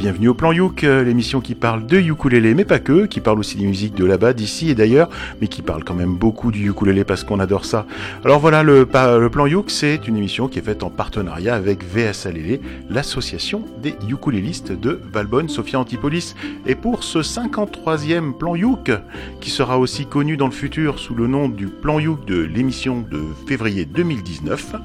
bienvenue 0.00 0.28
au 0.28 0.34
Plan 0.34 0.50
Youk, 0.50 0.82
euh, 0.82 1.04
l'émission 1.04 1.42
qui 1.42 1.54
parle 1.54 1.84
de 1.84 1.98
ukulélé, 1.98 2.54
mais 2.54 2.64
pas 2.64 2.78
que, 2.78 3.04
qui 3.04 3.20
parle 3.20 3.38
aussi 3.38 3.58
des 3.58 3.66
musiques 3.66 3.94
de 3.94 4.06
là-bas, 4.06 4.32
d'ici 4.32 4.70
et 4.70 4.74
d'ailleurs, 4.74 5.10
mais 5.42 5.46
qui 5.46 5.60
parle 5.60 5.84
quand 5.84 5.92
même 5.92 6.14
beaucoup 6.14 6.50
du 6.50 6.70
ukulélé 6.70 7.04
parce 7.04 7.22
qu'on 7.22 7.38
adore 7.38 7.66
ça. 7.66 7.84
Alors 8.24 8.40
voilà, 8.40 8.62
le, 8.62 8.86
Plan 8.86 9.44
Youk, 9.46 9.70
c'est 9.70 10.08
une 10.08 10.16
émission 10.16 10.48
qui 10.48 10.58
est 10.58 10.62
faite 10.62 10.84
en 10.84 10.88
partenariat 10.88 11.54
avec 11.54 11.84
VSLL, 11.84 12.60
l'association 12.88 13.62
des 13.82 13.94
ukulélistes 14.08 14.72
de 14.72 14.98
Valbonne, 15.12 15.50
Sophia 15.50 15.78
Antipolis. 15.78 16.34
Et 16.66 16.76
pour 16.76 17.04
ce 17.04 17.18
53e 17.18 18.32
Plan 18.32 18.56
Youk, 18.56 18.90
qui 19.42 19.50
sera 19.50 19.78
aussi 19.78 20.06
connu 20.06 20.38
dans 20.38 20.46
le 20.46 20.52
futur 20.52 20.98
sous 20.98 21.14
le 21.14 21.26
nom 21.26 21.50
du 21.50 21.66
Plan 21.66 21.98
Youk 21.98 22.24
de 22.24 22.40
l'émission 22.40 23.04
de 23.10 23.20
février 23.46 23.84
2019, 23.84 24.76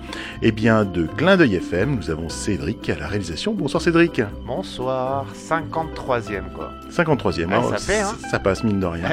eh 0.42 0.52
bien 0.52 0.84
de 0.84 1.08
Clin 1.16 1.38
d'œil 1.38 1.56
FM, 1.56 1.96
nous 1.96 2.10
avons 2.10 2.28
Cédric 2.28 2.90
à 2.90 2.98
la 2.98 3.08
réalisation. 3.08 3.54
Bonsoir 3.54 3.82
Cédric. 3.82 4.22
Bonsoir, 4.46 5.05
53e 5.50 6.52
quoi. 6.54 6.72
53e, 6.92 7.52
hein, 7.52 7.62
ça, 7.70 7.78
fait, 7.78 8.00
hein 8.00 8.14
ça 8.30 8.40
passe 8.40 8.64
mine 8.64 8.80
de 8.80 8.86
rien. 8.86 9.04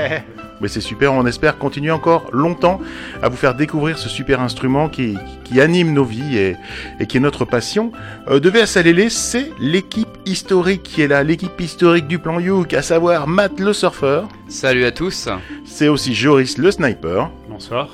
Mais 0.60 0.68
c'est 0.68 0.80
super, 0.80 1.12
on 1.12 1.26
espère 1.26 1.58
continuer 1.58 1.90
encore 1.90 2.26
longtemps 2.32 2.80
à 3.20 3.28
vous 3.28 3.36
faire 3.36 3.54
découvrir 3.54 3.98
ce 3.98 4.08
super 4.08 4.40
instrument 4.40 4.88
qui, 4.88 5.18
qui 5.42 5.60
anime 5.60 5.92
nos 5.92 6.04
vies 6.04 6.38
et, 6.38 6.56
et, 7.00 7.06
qui 7.06 7.16
est 7.16 7.20
notre 7.20 7.44
passion. 7.44 7.90
Euh, 8.28 8.38
de 8.38 8.48
VSLL, 8.48 9.10
c'est 9.10 9.50
l'équipe 9.58 10.08
historique 10.24 10.84
qui 10.84 11.02
est 11.02 11.08
là, 11.08 11.24
l'équipe 11.24 11.60
historique 11.60 12.06
du 12.06 12.20
plan 12.20 12.38
Youk, 12.38 12.74
à 12.74 12.82
savoir 12.82 13.26
Matt 13.26 13.58
le 13.58 13.72
surfeur. 13.72 14.28
Salut 14.48 14.84
à 14.84 14.92
tous. 14.92 15.28
C'est 15.64 15.88
aussi 15.88 16.14
Joris 16.14 16.58
le 16.58 16.70
sniper. 16.70 17.30
Bonsoir 17.48 17.88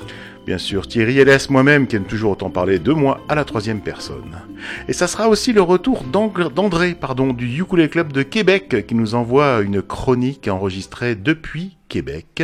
bien 0.49 0.57
sûr 0.57 0.87
Thierry 0.87 1.23
LS, 1.23 1.51
moi-même, 1.51 1.85
qui 1.85 1.95
aime 1.95 2.05
toujours 2.05 2.31
autant 2.31 2.49
parler 2.49 2.79
de 2.79 2.91
moi 2.91 3.21
à 3.29 3.35
la 3.35 3.45
troisième 3.45 3.81
personne. 3.81 4.41
Et 4.87 4.93
ça 4.93 5.05
sera 5.05 5.29
aussi 5.29 5.53
le 5.53 5.61
retour 5.61 6.03
d'André, 6.03 6.95
pardon, 6.95 7.33
du 7.33 7.61
Ukulele 7.61 7.87
Club 7.87 8.11
de 8.11 8.23
Québec, 8.23 8.87
qui 8.87 8.95
nous 8.95 9.13
envoie 9.13 9.61
une 9.61 9.83
chronique 9.83 10.47
enregistrée 10.47 11.13
depuis 11.13 11.77
Québec. 11.87 12.41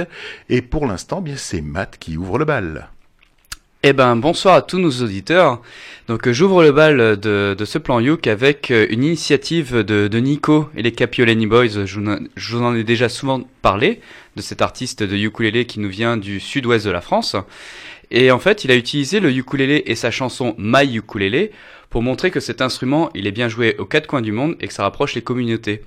Et 0.50 0.62
pour 0.62 0.86
l'instant, 0.86 1.20
bien, 1.20 1.34
c'est 1.36 1.62
Matt 1.62 1.98
qui 1.98 2.16
ouvre 2.16 2.38
le 2.38 2.46
bal. 2.46 2.90
Eh 3.88 3.94
ben, 3.94 4.16
bonsoir 4.16 4.56
à 4.56 4.62
tous 4.62 4.80
nos 4.80 4.90
auditeurs. 5.04 5.62
Donc, 6.08 6.30
j'ouvre 6.30 6.64
le 6.64 6.72
bal 6.72 7.20
de, 7.20 7.56
ce 7.66 7.78
plan 7.80 8.00
Youk 8.00 8.28
avec 8.28 8.72
une 8.72 9.04
initiative 9.04 9.78
de, 9.84 10.20
Nico 10.20 10.70
et 10.76 10.82
les 10.84 10.92
Capiolani 10.92 11.46
Boys. 11.46 11.86
Je 11.86 12.00
vous 12.00 12.62
en 12.64 12.76
ai 12.76 12.84
déjà 12.84 13.10
souvent 13.10 13.42
parlé 13.62 14.00
de 14.36 14.42
cet 14.42 14.62
artiste 14.62 15.04
de 15.04 15.16
ukulélé 15.16 15.66
qui 15.66 15.80
nous 15.80 15.90
vient 15.90 16.18
du 16.18 16.40
sud-ouest 16.40 16.86
de 16.86 16.92
la 16.92 17.02
France. 17.02 17.36
Et 18.12 18.32
en 18.32 18.40
fait, 18.40 18.64
il 18.64 18.72
a 18.72 18.76
utilisé 18.76 19.20
le 19.20 19.32
ukulélé 19.32 19.84
et 19.86 19.96
sa 19.96 20.12
chanson 20.12 20.56
My 20.58 20.96
Ukulélé 20.96 21.52
pour 21.90 22.02
montrer 22.02 22.32
que 22.32 22.40
cet 22.40 22.62
instrument, 22.62 23.10
il 23.16 23.28
est 23.28 23.32
bien 23.32 23.48
joué 23.48 23.76
aux 23.78 23.86
quatre 23.86 24.08
coins 24.08 24.22
du 24.22 24.32
monde 24.32 24.56
et 24.60 24.68
que 24.68 24.74
ça 24.74 24.84
rapproche 24.84 25.16
les 25.16 25.22
communautés. 25.22 25.82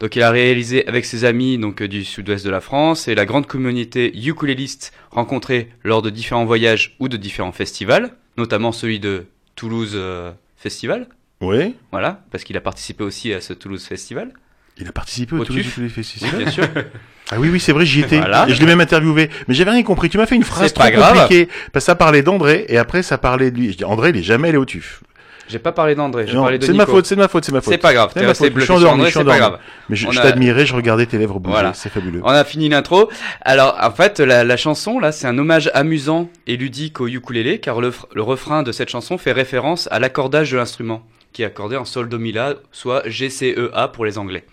Donc 0.00 0.16
il 0.16 0.22
a 0.22 0.30
réalisé 0.30 0.86
avec 0.88 1.04
ses 1.04 1.26
amis 1.26 1.58
donc 1.58 1.82
du 1.82 2.04
sud-ouest 2.04 2.44
de 2.44 2.50
la 2.50 2.62
France 2.62 3.06
et 3.06 3.14
la 3.14 3.26
grande 3.26 3.46
communauté 3.46 4.16
ukuléliste 4.16 4.94
rencontrée 5.10 5.68
lors 5.84 6.00
de 6.00 6.08
différents 6.08 6.46
voyages 6.46 6.96
ou 7.00 7.08
de 7.08 7.18
différents 7.18 7.52
festivals, 7.52 8.12
notamment 8.38 8.72
celui 8.72 8.98
de 8.98 9.26
Toulouse 9.56 9.92
euh, 9.94 10.32
Festival. 10.56 11.06
Oui. 11.42 11.74
Voilà, 11.90 12.24
parce 12.30 12.44
qu'il 12.44 12.56
a 12.56 12.62
participé 12.62 13.04
aussi 13.04 13.32
à 13.34 13.42
ce 13.42 13.52
Toulouse 13.52 13.84
Festival. 13.84 14.32
Il 14.78 14.88
a 14.88 14.92
participé 14.92 15.36
au, 15.36 15.44
Toulouse 15.44 15.66
Festival. 15.66 16.44
bien 16.44 16.50
sûr. 16.50 16.64
Ah 17.32 17.36
oui, 17.38 17.48
oui, 17.50 17.60
c'est 17.60 17.72
vrai, 17.72 17.86
j'y 17.86 18.00
étais. 18.00 18.18
Et 18.48 18.54
je 18.54 18.60
l'ai 18.60 18.66
même 18.66 18.80
interviewé. 18.80 19.30
Mais 19.46 19.54
j'avais 19.54 19.70
rien 19.70 19.82
compris. 19.82 20.08
Tu 20.08 20.18
m'as 20.18 20.26
fait 20.26 20.36
une 20.36 20.44
phrase 20.44 20.72
trop 20.72 20.84
pas 20.84 20.90
compliquée. 20.90 21.48
Parce 21.72 21.84
que 21.84 21.86
ça 21.86 21.94
parlait 21.94 22.22
d'André, 22.22 22.66
et 22.68 22.78
après, 22.78 23.02
ça 23.02 23.18
parlait 23.18 23.50
de 23.50 23.56
lui. 23.56 23.72
Je 23.72 23.78
dis, 23.78 23.84
André, 23.84 24.10
il 24.10 24.16
est 24.16 24.22
jamais 24.22 24.48
allé 24.48 24.58
au 24.58 24.64
TUF. 24.64 25.02
J'ai 25.50 25.58
pas 25.58 25.72
parlé 25.72 25.96
d'André, 25.96 26.28
j'ai 26.28 26.34
parlé 26.34 26.58
de 26.58 26.64
C'est 26.64 26.70
de 26.70 26.76
ma 26.76 26.86
faute, 26.86 27.06
c'est 27.06 27.16
de 27.16 27.20
ma 27.20 27.26
faute, 27.26 27.44
c'est 27.44 27.50
ma 27.50 27.60
faute. 27.60 27.72
C'est 27.72 27.78
pas 27.78 27.92
grave, 27.92 28.12
c'est 28.14 28.34
c'est 28.34 28.54
Je 28.54 28.60
suis 28.60 28.72
endormi, 28.72 29.04
je 29.06 29.10
suis 29.10 29.18
endormi. 29.18 29.56
Mais 29.88 29.96
je, 29.96 30.06
t'admirais, 30.08 30.64
je 30.64 30.74
regardais 30.76 31.06
tes 31.06 31.18
lèvres 31.18 31.40
bouger, 31.40 31.70
c'est 31.74 31.90
fabuleux. 31.90 32.20
On 32.22 32.28
a 32.30 32.44
fini 32.44 32.68
l'intro. 32.68 33.10
Alors, 33.42 33.76
en 33.82 33.90
fait, 33.90 34.20
la, 34.20 34.44
la 34.44 34.56
chanson, 34.56 35.00
là, 35.00 35.10
c'est 35.10 35.26
un 35.26 35.36
hommage 35.36 35.68
amusant 35.74 36.28
et 36.46 36.56
ludique 36.56 37.00
au 37.00 37.08
ukulélé, 37.08 37.58
car 37.58 37.80
le, 37.80 37.92
le 38.14 38.22
refrain 38.22 38.62
de 38.62 38.70
cette 38.70 38.90
chanson 38.90 39.18
fait 39.18 39.32
référence 39.32 39.88
à 39.90 39.98
l'accordage 39.98 40.52
de 40.52 40.56
l'instrument, 40.56 41.02
qui 41.32 41.42
est 41.42 41.46
accordé 41.46 41.76
en 41.76 41.84
sol 41.84 42.08
do 42.08 42.18
mi 42.18 42.30
la, 42.30 42.54
soit 42.70 43.02
GCEA 43.08 43.88
pour 43.92 44.04
les 44.04 44.18
anglais. 44.18 44.44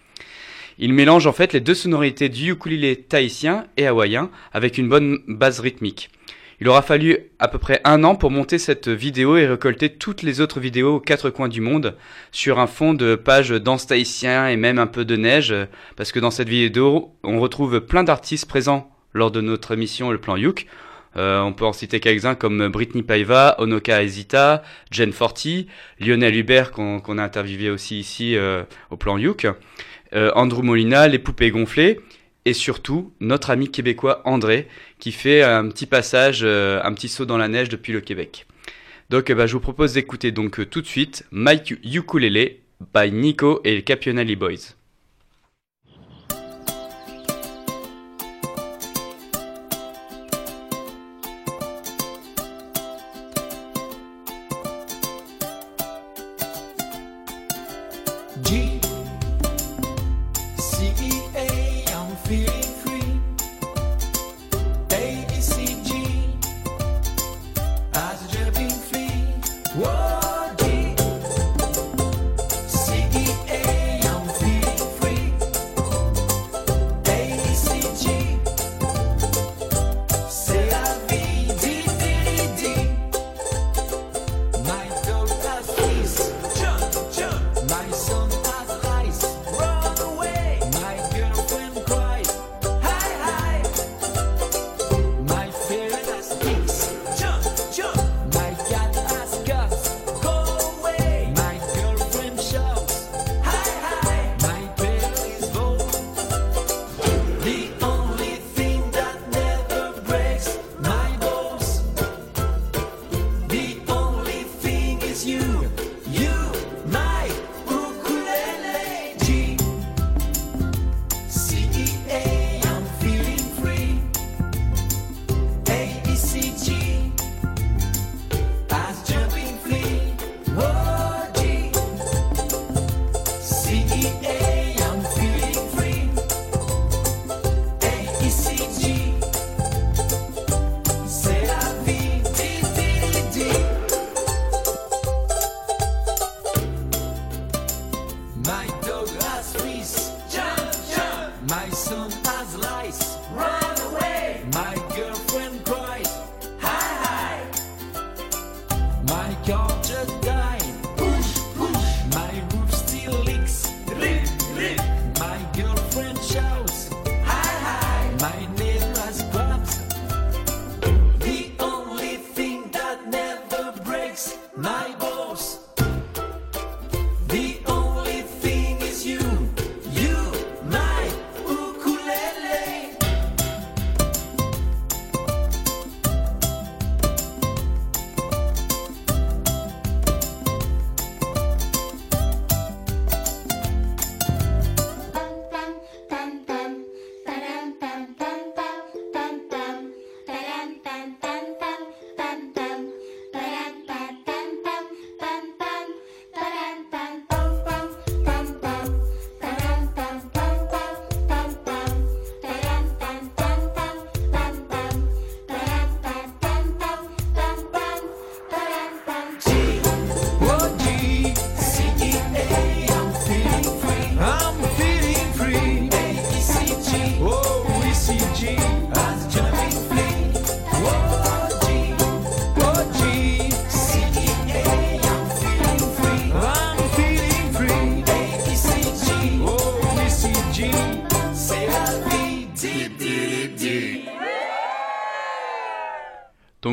Il 0.80 0.94
mélange 0.94 1.26
en 1.26 1.34
fait 1.34 1.54
les 1.54 1.60
deux 1.60 1.74
sonorités 1.74 2.30
du 2.30 2.52
ukulélé 2.52 2.96
tahitien 2.96 3.66
et 3.78 3.88
hawaïen 3.88 4.30
avec 4.54 4.78
une 4.78 4.90
bonne 4.90 5.20
base 5.28 5.60
rythmique. 5.60 6.12
Il 6.60 6.68
aura 6.70 6.82
fallu 6.82 7.18
à 7.40 7.48
peu 7.48 7.58
près 7.58 7.82
un 7.84 8.04
an 8.04 8.16
pour 8.16 8.32
monter 8.32 8.58
cette 8.58 8.88
vidéo 8.88 9.38
et 9.38 9.48
récolter 9.48 9.90
toutes 9.90 10.24
les 10.24 10.42
autres 10.42 10.60
vidéos 10.60 10.96
aux 10.96 11.00
quatre 11.00 11.30
coins 11.30 11.50
du 11.50 11.62
monde 11.62 11.96
sur 12.32 12.60
un 12.60 12.68
fond 12.68 12.94
de 12.94 13.16
pages 13.16 13.50
danse 13.50 13.88
tahitien 13.88 14.48
et 14.50 14.56
même 14.56 14.80
un 14.80 14.88
peu 14.88 15.06
de 15.06 15.16
neige 15.16 15.54
parce 15.96 16.12
que 16.12 16.20
dans 16.20 16.32
cette 16.32 16.50
vidéo 16.50 17.12
on 17.24 17.40
retrouve 17.40 17.82
plein 17.82 18.04
d'artistes 18.04 18.48
présents 18.48 18.92
lors 19.14 19.32
de 19.32 19.42
notre 19.42 19.72
émission 19.72 20.12
Le 20.12 20.20
Plan 20.20 20.36
Youk. 20.36 20.68
Euh, 21.16 21.42
on 21.42 21.54
peut 21.54 21.66
en 21.66 21.74
citer 21.74 22.00
quelques-uns 22.00 22.36
comme 22.36 22.68
Britney 22.68 23.02
Paiva, 23.02 23.56
Onoka 23.58 24.04
Ezita, 24.04 24.62
Jen 24.92 25.12
Forti, 25.12 25.68
Lionel 26.00 26.36
Hubert 26.36 26.72
qu'on 26.72 27.18
a 27.18 27.24
interviewé 27.24 27.72
aussi 27.72 28.00
ici 28.00 28.36
euh, 28.36 28.64
au 28.92 28.98
Plan 28.98 29.18
Youk. 29.18 29.48
Euh, 30.14 30.32
Andrew 30.36 30.64
Molina, 30.64 31.08
Les 31.08 31.20
Poupées 31.20 31.52
Gonflées, 31.52 32.00
et 32.46 32.54
surtout 32.54 33.12
notre 33.20 33.50
ami 33.50 33.70
québécois 33.70 34.22
André, 34.24 34.68
qui 35.00 35.12
fait 35.12 35.44
un 35.44 35.68
petit 35.68 35.86
passage, 35.86 36.42
euh, 36.44 36.80
un 36.84 36.94
petit 36.94 37.10
saut 37.10 37.26
dans 37.26 37.38
la 37.38 37.50
neige 37.50 37.70
depuis 37.70 37.92
le 37.92 38.00
Québec. 38.00 38.46
Donc 39.10 39.32
bah, 39.32 39.48
je 39.48 39.54
vous 39.54 39.60
propose 39.60 39.94
d'écouter 39.94 40.32
donc 40.32 40.60
euh, 40.60 40.66
tout 40.66 40.82
de 40.82 40.88
suite 40.88 41.26
Mike 41.32 41.76
Ukulele 41.84 42.58
by 42.94 43.12
Nico 43.12 43.62
et 43.64 43.84
les 43.84 44.36
Boys. 44.36 44.77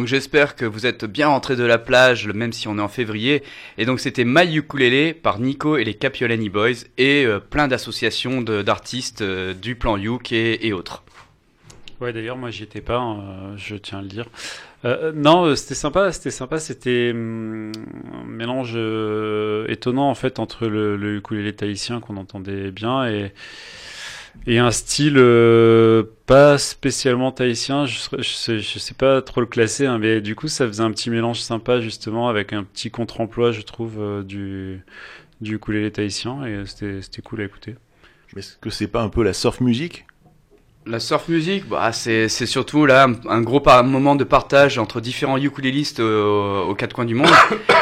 Donc 0.04 0.10
j'espère 0.10 0.54
que 0.54 0.66
vous 0.66 0.84
êtes 0.84 1.06
bien 1.06 1.28
rentrés 1.28 1.56
de 1.56 1.64
la 1.64 1.78
plage, 1.78 2.28
même 2.28 2.52
si 2.52 2.68
on 2.68 2.76
est 2.76 2.82
en 2.82 2.88
février. 2.88 3.42
Et 3.78 3.86
donc 3.86 4.00
c'était 4.00 4.26
My 4.26 4.54
Ukulele 4.54 5.14
par 5.14 5.38
Nico 5.38 5.78
et 5.78 5.84
les 5.84 5.94
Capiolani 5.94 6.50
Boys 6.50 6.84
et 6.98 7.24
euh, 7.24 7.40
plein 7.40 7.68
d'associations 7.68 8.42
d'artistes 8.42 9.22
euh, 9.22 9.54
du 9.54 9.76
plan 9.76 9.96
Yuk 9.96 10.30
et, 10.30 10.74
autres. 10.74 11.04
Ouais, 12.02 12.12
d'ailleurs, 12.12 12.36
moi, 12.36 12.50
j'y 12.50 12.64
étais 12.64 12.82
pas, 12.82 12.98
hein, 12.98 13.56
je 13.56 13.76
tiens 13.76 14.00
à 14.00 14.02
le 14.02 14.08
dire. 14.08 14.26
Euh, 14.84 15.10
non, 15.14 15.56
c'était 15.56 15.74
sympa, 15.74 16.12
c'était 16.12 16.30
sympa, 16.30 16.58
c'était 16.58 17.12
hum, 17.14 17.72
un 18.12 18.24
mélange 18.26 18.76
étonnant 19.70 20.10
en 20.10 20.14
fait 20.14 20.38
entre 20.38 20.66
le, 20.66 20.98
le 20.98 21.16
ukulélé 21.16 21.54
tahitien 21.54 22.00
qu'on 22.00 22.18
entendait 22.18 22.70
bien 22.70 23.06
et 23.08 23.32
et 24.46 24.58
un 24.58 24.70
style 24.70 25.16
euh, 25.16 26.02
pas 26.26 26.58
spécialement 26.58 27.32
tahitien, 27.32 27.86
je, 27.86 27.98
je, 28.18 28.78
sais, 28.78 28.94
pas 28.94 29.22
trop 29.22 29.40
le 29.40 29.46
classer, 29.46 29.86
hein, 29.86 29.98
mais 29.98 30.20
du 30.20 30.34
coup 30.34 30.48
ça 30.48 30.66
faisait 30.66 30.82
un 30.82 30.90
petit 30.90 31.10
mélange 31.10 31.40
sympa 31.40 31.80
justement 31.80 32.28
avec 32.28 32.52
un 32.52 32.64
petit 32.64 32.90
contre-emploi 32.90 33.52
je 33.52 33.62
trouve 33.62 33.94
euh, 33.98 34.22
du 34.22 34.82
du 35.40 35.56
ukulélé 35.56 35.90
tahitien 35.90 36.44
et 36.44 36.64
c'était 36.66 37.22
cool 37.22 37.40
à 37.40 37.44
écouter. 37.44 37.76
Mais 38.34 38.40
est-ce 38.40 38.56
que 38.56 38.70
c'est 38.70 38.88
pas 38.88 39.02
un 39.02 39.08
peu 39.08 39.22
la 39.22 39.32
surf 39.32 39.60
music 39.60 40.06
la 40.86 41.00
surf 41.00 41.28
music, 41.28 41.66
bah, 41.66 41.92
c'est, 41.92 42.28
surtout 42.28 42.84
là 42.84 43.08
un, 43.28 43.40
gros 43.40 43.62
moment 43.84 44.16
de 44.16 44.24
partage 44.24 44.78
entre 44.78 45.00
différents 45.00 45.38
ukulélistes 45.38 46.00
euh, 46.00 46.60
aux 46.62 46.74
quatre 46.74 46.92
coins 46.92 47.06
du 47.06 47.14
monde. 47.14 47.30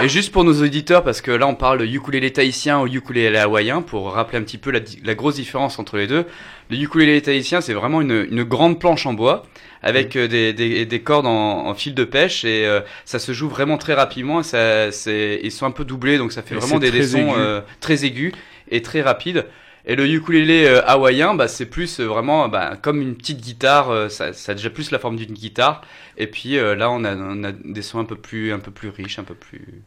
Et 0.02 0.08
juste 0.08 0.32
pour 0.32 0.44
nos 0.44 0.62
auditeurs, 0.62 1.02
parce 1.02 1.20
que 1.20 1.32
là 1.32 1.46
on 1.48 1.56
parle 1.56 1.82
ukulélé 1.82 2.32
tahitien 2.32 2.80
ou 2.80 2.86
ukulélé 2.86 3.38
hawaïen, 3.38 3.82
pour 3.82 4.12
rappeler 4.12 4.38
un 4.38 4.42
petit 4.42 4.58
peu 4.58 4.70
la, 4.70 5.14
grosse 5.14 5.34
différence 5.36 5.78
entre 5.78 5.96
les 5.96 6.06
deux. 6.06 6.26
Le 6.70 6.76
ukulélé 6.76 7.20
tahitien, 7.20 7.60
c'est 7.60 7.74
vraiment 7.74 8.00
une, 8.00 8.44
grande 8.44 8.78
planche 8.78 9.04
en 9.06 9.14
bois 9.14 9.44
avec 9.82 10.14
euh, 10.14 10.28
des, 10.28 11.00
cordes 11.00 11.26
en, 11.26 11.74
fil 11.74 11.94
de 11.94 12.04
pêche 12.04 12.44
et 12.44 12.66
euh, 12.66 12.82
ça 13.04 13.18
se 13.18 13.32
joue 13.32 13.48
vraiment 13.48 13.78
très 13.78 13.94
rapidement. 13.94 14.44
Ça, 14.44 14.92
c'est, 14.92 15.40
ils 15.42 15.50
sont 15.50 15.66
un 15.66 15.72
peu 15.72 15.84
doublés, 15.84 16.18
donc 16.18 16.32
ça 16.32 16.42
fait 16.42 16.54
vraiment 16.54 16.78
des, 16.78 17.02
sons 17.02 17.62
très 17.80 18.04
aigus 18.04 18.32
et 18.70 18.80
très 18.80 19.02
rapides. 19.02 19.44
Et 19.84 19.96
le 19.96 20.06
ukulélé 20.06 20.64
euh, 20.66 20.86
hawaïen, 20.86 21.34
bah, 21.34 21.48
c'est 21.48 21.66
plus 21.66 21.98
euh, 21.98 22.06
vraiment 22.06 22.48
bah, 22.48 22.76
comme 22.80 23.02
une 23.02 23.16
petite 23.16 23.40
guitare, 23.40 23.90
euh, 23.90 24.08
ça, 24.08 24.32
ça, 24.32 24.52
a 24.52 24.54
déjà 24.54 24.70
plus 24.70 24.90
la 24.90 24.98
forme 24.98 25.16
d'une 25.16 25.32
guitare. 25.32 25.82
Et 26.16 26.26
puis 26.26 26.56
là, 26.56 26.90
on 26.90 27.04
a, 27.04 27.16
on 27.16 27.42
a, 27.42 27.52
des 27.52 27.82
sons 27.82 27.98
un 27.98 28.04
peu 28.04 28.16
plus, 28.16 28.52
un 28.52 28.58
peu 28.58 28.70
plus 28.70 28.90
riches, 28.90 29.18
un 29.18 29.24
peu 29.24 29.34
plus, 29.34 29.82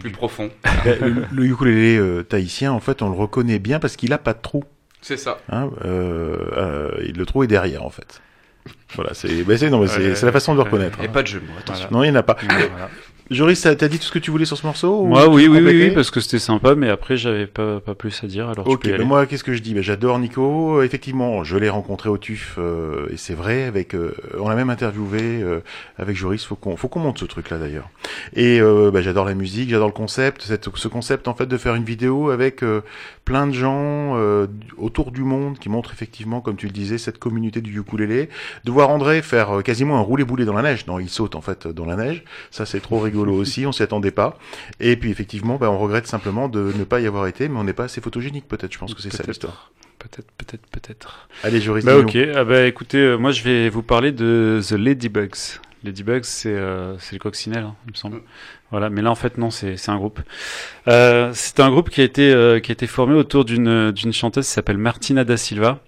plus 0.00 0.10
profonds. 0.10 0.50
Bah, 0.62 0.94
le, 1.00 1.44
ukulélé 1.44 2.24
tahitien, 2.24 2.72
en 2.72 2.80
fait, 2.80 3.02
on 3.02 3.08
le 3.08 3.16
reconnaît 3.16 3.58
bien 3.58 3.80
parce 3.80 3.96
qu'il 3.96 4.12
a 4.12 4.18
pas 4.18 4.34
de 4.34 4.40
trou. 4.42 4.64
C'est 5.00 5.16
ça. 5.16 5.38
Hein, 5.50 5.70
le 5.82 7.24
trou 7.24 7.42
est 7.42 7.48
derrière, 7.48 7.84
en 7.84 7.90
fait. 7.90 8.20
Voilà, 8.94 9.14
c'est 9.14 9.42
bah, 9.44 9.54
non, 9.70 9.86
c'est 9.86 10.22
la 10.22 10.32
façon 10.32 10.52
de 10.52 10.58
le 10.58 10.64
reconnaître. 10.64 11.00
Et 11.00 11.06
hein. 11.06 11.10
pas 11.12 11.22
de 11.22 11.26
jeu 11.26 11.40
mots, 11.40 11.58
attention. 11.58 11.88
Non, 11.90 12.04
il 12.04 12.10
n'y 12.10 12.16
en 12.16 12.20
a 12.20 12.22
pas. 12.22 12.36
Joris, 13.30 13.60
t'as 13.62 13.88
dit 13.88 13.98
tout 13.98 14.04
ce 14.04 14.12
que 14.12 14.18
tu 14.18 14.30
voulais 14.30 14.44
sur 14.44 14.58
ce 14.58 14.66
morceau 14.66 15.04
Moi, 15.04 15.28
oui, 15.28 15.46
oui, 15.46 15.60
oui, 15.62 15.90
parce 15.92 16.10
que 16.10 16.20
c'était 16.20 16.38
sympa, 16.38 16.74
mais 16.74 16.90
après, 16.90 17.16
j'avais 17.16 17.46
pas, 17.46 17.80
pas 17.80 17.94
plus 17.94 18.22
à 18.22 18.26
dire. 18.26 18.48
Alors, 18.48 18.66
ok, 18.66 18.84
mais 18.84 19.04
moi, 19.04 19.26
qu'est-ce 19.26 19.44
que 19.44 19.54
je 19.54 19.62
dis? 19.62 19.74
Ben, 19.74 19.82
J'adore 19.82 20.18
Nico. 20.18 20.82
Effectivement, 20.82 21.44
je 21.44 21.56
l'ai 21.56 21.68
rencontré 21.68 22.08
au 22.08 22.18
TUF, 22.18 22.56
euh, 22.58 23.06
et 23.10 23.16
c'est 23.16 23.34
vrai, 23.34 23.64
avec, 23.64 23.94
euh, 23.94 24.14
on 24.38 24.48
l'a 24.48 24.54
même 24.54 24.70
interviewé 24.70 25.20
euh, 25.22 25.60
avec 25.98 26.16
Joris. 26.16 26.44
Faut 26.44 26.56
qu'on, 26.56 26.76
faut 26.76 26.88
qu'on 26.88 27.00
monte 27.00 27.18
ce 27.18 27.24
truc-là 27.24 27.58
d'ailleurs. 27.58 27.88
Et 28.34 28.60
ben, 28.60 29.00
j'adore 29.00 29.24
la 29.24 29.34
musique, 29.34 29.70
j'adore 29.70 29.88
le 29.88 29.92
concept, 29.92 30.42
cette, 30.42 30.68
ce 30.74 30.88
concept 30.88 31.28
en 31.28 31.34
fait 31.34 31.46
de 31.46 31.56
faire 31.56 31.74
une 31.74 31.84
vidéo 31.84 32.30
avec 32.30 32.62
plein 33.24 33.46
de 33.46 33.52
gens 33.52 34.16
autour 34.76 35.10
du 35.12 35.22
monde 35.22 35.58
qui 35.58 35.68
montrent 35.68 35.92
effectivement, 35.92 36.40
comme 36.40 36.56
tu 36.56 36.66
le 36.66 36.72
disais, 36.72 36.98
cette 36.98 37.18
communauté 37.18 37.60
du 37.60 37.78
ukulélé. 37.78 38.28
De 38.64 38.70
voir 38.70 38.90
André 38.90 39.22
faire 39.22 39.62
quasiment 39.62 39.98
un 39.98 40.02
roulé-boulé 40.02 40.44
dans 40.44 40.52
la 40.52 40.62
neige. 40.62 40.86
Non, 40.86 40.98
il 40.98 41.08
saute 41.08 41.34
en 41.34 41.40
fait 41.40 41.66
dans 41.68 41.86
la 41.86 41.96
neige. 41.96 42.24
Ça, 42.50 42.66
c'est 42.66 42.80
trop 42.80 42.98
rigolo 43.00 43.11
aussi, 43.16 43.66
on 43.66 43.72
s'y 43.72 43.82
attendait 43.82 44.10
pas. 44.10 44.38
Et 44.80 44.96
puis 44.96 45.10
effectivement, 45.10 45.56
bah, 45.56 45.70
on 45.70 45.78
regrette 45.78 46.06
simplement 46.06 46.48
de 46.48 46.72
ne 46.76 46.84
pas 46.84 47.00
y 47.00 47.06
avoir 47.06 47.26
été, 47.26 47.48
mais 47.48 47.58
on 47.58 47.64
n'est 47.64 47.72
pas 47.72 47.84
assez 47.84 48.00
photogénique 48.00 48.48
peut-être. 48.48 48.72
Je 48.72 48.78
pense 48.78 48.94
que 48.94 49.02
c'est 49.02 49.12
ça 49.12 49.24
l'histoire. 49.26 49.72
Peut-être, 49.98 50.30
peut-être, 50.32 50.66
peut-être. 50.66 51.28
Allez, 51.44 51.60
Joris. 51.60 51.84
Bah 51.84 51.96
ok. 51.96 52.16
Ah 52.34 52.44
bah 52.44 52.66
écoutez, 52.66 52.98
euh, 52.98 53.16
moi 53.16 53.30
je 53.30 53.42
vais 53.44 53.68
vous 53.68 53.82
parler 53.84 54.10
de 54.10 54.60
The 54.66 54.72
Ladybugs. 54.72 55.60
Ladybugs, 55.84 56.24
c'est 56.24 56.54
euh, 56.54 56.96
le 57.12 57.18
coccinelle, 57.18 57.64
hein, 57.64 57.74
il 57.86 57.92
me 57.92 57.96
semble. 57.96 58.22
Voilà, 58.70 58.88
mais 58.88 59.02
là 59.02 59.10
en 59.10 59.14
fait 59.14 59.36
non, 59.36 59.50
c'est 59.50 59.76
un 59.88 59.96
groupe. 59.96 60.20
Euh, 60.88 61.30
c'est 61.34 61.60
un 61.60 61.70
groupe 61.70 61.90
qui 61.90 62.00
a 62.00 62.04
été 62.04 62.32
euh, 62.32 62.60
qui 62.60 62.70
a 62.70 62.74
été 62.74 62.86
formé 62.86 63.14
autour 63.14 63.44
d'une 63.44 63.90
d'une 63.90 64.12
chanteuse 64.12 64.46
qui 64.46 64.52
s'appelle 64.52 64.78
Martina 64.78 65.24
da 65.24 65.36
Silva, 65.36 65.80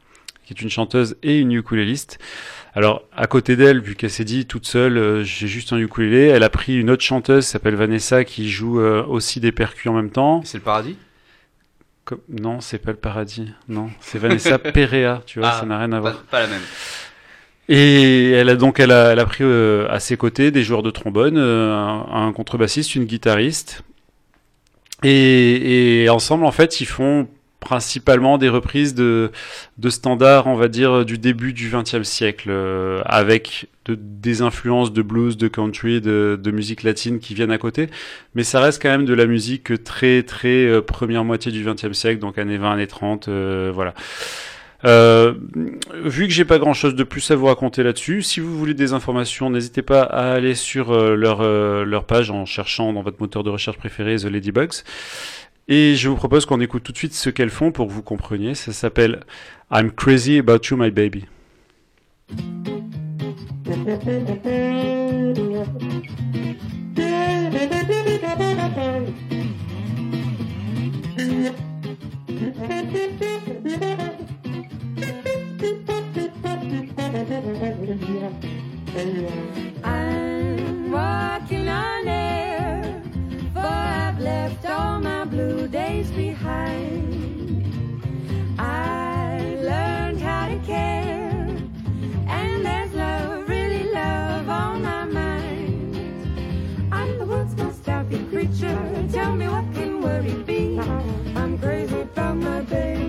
qui 0.44 0.52
est 0.52 0.60
une 0.60 0.70
chanteuse 0.70 1.16
et 1.22 1.38
une 1.38 1.52
ukuléliste. 1.52 2.18
Alors, 2.76 3.04
à 3.16 3.28
côté 3.28 3.54
d'elle, 3.54 3.80
vu 3.80 3.94
qu'elle 3.94 4.10
s'est 4.10 4.24
dit 4.24 4.46
toute 4.46 4.66
seule, 4.66 4.98
euh, 4.98 5.22
j'ai 5.22 5.46
juste 5.46 5.72
un 5.72 5.78
ukulélé, 5.78 6.26
elle 6.26 6.42
a 6.42 6.50
pris 6.50 6.76
une 6.76 6.90
autre 6.90 7.04
chanteuse, 7.04 7.44
s'appelle 7.46 7.76
Vanessa, 7.76 8.24
qui 8.24 8.50
joue 8.50 8.80
euh, 8.80 9.04
aussi 9.06 9.38
des 9.38 9.52
percus 9.52 9.90
en 9.90 9.94
même 9.94 10.10
temps. 10.10 10.42
C'est 10.44 10.58
le 10.58 10.64
paradis? 10.64 10.96
Non, 12.28 12.60
c'est 12.60 12.78
pas 12.78 12.90
le 12.90 12.96
paradis. 12.96 13.48
Non, 13.68 13.90
c'est 14.00 14.18
Vanessa 14.18 14.58
Perea, 14.58 15.22
tu 15.24 15.38
vois, 15.38 15.52
ah, 15.54 15.60
ça 15.60 15.66
n'a 15.66 15.78
rien 15.78 15.92
à 15.92 16.00
voir. 16.00 16.22
Pas 16.24 16.40
la 16.40 16.48
même. 16.48 16.62
Et 17.68 18.32
elle 18.32 18.50
a 18.50 18.56
donc 18.56 18.78
elle 18.78 18.90
a, 18.90 19.12
elle 19.12 19.20
a 19.20 19.24
pris 19.24 19.44
euh, 19.44 19.86
à 19.88 20.00
ses 20.00 20.16
côtés 20.16 20.50
des 20.50 20.64
joueurs 20.64 20.82
de 20.82 20.90
trombone, 20.90 21.38
un, 21.38 22.06
un, 22.10 22.32
contrebassiste, 22.32 22.96
une 22.96 23.04
guitariste. 23.04 23.82
Et, 25.04 26.02
et 26.02 26.08
ensemble, 26.10 26.44
en 26.44 26.52
fait, 26.52 26.80
ils 26.80 26.86
font 26.86 27.28
principalement 27.64 28.38
des 28.38 28.48
reprises 28.48 28.94
de, 28.94 29.32
de 29.78 29.90
standards, 29.90 30.46
on 30.46 30.54
va 30.54 30.68
dire, 30.68 31.04
du 31.04 31.18
début 31.18 31.52
du 31.52 31.70
XXe 31.70 32.02
siècle, 32.02 32.48
euh, 32.50 33.02
avec 33.06 33.66
de, 33.86 33.98
des 33.98 34.42
influences 34.42 34.92
de 34.92 35.02
blues, 35.02 35.36
de 35.36 35.48
country, 35.48 36.00
de, 36.00 36.50
musique 36.52 36.84
latine 36.84 37.18
qui 37.18 37.34
viennent 37.34 37.50
à 37.50 37.58
côté. 37.58 37.88
Mais 38.34 38.44
ça 38.44 38.60
reste 38.60 38.80
quand 38.80 38.90
même 38.90 39.06
de 39.06 39.14
la 39.14 39.26
musique 39.26 39.82
très, 39.82 40.22
très 40.22 40.66
euh, 40.66 40.80
première 40.82 41.24
moitié 41.24 41.50
du 41.50 41.64
XXe 41.64 41.92
siècle, 41.92 42.20
donc 42.20 42.38
années 42.38 42.58
20, 42.58 42.72
années 42.72 42.86
30, 42.86 43.28
euh, 43.28 43.72
voilà. 43.74 43.94
vu 44.84 46.28
que 46.28 46.32
j'ai 46.32 46.44
pas 46.44 46.58
grand 46.58 46.74
chose 46.74 46.94
de 46.94 47.04
plus 47.04 47.28
à 47.30 47.36
vous 47.36 47.46
raconter 47.46 47.82
là-dessus, 47.82 48.22
si 48.22 48.40
vous 48.40 48.56
voulez 48.56 48.74
des 48.74 48.92
informations, 48.92 49.48
n'hésitez 49.48 49.82
pas 49.82 50.02
à 50.02 50.34
aller 50.34 50.54
sur 50.54 50.92
leur 50.92 52.04
page 52.04 52.30
en 52.30 52.44
cherchant 52.44 52.92
dans 52.92 53.02
votre 53.02 53.16
moteur 53.20 53.42
de 53.42 53.50
recherche 53.50 53.78
préféré 53.78 54.16
The 54.16 54.26
Ladybugs. 54.26 54.84
Et 55.66 55.94
je 55.96 56.08
vous 56.08 56.16
propose 56.16 56.44
qu'on 56.44 56.60
écoute 56.60 56.82
tout 56.82 56.92
de 56.92 56.96
suite 56.98 57.14
ce 57.14 57.30
qu'elles 57.30 57.50
font 57.50 57.72
pour 57.72 57.86
que 57.86 57.92
vous 57.92 58.02
compreniez. 58.02 58.54
Ça 58.54 58.72
s'appelle 58.72 59.20
I'm 59.70 59.90
Crazy 59.90 60.38
About 60.38 60.60
You, 60.70 60.76
My 60.76 60.90
Baby. 60.90 61.24
I've 84.14 84.20
left 84.20 84.64
all 84.64 85.00
my 85.00 85.24
blue 85.24 85.66
days 85.66 86.08
behind. 86.12 87.64
I 88.60 89.58
learned 89.60 90.20
how 90.20 90.46
to 90.46 90.56
care, 90.64 91.48
and 92.28 92.64
there's 92.64 92.94
love, 92.94 93.48
really 93.48 93.90
love 93.92 94.48
on 94.48 94.82
my 94.82 95.04
mind. 95.04 95.96
I'm 96.92 97.18
the 97.18 97.26
world's 97.26 97.56
most 97.56 97.84
happy 97.84 98.22
creature. 98.26 99.08
Tell 99.10 99.34
me 99.34 99.48
what 99.48 99.64
can 99.74 100.00
worry 100.00 100.34
be? 100.44 100.78
I'm 101.34 101.58
crazy 101.58 102.02
about 102.02 102.36
my 102.36 102.60
baby, 102.60 103.03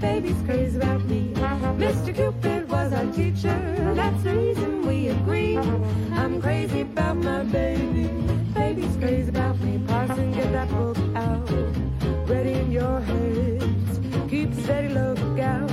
baby's 0.00 0.42
crazy 0.42 0.76
about 0.76 1.04
me. 1.04 1.32
Mr. 1.76 2.14
Cupid 2.14 2.68
was 2.68 2.92
our 2.92 3.06
teacher, 3.12 3.92
that's 3.94 4.22
the 4.22 4.34
reason 4.34 4.86
we 4.86 5.08
agree. 5.08 5.56
I'm 5.56 6.40
crazy 6.40 6.80
about 6.80 7.16
my 7.16 7.42
baby, 7.44 8.08
baby's 8.54 8.96
crazy 8.96 9.28
about 9.28 9.58
me. 9.60 9.78
Parson, 9.86 10.32
get 10.32 10.52
that 10.52 10.70
book 10.70 10.96
out 11.14 11.50
ready 12.28 12.52
in 12.52 12.70
your 12.70 13.00
hands. 13.00 14.00
Keep 14.30 14.54
steady 14.54 14.88
lookout. 14.88 15.70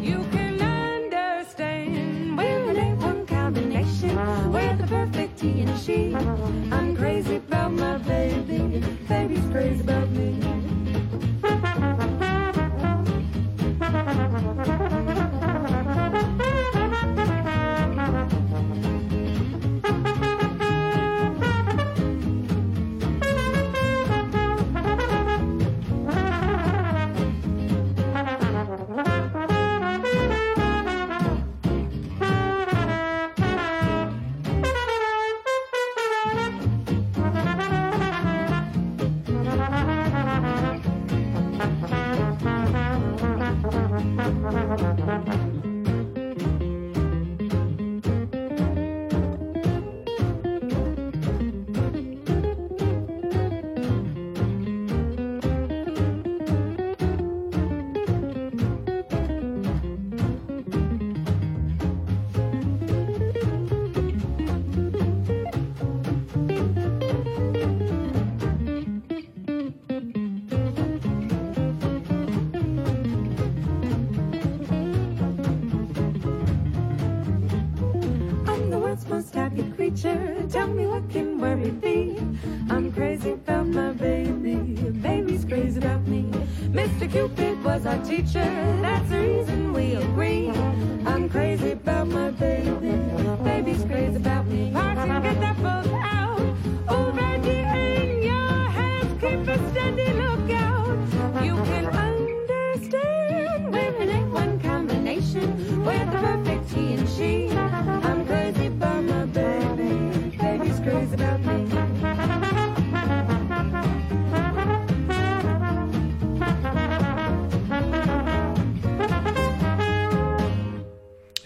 You 0.00 0.24
can 0.30 0.60
understand 0.60 2.36
we're 2.36 2.70
an 2.70 3.00
one 3.00 3.26
combination. 3.26 4.14
We're 4.52 4.76
the 4.76 4.86
perfect 4.86 5.40
he 5.40 5.62
and 5.62 5.78
she. 5.80 6.14
I'm 6.14 6.94
crazy 6.94 7.36
about 7.36 7.72
my 7.72 7.98
baby. 7.98 8.84
Baby's 9.08 9.50
crazy 9.50 9.80
about 9.80 10.08
me. 10.10 10.57
Thank 14.08 14.24
you. 16.74 16.77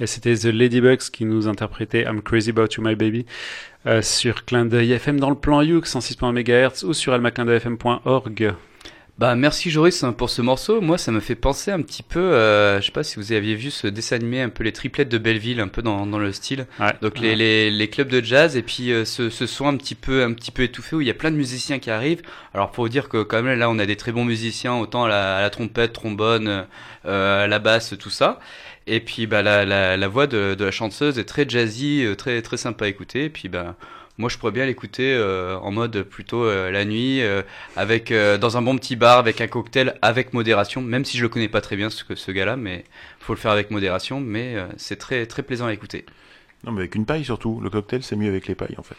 Et 0.02 0.08
c'était 0.08 0.34
The 0.34 0.46
Ladybugs 0.46 1.10
qui 1.12 1.24
nous 1.24 1.46
interprétait 1.46 2.02
I'm 2.02 2.22
Crazy 2.22 2.50
About 2.50 2.66
You 2.76 2.82
My 2.82 2.96
Baby 2.96 3.24
euh, 3.86 4.02
sur 4.02 4.44
Clin 4.44 4.64
d'œil 4.64 4.90
FM 4.90 5.20
dans 5.20 5.30
le 5.30 5.36
plan 5.36 5.62
Youk 5.62 5.86
106.1 5.86 6.32
MHz 6.32 6.82
ou 6.82 6.92
sur 6.92 7.12
almaclindeuilfm.org. 7.12 8.54
Bah 9.18 9.36
merci 9.36 9.70
Joris 9.70 10.02
hein, 10.02 10.12
pour 10.12 10.28
ce 10.28 10.42
morceau. 10.42 10.80
Moi 10.80 10.98
ça 10.98 11.12
me 11.12 11.20
fait 11.20 11.36
penser 11.36 11.70
un 11.70 11.80
petit 11.82 12.02
peu, 12.02 12.18
euh, 12.18 12.80
je 12.80 12.86
sais 12.86 12.92
pas 12.92 13.04
si 13.04 13.16
vous 13.16 13.32
aviez 13.32 13.54
vu 13.54 13.70
ce 13.70 13.86
dessin 13.86 14.16
animé 14.16 14.40
un 14.40 14.48
peu 14.48 14.64
les 14.64 14.72
triplettes 14.72 15.08
de 15.08 15.18
Belleville, 15.18 15.60
un 15.60 15.68
peu 15.68 15.82
dans, 15.82 16.04
dans 16.04 16.18
le 16.18 16.32
style. 16.32 16.66
Ouais. 16.80 16.94
Donc 17.00 17.20
les, 17.20 17.36
les, 17.36 17.70
les 17.70 17.88
clubs 17.88 18.08
de 18.08 18.20
jazz 18.24 18.56
et 18.56 18.62
puis 18.62 18.90
euh, 18.90 19.04
ce, 19.04 19.30
ce 19.30 19.46
son 19.46 19.68
un 19.68 19.76
petit 19.76 19.94
peu 19.94 20.24
un 20.24 20.32
petit 20.32 20.50
peu 20.50 20.64
étouffé 20.64 20.96
où 20.96 21.00
il 21.00 21.06
y 21.06 21.10
a 21.10 21.14
plein 21.14 21.30
de 21.30 21.36
musiciens 21.36 21.78
qui 21.78 21.92
arrivent. 21.92 22.22
Alors 22.54 22.72
pour 22.72 22.82
vous 22.82 22.88
dire 22.88 23.08
que 23.08 23.22
quand 23.22 23.40
même 23.40 23.56
là 23.56 23.70
on 23.70 23.78
a 23.78 23.86
des 23.86 23.94
très 23.94 24.10
bons 24.10 24.24
musiciens 24.24 24.74
autant 24.74 25.04
à 25.04 25.08
la, 25.08 25.36
à 25.36 25.42
la 25.42 25.50
trompette, 25.50 25.92
trombone, 25.92 26.66
euh, 27.04 27.44
à 27.44 27.46
la 27.46 27.58
basse, 27.60 27.94
tout 27.98 28.10
ça. 28.10 28.40
Et 28.86 29.00
puis 29.00 29.26
bah 29.26 29.42
la, 29.42 29.64
la, 29.64 29.96
la 29.96 30.08
voix 30.08 30.26
de, 30.26 30.54
de 30.54 30.64
la 30.64 30.70
chanteuse 30.70 31.18
est 31.18 31.24
très 31.24 31.48
jazzy, 31.48 32.04
euh, 32.04 32.14
très 32.16 32.42
très 32.42 32.56
sympa 32.56 32.86
à 32.86 32.88
écouter. 32.88 33.26
Et 33.26 33.30
puis 33.30 33.48
bah 33.48 33.76
moi 34.18 34.28
je 34.28 34.36
pourrais 34.38 34.52
bien 34.52 34.66
l'écouter 34.66 35.14
euh, 35.14 35.56
en 35.58 35.70
mode 35.70 36.02
plutôt 36.02 36.44
euh, 36.44 36.70
la 36.70 36.84
nuit 36.84 37.22
euh, 37.22 37.42
avec 37.76 38.10
euh, 38.12 38.36
dans 38.38 38.56
un 38.58 38.62
bon 38.62 38.76
petit 38.76 38.94
bar 38.96 39.18
avec 39.18 39.40
un 39.40 39.46
cocktail 39.46 39.98
avec 40.02 40.34
modération 40.34 40.82
même 40.82 41.04
si 41.04 41.16
je 41.16 41.22
le 41.22 41.28
connais 41.30 41.48
pas 41.48 41.60
très 41.62 41.76
bien 41.76 41.88
ce 41.90 42.04
ce 42.14 42.30
gars-là 42.30 42.56
mais 42.56 42.84
faut 43.20 43.32
le 43.32 43.38
faire 43.38 43.52
avec 43.52 43.70
modération 43.70 44.20
mais 44.20 44.54
euh, 44.56 44.66
c'est 44.76 44.96
très 44.96 45.26
très 45.26 45.42
plaisant 45.42 45.66
à 45.66 45.72
écouter. 45.72 46.04
Non, 46.64 46.70
mais 46.70 46.80
avec 46.82 46.94
une 46.94 47.04
paille 47.06 47.24
surtout. 47.24 47.60
Le 47.60 47.70
cocktail, 47.70 48.04
c'est 48.04 48.14
mieux 48.14 48.28
avec 48.28 48.46
les 48.46 48.54
pailles, 48.54 48.76
en 48.78 48.84
fait. 48.84 48.94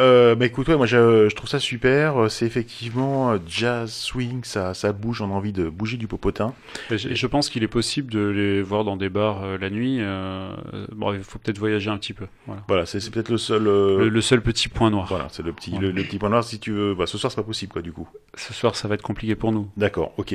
Euh, 0.00 0.34
bah 0.34 0.46
écoute, 0.46 0.66
ouais, 0.68 0.76
moi, 0.76 0.86
je, 0.86 1.28
je 1.28 1.34
trouve 1.36 1.48
ça 1.48 1.58
super. 1.58 2.22
Euh, 2.22 2.28
C'est 2.30 2.46
effectivement 2.46 3.32
euh, 3.32 3.38
jazz, 3.46 3.92
swing, 3.92 4.44
ça, 4.44 4.72
ça 4.72 4.92
bouge. 4.92 5.20
On 5.20 5.26
a 5.26 5.34
envie 5.34 5.52
de 5.52 5.68
bouger 5.68 5.98
du 5.98 6.06
popotin. 6.06 6.54
Et 6.90 6.96
je, 6.96 7.26
pense 7.26 7.50
qu'il 7.50 7.62
est 7.62 7.68
possible 7.68 8.10
de 8.10 8.20
les 8.26 8.62
voir 8.62 8.84
dans 8.84 8.96
des 8.96 9.10
bars 9.10 9.44
euh, 9.44 9.58
la 9.58 9.68
nuit. 9.68 9.98
euh, 10.00 10.54
bon, 10.92 11.12
il 11.12 11.22
faut 11.22 11.38
peut-être 11.38 11.58
voyager 11.58 11.90
un 11.90 11.98
petit 11.98 12.14
peu. 12.14 12.26
Voilà. 12.46 12.62
Voilà, 12.66 12.86
c'est 12.86 13.10
peut-être 13.10 13.28
le 13.28 13.36
seul. 13.38 13.64
Le, 13.64 14.08
le 14.08 14.20
seul 14.22 14.40
petit 14.40 14.68
point 14.68 14.88
noir. 14.90 15.06
Voilà, 15.06 15.28
c'est 15.30 15.42
le 15.42 15.52
petit, 15.52 15.72
le, 15.72 15.90
le 15.90 16.02
petit 16.02 16.18
point 16.18 16.30
noir. 16.30 16.44
Si 16.44 16.58
tu 16.58 16.72
veux, 16.72 16.94
bah, 16.94 17.06
ce 17.06 17.18
soir, 17.18 17.30
c'est 17.30 17.36
pas 17.36 17.42
possible, 17.42 17.72
quoi, 17.72 17.82
du 17.82 17.92
coup. 17.92 18.08
Ce 18.36 18.54
soir, 18.54 18.74
ça 18.74 18.88
va 18.88 18.94
être 18.94 19.02
compliqué 19.02 19.34
pour 19.34 19.52
nous. 19.52 19.68
D'accord, 19.76 20.14
ok. 20.16 20.32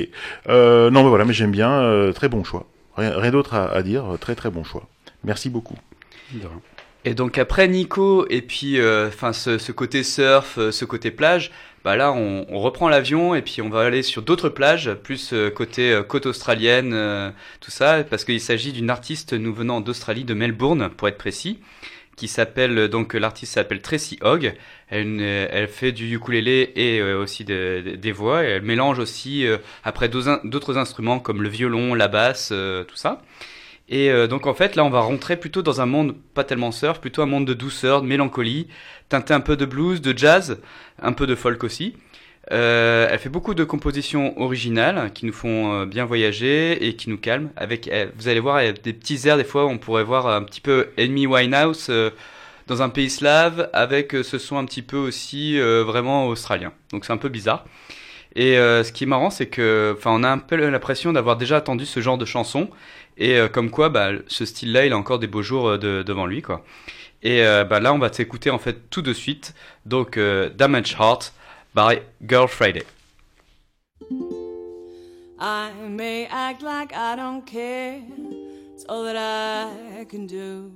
Non, 0.48 0.90
mais 0.92 1.08
voilà, 1.08 1.24
mais 1.24 1.32
j'aime 1.32 1.50
bien. 1.50 2.12
très 2.14 2.28
bon 2.28 2.44
choix. 2.44 2.66
Rien, 2.96 3.18
rien 3.18 3.32
d'autre 3.32 3.54
à, 3.54 3.68
à 3.72 3.82
dire. 3.82 4.04
Très, 4.20 4.36
très 4.36 4.50
bon 4.50 4.62
choix. 4.62 4.86
Merci 5.24 5.50
beaucoup. 5.50 5.76
Et 7.04 7.14
donc 7.14 7.36
après 7.36 7.66
Nico 7.66 8.26
et 8.30 8.42
puis 8.42 8.78
euh, 8.78 9.08
enfin 9.08 9.32
ce, 9.32 9.58
ce 9.58 9.72
côté 9.72 10.04
surf, 10.04 10.56
euh, 10.58 10.70
ce 10.70 10.84
côté 10.84 11.10
plage, 11.10 11.50
bah 11.84 11.96
là 11.96 12.12
on, 12.12 12.46
on 12.48 12.60
reprend 12.60 12.88
l'avion 12.88 13.34
et 13.34 13.42
puis 13.42 13.60
on 13.60 13.68
va 13.68 13.80
aller 13.80 14.04
sur 14.04 14.22
d'autres 14.22 14.48
plages, 14.48 14.94
plus 14.94 15.32
euh, 15.32 15.50
côté 15.50 16.00
côte 16.08 16.26
australienne, 16.26 16.94
tout 17.60 17.72
ça, 17.72 18.04
parce 18.04 18.24
qu'il 18.24 18.40
s'agit 18.40 18.72
d'une 18.72 18.88
artiste 18.88 19.32
nous 19.32 19.52
venant 19.52 19.80
d'Australie, 19.80 20.22
de 20.24 20.32
Melbourne 20.34 20.90
pour 20.96 21.08
être 21.08 21.18
précis, 21.18 21.58
qui 22.14 22.28
s'appelle 22.28 22.86
donc 22.86 23.14
l'artiste 23.14 23.54
s'appelle 23.54 23.82
Tracy 23.82 24.18
Hogg. 24.22 24.54
Elle, 24.88 25.20
elle 25.20 25.66
fait 25.68 25.90
du 25.90 26.14
ukulélé 26.14 26.72
et 26.76 27.02
aussi 27.02 27.44
de- 27.44 27.82
de- 27.84 27.96
des 27.96 28.12
voix. 28.12 28.44
Et 28.44 28.48
elle 28.48 28.62
mélange 28.62 28.98
aussi 29.00 29.44
après 29.82 30.08
d'autres 30.08 30.76
instruments 30.76 31.18
comme 31.18 31.42
le 31.42 31.48
violon, 31.48 31.94
la 31.94 32.08
basse, 32.08 32.48
tout 32.86 32.96
ça. 32.96 33.22
Et 33.92 34.10
euh, 34.10 34.26
donc 34.26 34.46
en 34.46 34.54
fait 34.54 34.74
là 34.74 34.84
on 34.84 34.90
va 34.90 35.00
rentrer 35.00 35.36
plutôt 35.36 35.62
dans 35.62 35.80
un 35.82 35.86
monde 35.86 36.16
pas 36.34 36.44
tellement 36.44 36.72
surf, 36.72 36.98
plutôt 37.00 37.22
un 37.22 37.26
monde 37.26 37.46
de 37.46 37.54
douceur, 37.54 38.02
de 38.02 38.06
mélancolie, 38.06 38.66
teinté 39.08 39.34
un 39.34 39.40
peu 39.40 39.54
de 39.56 39.66
blues, 39.66 40.00
de 40.00 40.16
jazz, 40.16 40.60
un 41.00 41.12
peu 41.12 41.26
de 41.26 41.34
folk 41.34 41.62
aussi. 41.62 41.94
Euh, 42.50 43.06
elle 43.10 43.18
fait 43.18 43.28
beaucoup 43.28 43.54
de 43.54 43.64
compositions 43.64 44.40
originales 44.40 45.12
qui 45.12 45.26
nous 45.26 45.32
font 45.32 45.72
euh, 45.74 45.86
bien 45.86 46.04
voyager 46.04 46.86
et 46.86 46.96
qui 46.96 47.08
nous 47.08 47.18
calment. 47.18 47.50
Avec, 47.56 47.86
euh, 47.88 48.06
vous 48.16 48.28
allez 48.28 48.40
voir, 48.40 48.60
des 48.60 48.92
petits 48.92 49.28
airs 49.28 49.36
des 49.36 49.44
fois, 49.44 49.66
on 49.66 49.78
pourrait 49.78 50.02
voir 50.02 50.26
un 50.26 50.42
petit 50.42 50.60
peu 50.60 50.88
Amy 50.98 51.26
Winehouse 51.26 51.86
euh, 51.88 52.10
dans 52.66 52.82
un 52.82 52.88
pays 52.88 53.10
slave 53.10 53.70
avec 53.72 54.14
euh, 54.14 54.22
ce 54.22 54.38
son 54.38 54.56
un 54.56 54.64
petit 54.64 54.82
peu 54.82 54.96
aussi 54.96 55.58
vraiment 55.58 56.26
australien. 56.26 56.72
Donc 56.92 57.04
c'est 57.04 57.12
un 57.12 57.16
peu 57.16 57.28
bizarre. 57.28 57.64
Et 58.34 58.58
euh, 58.58 58.82
ce 58.82 58.92
qui 58.92 59.04
est 59.04 59.06
marrant, 59.06 59.30
c'est 59.30 59.46
que, 59.46 59.94
enfin, 59.96 60.10
on 60.14 60.22
a 60.22 60.28
un 60.30 60.38
peu 60.38 60.56
l'impression 60.56 61.12
d'avoir 61.12 61.36
déjà 61.36 61.56
attendu 61.58 61.84
ce 61.86 62.00
genre 62.00 62.18
de 62.18 62.24
chanson, 62.24 62.70
et 63.18 63.36
euh, 63.36 63.48
comme 63.48 63.70
quoi, 63.70 63.88
bah, 63.90 64.10
ce 64.26 64.44
style-là, 64.44 64.86
il 64.86 64.92
a 64.92 64.96
encore 64.96 65.18
des 65.18 65.26
beaux 65.26 65.42
jours 65.42 65.68
euh, 65.68 65.78
de- 65.78 66.02
devant 66.02 66.26
lui, 66.26 66.40
quoi. 66.42 66.64
Et 67.22 67.42
bah, 67.70 67.78
là, 67.78 67.94
on 67.94 67.98
va 68.00 68.12
s'écouter 68.12 68.50
en 68.50 68.58
fait 68.58 68.90
tout 68.90 69.00
de 69.00 69.12
suite, 69.12 69.54
donc 69.86 70.18
Damage 70.56 70.96
Heart 70.98 71.32
by 71.72 72.00
Girl 72.28 72.48
Friday. 72.48 72.82
I 75.38 75.70
may 75.88 76.26
act 76.32 76.62
like 76.62 76.92
I 76.92 77.14
don't 77.14 77.44
care. 77.44 78.00
It's 78.74 78.84
all 78.88 79.04
that 79.04 79.14
I 79.16 80.04
can 80.04 80.26
do 80.26 80.72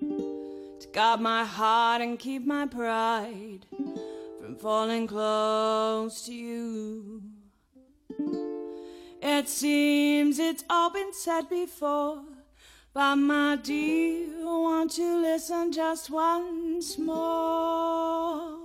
to 0.00 0.88
guard 0.92 1.20
my 1.20 1.44
heart 1.44 2.00
and 2.02 2.18
keep 2.18 2.44
my 2.44 2.66
pride 2.66 3.64
falling 4.58 5.06
close 5.06 6.26
to 6.26 6.34
you. 6.34 7.22
It 9.22 9.48
seems 9.48 10.38
it's 10.38 10.64
all 10.68 10.90
been 10.90 11.12
said 11.12 11.48
before, 11.48 12.22
but 12.92 13.16
my 13.16 13.56
dear, 13.62 14.26
won't 14.44 14.98
you 14.98 15.20
listen 15.20 15.70
just 15.72 16.10
once 16.10 16.98
more? 16.98 18.58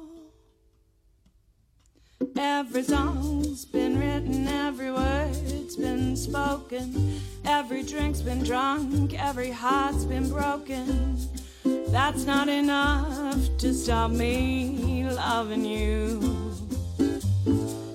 Every 2.38 2.84
song's 2.84 3.66
been 3.66 4.00
written, 4.00 4.48
every 4.48 4.92
word's 4.92 5.76
been 5.76 6.16
spoken, 6.16 7.20
every 7.46 7.84
drink's 7.84 8.22
been 8.22 8.44
drunk, 8.44 9.14
every 9.14 9.52
heart's 9.52 10.06
been 10.06 10.30
broken. 10.30 11.20
That's 11.66 12.26
not 12.26 12.50
enough 12.50 13.38
to 13.60 13.74
stop 13.74 14.12
me 14.12 15.08
loving 15.10 15.64
you. 15.64 16.20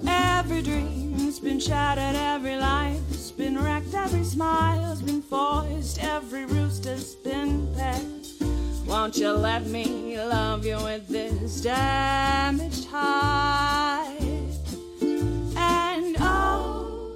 Every 0.06 0.62
dream's 0.62 1.38
been 1.40 1.60
shattered, 1.60 2.16
every 2.16 2.56
life's 2.56 3.30
been 3.30 3.62
wrecked, 3.62 3.94
every 3.94 4.24
smile's 4.24 5.02
been 5.02 5.20
forced, 5.20 6.02
every 6.02 6.46
rooster's 6.46 7.14
been 7.16 7.68
pecked. 7.76 8.28
Won't 8.86 9.18
you 9.18 9.30
let 9.32 9.66
me 9.66 10.18
love 10.18 10.64
you 10.64 10.76
with 10.82 11.06
this 11.08 11.60
damaged 11.60 12.86
heart? 12.86 14.08
And 15.56 16.16
oh, 16.20 17.14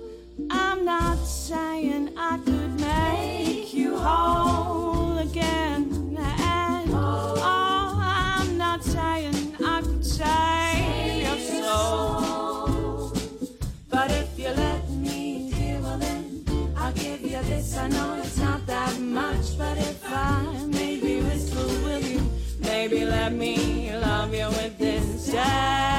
I'm 0.50 0.84
not 0.84 1.16
saying 1.24 2.12
I 2.16 2.36
could 2.44 2.78
make 2.78 3.72
you 3.72 3.96
whole 3.96 4.51
me 23.32 23.94
love 23.96 24.34
you 24.34 24.46
with 24.48 24.78
this 24.78 25.26
damaged 25.32 25.91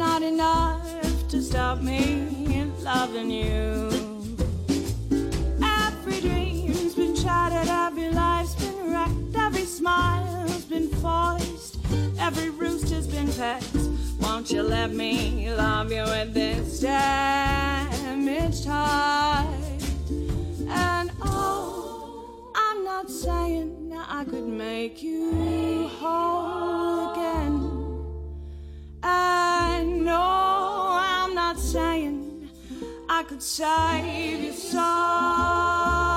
not 0.00 0.22
enough 0.22 1.28
to 1.28 1.42
stop 1.42 1.82
me 1.82 2.30
loving 2.82 3.30
you. 3.30 3.90
Every 5.62 6.20
dream's 6.22 6.94
been 6.94 7.14
shattered, 7.14 7.68
every 7.68 8.08
life's 8.10 8.54
been 8.54 8.90
wrecked, 8.90 9.36
every 9.36 9.66
smile's 9.66 10.64
been 10.64 10.88
forced, 11.02 11.76
every 12.18 12.48
rooster's 12.48 13.06
been 13.06 13.30
pecked. 13.34 13.76
Won't 14.22 14.50
you 14.50 14.62
let 14.62 14.90
me 14.90 15.52
love 15.52 15.92
you 15.92 16.04
with 16.04 16.32
this 16.32 16.80
damaged 16.80 18.64
heart? 18.64 19.46
And 20.66 21.10
oh, 21.20 22.50
I'm 22.54 22.84
not 22.84 23.10
saying 23.10 23.92
I 23.94 24.24
could 24.24 24.48
make 24.48 25.02
you 25.02 25.88
whole 25.98 27.12
again. 27.12 27.80
I 29.02 29.79
know 30.10 30.98
I'm 31.00 31.34
not 31.34 31.56
saying 31.58 32.48
I 33.08 33.22
could 33.22 33.42
save 33.42 34.42
your 34.42 34.52
soul. 34.52 36.09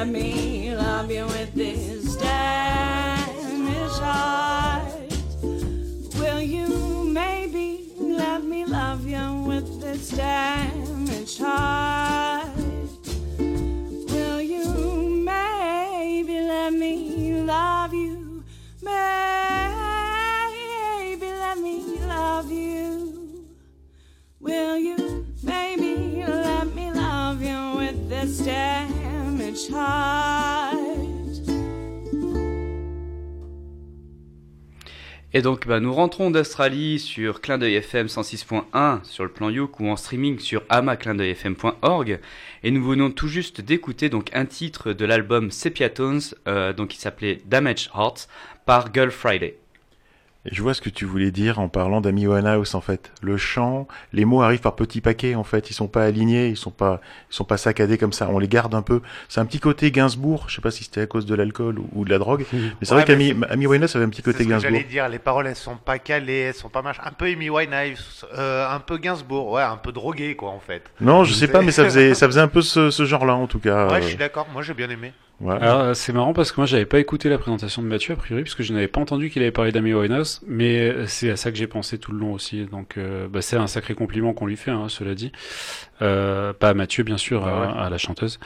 Let 0.00 0.08
me 0.08 0.74
love 0.74 1.10
you 1.10 1.26
with 1.26 1.52
this 1.54 2.16
damaged 2.16 4.00
heart? 4.00 4.88
Will 6.18 6.40
you 6.40 7.04
maybe 7.04 7.92
let 7.98 8.42
me 8.42 8.64
love 8.64 9.06
you 9.06 9.42
with 9.46 9.82
this 9.82 10.08
damaged 10.08 11.38
heart? 11.38 12.29
Et 35.32 35.42
donc, 35.42 35.68
bah, 35.68 35.78
nous 35.78 35.92
rentrons 35.92 36.32
d'Australie 36.32 36.98
sur 36.98 37.40
Clin 37.40 37.56
d'œil 37.56 37.76
FM 37.76 38.08
106.1 38.08 39.04
sur 39.04 39.22
le 39.22 39.30
plan 39.30 39.48
Youk 39.48 39.78
ou 39.78 39.86
en 39.86 39.96
streaming 39.96 40.40
sur 40.40 40.64
amaclindeuilfm.org. 40.68 42.18
Et 42.64 42.70
nous 42.72 42.82
venons 42.82 43.12
tout 43.12 43.28
juste 43.28 43.60
d'écouter 43.60 44.08
donc 44.08 44.30
un 44.32 44.44
titre 44.44 44.92
de 44.92 45.04
l'album 45.04 45.52
Sepia 45.52 45.88
Tones, 45.88 46.20
euh, 46.48 46.72
donc 46.72 46.88
qui 46.88 46.98
s'appelait 46.98 47.40
Damage 47.46 47.90
Hearts 47.94 48.26
par 48.66 48.92
Girl 48.92 49.12
Friday. 49.12 49.59
Et 50.46 50.54
je 50.54 50.62
vois 50.62 50.72
ce 50.72 50.80
que 50.80 50.88
tu 50.88 51.04
voulais 51.04 51.30
dire 51.30 51.58
en 51.58 51.68
parlant 51.68 52.00
d'Amy 52.00 52.26
Winehouse 52.26 52.74
en 52.74 52.80
fait. 52.80 53.12
Le 53.20 53.36
chant, 53.36 53.86
les 54.14 54.24
mots 54.24 54.40
arrivent 54.40 54.60
par 54.62 54.74
petits 54.74 55.02
paquets 55.02 55.34
en 55.34 55.44
fait. 55.44 55.68
Ils 55.68 55.74
sont 55.74 55.86
pas 55.86 56.04
alignés, 56.04 56.48
ils 56.48 56.56
sont 56.56 56.70
pas, 56.70 57.02
ils 57.30 57.34
sont 57.34 57.44
pas 57.44 57.58
saccadés 57.58 57.98
comme 57.98 58.14
ça. 58.14 58.26
On 58.30 58.38
les 58.38 58.48
garde 58.48 58.74
un 58.74 58.80
peu. 58.80 59.02
C'est 59.28 59.40
un 59.40 59.44
petit 59.44 59.60
côté 59.60 59.90
Gainsbourg. 59.90 60.46
Je 60.48 60.54
sais 60.54 60.62
pas 60.62 60.70
si 60.70 60.84
c'était 60.84 61.02
à 61.02 61.06
cause 61.06 61.26
de 61.26 61.34
l'alcool 61.34 61.78
ou, 61.78 61.90
ou 61.92 62.04
de 62.06 62.10
la 62.10 62.18
drogue, 62.18 62.46
mais 62.52 62.58
c'est 62.80 62.92
Ouais, 62.94 63.02
vrai 63.02 63.04
qu'Amy 63.04 63.34
Amy 63.50 63.66
Winehouse 63.66 63.94
avait 63.96 64.06
un 64.06 64.08
petit 64.08 64.22
C'est 64.24 64.32
côté 64.32 64.44
ce 64.44 64.48
que 64.48 64.48
Gainsbourg. 64.54 64.70
j'allais 64.72 64.84
dire, 64.84 65.08
les 65.10 65.18
paroles 65.18 65.46
elles 65.46 65.56
sont 65.56 65.76
pas 65.76 65.98
calées, 65.98 66.32
elles 66.48 66.54
sont 66.54 66.70
pas 66.70 66.80
machin. 66.80 67.02
Un 67.04 67.12
peu 67.12 67.26
Amy 67.26 67.50
Winehouse, 67.50 68.24
euh, 68.38 68.66
un 68.66 68.80
peu 68.80 68.96
Gainsbourg, 68.96 69.50
ouais, 69.52 69.62
un 69.62 69.76
peu 69.76 69.92
drogué 69.92 70.36
quoi 70.36 70.48
en 70.52 70.60
fait. 70.60 70.84
Non, 71.02 71.24
je 71.24 71.34
sais 71.34 71.48
pas, 71.48 71.60
mais 71.60 71.70
ça 71.72 71.84
faisait, 71.90 72.14
ça 72.14 72.26
faisait 72.26 72.40
un 72.40 72.48
peu 72.48 72.62
ce, 72.62 72.90
ce 72.90 73.04
genre-là 73.04 73.34
en 73.34 73.46
tout 73.46 73.58
cas. 73.60 73.88
Ouais, 73.88 73.98
Euh, 73.98 74.00
je 74.00 74.06
suis 74.06 74.16
d'accord, 74.16 74.46
moi 74.54 74.62
j'ai 74.62 74.72
bien 74.72 74.88
aimé. 74.88 75.12
Alors 75.48 75.80
euh, 75.80 75.94
c'est 75.94 76.12
marrant 76.12 76.32
parce 76.32 76.52
que 76.52 76.60
moi 76.60 76.66
j'avais 76.66 76.84
pas 76.84 76.98
écouté 76.98 77.28
la 77.30 77.38
présentation 77.38 77.80
de 77.82 77.86
Mathieu 77.86 78.12
a 78.12 78.16
priori 78.16 78.42
puisque 78.42 78.62
je 78.62 78.72
n'avais 78.72 78.88
pas 78.88 79.00
entendu 79.00 79.30
qu'il 79.30 79.40
avait 79.42 79.50
parlé 79.50 79.72
d'Amy 79.72 79.94
Winehouse 79.94 80.42
mais 80.46 80.78
euh, 80.80 81.06
c'est 81.06 81.30
à 81.30 81.36
ça 81.36 81.50
que 81.50 81.56
j'ai 81.56 81.66
pensé 81.66 81.98
tout 81.98 82.12
le 82.12 82.18
long 82.18 82.34
aussi. 82.34 82.66
Donc 82.66 82.98
euh, 82.98 83.26
bah, 83.26 83.40
c'est 83.40 83.56
un 83.56 83.66
sacré 83.66 83.94
compliment 83.94 84.34
qu'on 84.34 84.46
lui 84.46 84.56
fait 84.56 84.70
hein, 84.70 84.86
cela 84.88 85.14
dit. 85.14 85.32
Euh, 86.02 86.52
pas 86.52 86.70
à 86.70 86.74
Mathieu 86.74 87.04
bien 87.04 87.16
sûr 87.16 87.46
Ah 87.46 87.70
à, 87.70 87.86
à 87.86 87.90
la 87.90 87.98
chanteuse. 87.98 88.38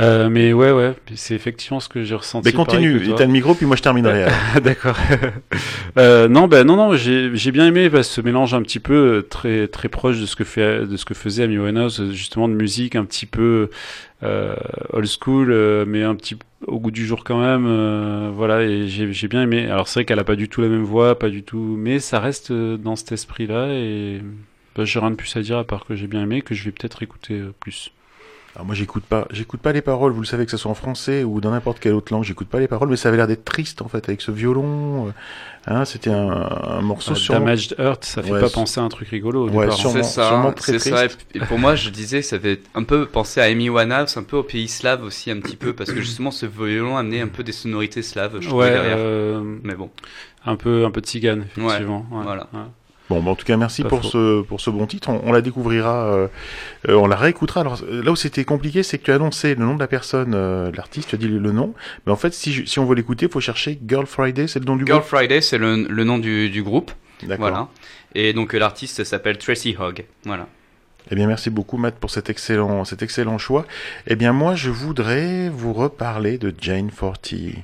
Euh, 0.00 0.28
mais 0.28 0.52
ouais 0.52 0.72
ouais 0.72 0.94
c'est 1.14 1.36
effectivement 1.36 1.78
ce 1.78 1.88
que 1.88 2.02
j'ai 2.02 2.16
ressenti 2.16 2.48
mais 2.48 2.52
continue, 2.52 3.14
t'as 3.16 3.26
le 3.26 3.30
micro, 3.30 3.54
puis 3.54 3.64
moi 3.64 3.76
je 3.76 3.82
terminerai. 3.82 4.26
D'accord. 4.62 4.96
euh, 5.98 6.26
non, 6.26 6.48
ben 6.48 6.66
non, 6.66 6.74
non, 6.74 6.96
j'ai 6.96 7.30
j'ai 7.34 7.52
bien 7.52 7.66
aimé 7.68 7.88
bah, 7.88 8.02
ce 8.02 8.20
mélange 8.20 8.54
un 8.54 8.62
petit 8.62 8.80
peu 8.80 9.24
très 9.30 9.68
très 9.68 9.88
proche 9.88 10.20
de 10.20 10.26
ce 10.26 10.34
que 10.34 10.42
fait 10.42 10.84
de 10.86 10.96
ce 10.96 11.04
que 11.04 11.14
faisait 11.14 11.44
Amy 11.44 11.58
Winehouse, 11.58 12.10
justement 12.10 12.48
de 12.48 12.54
musique 12.54 12.96
un 12.96 13.04
petit 13.04 13.26
peu 13.26 13.70
old 14.92 15.06
school, 15.06 15.50
euh, 15.50 15.84
mais 15.86 16.02
un 16.02 16.14
petit 16.14 16.36
au 16.66 16.78
goût 16.80 16.90
du 16.90 17.06
jour 17.06 17.24
quand 17.24 17.40
même. 17.40 17.66
euh, 17.66 18.30
voilà, 18.32 18.62
et 18.62 18.86
j'ai 18.88 19.28
bien 19.28 19.42
aimé. 19.42 19.68
Alors 19.68 19.88
c'est 19.88 20.00
vrai 20.00 20.04
qu'elle 20.04 20.18
a 20.18 20.24
pas 20.24 20.36
du 20.36 20.48
tout 20.48 20.60
la 20.60 20.68
même 20.68 20.84
voix, 20.84 21.18
pas 21.18 21.30
du 21.30 21.42
tout, 21.42 21.76
mais 21.78 21.98
ça 21.98 22.20
reste 22.20 22.50
euh, 22.50 22.76
dans 22.76 22.96
cet 22.96 23.12
esprit-là 23.12 23.68
et 23.72 24.22
bah, 24.76 24.84
j'ai 24.84 24.98
rien 24.98 25.10
de 25.10 25.16
plus 25.16 25.36
à 25.36 25.42
dire 25.42 25.58
à 25.58 25.64
part 25.64 25.84
que 25.84 25.94
j'ai 25.94 26.06
bien 26.06 26.22
aimé, 26.22 26.42
que 26.42 26.54
je 26.54 26.64
vais 26.64 26.72
peut-être 26.72 27.02
écouter 27.02 27.34
euh, 27.34 27.52
plus. 27.60 27.92
Alors 28.54 28.66
moi 28.66 28.74
j'écoute 28.76 29.02
pas, 29.02 29.26
j'écoute 29.32 29.58
pas 29.60 29.72
les 29.72 29.82
paroles. 29.82 30.12
Vous 30.12 30.20
le 30.20 30.26
savez 30.26 30.44
que 30.44 30.50
ce 30.52 30.56
soit 30.56 30.70
en 30.70 30.74
français 30.76 31.24
ou 31.24 31.40
dans 31.40 31.50
n'importe 31.50 31.80
quelle 31.80 31.92
autre 31.94 32.12
langue, 32.12 32.22
j'écoute 32.22 32.46
pas 32.46 32.60
les 32.60 32.68
paroles, 32.68 32.88
mais 32.88 32.96
ça 32.96 33.08
avait 33.08 33.16
l'air 33.18 33.26
d'être 33.26 33.44
triste 33.44 33.82
en 33.82 33.88
fait 33.88 34.08
avec 34.08 34.20
ce 34.20 34.30
violon. 34.30 35.08
euh, 35.08 35.10
Hein, 35.66 35.86
c'était 35.86 36.10
un, 36.10 36.28
un 36.30 36.82
morceau 36.82 37.12
Euh, 37.12 37.16
sur. 37.16 37.32
Damaged 37.34 37.74
Earth, 37.78 38.04
ça 38.04 38.22
fait 38.22 38.30
Ouais, 38.30 38.40
pas 38.40 38.50
penser 38.50 38.80
à 38.80 38.82
un 38.84 38.88
truc 38.90 39.08
rigolo 39.08 39.48
Ouais, 39.48 39.70
sûrement. 39.70 40.02
C'est 40.02 40.02
ça, 40.02 40.28
sûrement 40.28 40.52
très 40.52 40.78
c'est 40.78 40.90
ça. 40.90 41.06
Et 41.34 41.40
pour 41.40 41.58
moi, 41.58 41.74
je 41.74 41.88
disais, 41.88 42.20
ça 42.22 42.38
fait 42.38 42.60
un 42.74 42.84
peu 42.84 43.06
penser 43.06 43.40
à 43.40 43.44
Amy 43.44 43.70
Winehouse, 43.70 44.16
un 44.18 44.22
peu 44.24 44.36
au 44.36 44.42
pays 44.42 44.68
slave 44.68 45.02
aussi, 45.02 45.30
un 45.30 45.40
petit 45.40 45.56
peu, 45.56 45.72
parce 45.72 45.90
que 45.90 46.00
justement, 46.02 46.30
ce 46.30 46.44
violon 46.46 46.96
amenait 46.98 47.22
un 47.22 47.28
peu 47.28 47.42
des 47.42 47.52
sonorités 47.52 48.02
slaves, 48.02 48.36
je 48.40 48.50
Ouais, 48.50 48.70
derrière. 48.72 48.96
euh, 48.98 49.42
Mais 49.64 49.74
bon, 49.74 49.90
un 50.44 50.56
peu 50.56 50.84
un 50.84 50.90
peu 50.90 51.00
de 51.00 51.06
cigane 51.06 51.46
effectivement. 51.56 52.06
ouais, 52.12 52.22
voilà. 52.24 52.48
Bon, 53.10 53.22
bah, 53.22 53.32
en 53.32 53.34
tout 53.34 53.44
cas, 53.44 53.56
merci 53.58 53.82
Pas 53.82 53.90
pour 53.90 54.02
faux. 54.02 54.08
ce 54.08 54.42
pour 54.42 54.60
ce 54.62 54.70
bon 54.70 54.86
titre. 54.86 55.10
On, 55.10 55.20
on 55.26 55.32
la 55.32 55.42
découvrira, 55.42 56.06
euh, 56.06 56.28
euh, 56.88 56.94
on 56.94 57.06
la 57.06 57.16
réécoutera. 57.16 57.60
Alors 57.60 57.78
là 57.88 58.10
où 58.10 58.16
c'était 58.16 58.44
compliqué, 58.44 58.82
c'est 58.82 58.96
que 58.98 59.04
tu 59.04 59.12
as 59.12 59.16
annoncé 59.16 59.54
le 59.54 59.64
nom 59.64 59.74
de 59.74 59.80
la 59.80 59.88
personne, 59.88 60.32
euh, 60.34 60.70
de 60.70 60.76
l'artiste, 60.76 61.10
tu 61.10 61.14
as 61.14 61.18
dit 61.18 61.28
le, 61.28 61.52
nom, 61.52 61.74
mais 62.06 62.12
en 62.12 62.16
fait, 62.16 62.32
si 62.32 62.52
je- 62.52 62.64
si 62.64 62.78
on 62.78 62.86
veut 62.86 62.94
l'écouter, 62.94 63.26
il 63.26 63.32
faut 63.32 63.40
chercher 63.40 63.78
Girl 63.86 64.06
Friday, 64.06 64.46
c'est 64.46 64.58
le 64.58 64.64
nom 64.64 64.76
du 64.76 64.86
Girl 64.86 65.00
groupe. 65.00 65.08
Friday, 65.10 65.40
c'est 65.42 65.58
le, 65.58 65.86
le 65.88 66.04
nom 66.04 66.16
du, 66.18 66.48
du 66.48 66.62
groupe. 66.62 66.92
D'accord. 67.22 67.48
Voilà. 67.48 67.68
Et 68.14 68.32
donc, 68.32 68.52
l'artiste 68.54 69.04
s'appelle 69.04 69.36
Tracy 69.38 69.76
Hogg. 69.78 70.04
Voilà. 70.24 70.46
Eh 71.10 71.14
bien, 71.14 71.26
merci 71.26 71.50
beaucoup, 71.50 71.76
Matt, 71.76 71.96
pour 71.96 72.10
cet 72.10 72.30
excellent, 72.30 72.84
cet 72.86 73.02
excellent 73.02 73.36
choix. 73.36 73.66
Eh 74.06 74.16
bien, 74.16 74.32
moi, 74.32 74.54
je 74.54 74.70
voudrais 74.70 75.50
vous 75.50 75.74
reparler 75.74 76.38
de 76.38 76.54
Jane 76.58 76.90
Forty. 76.90 77.56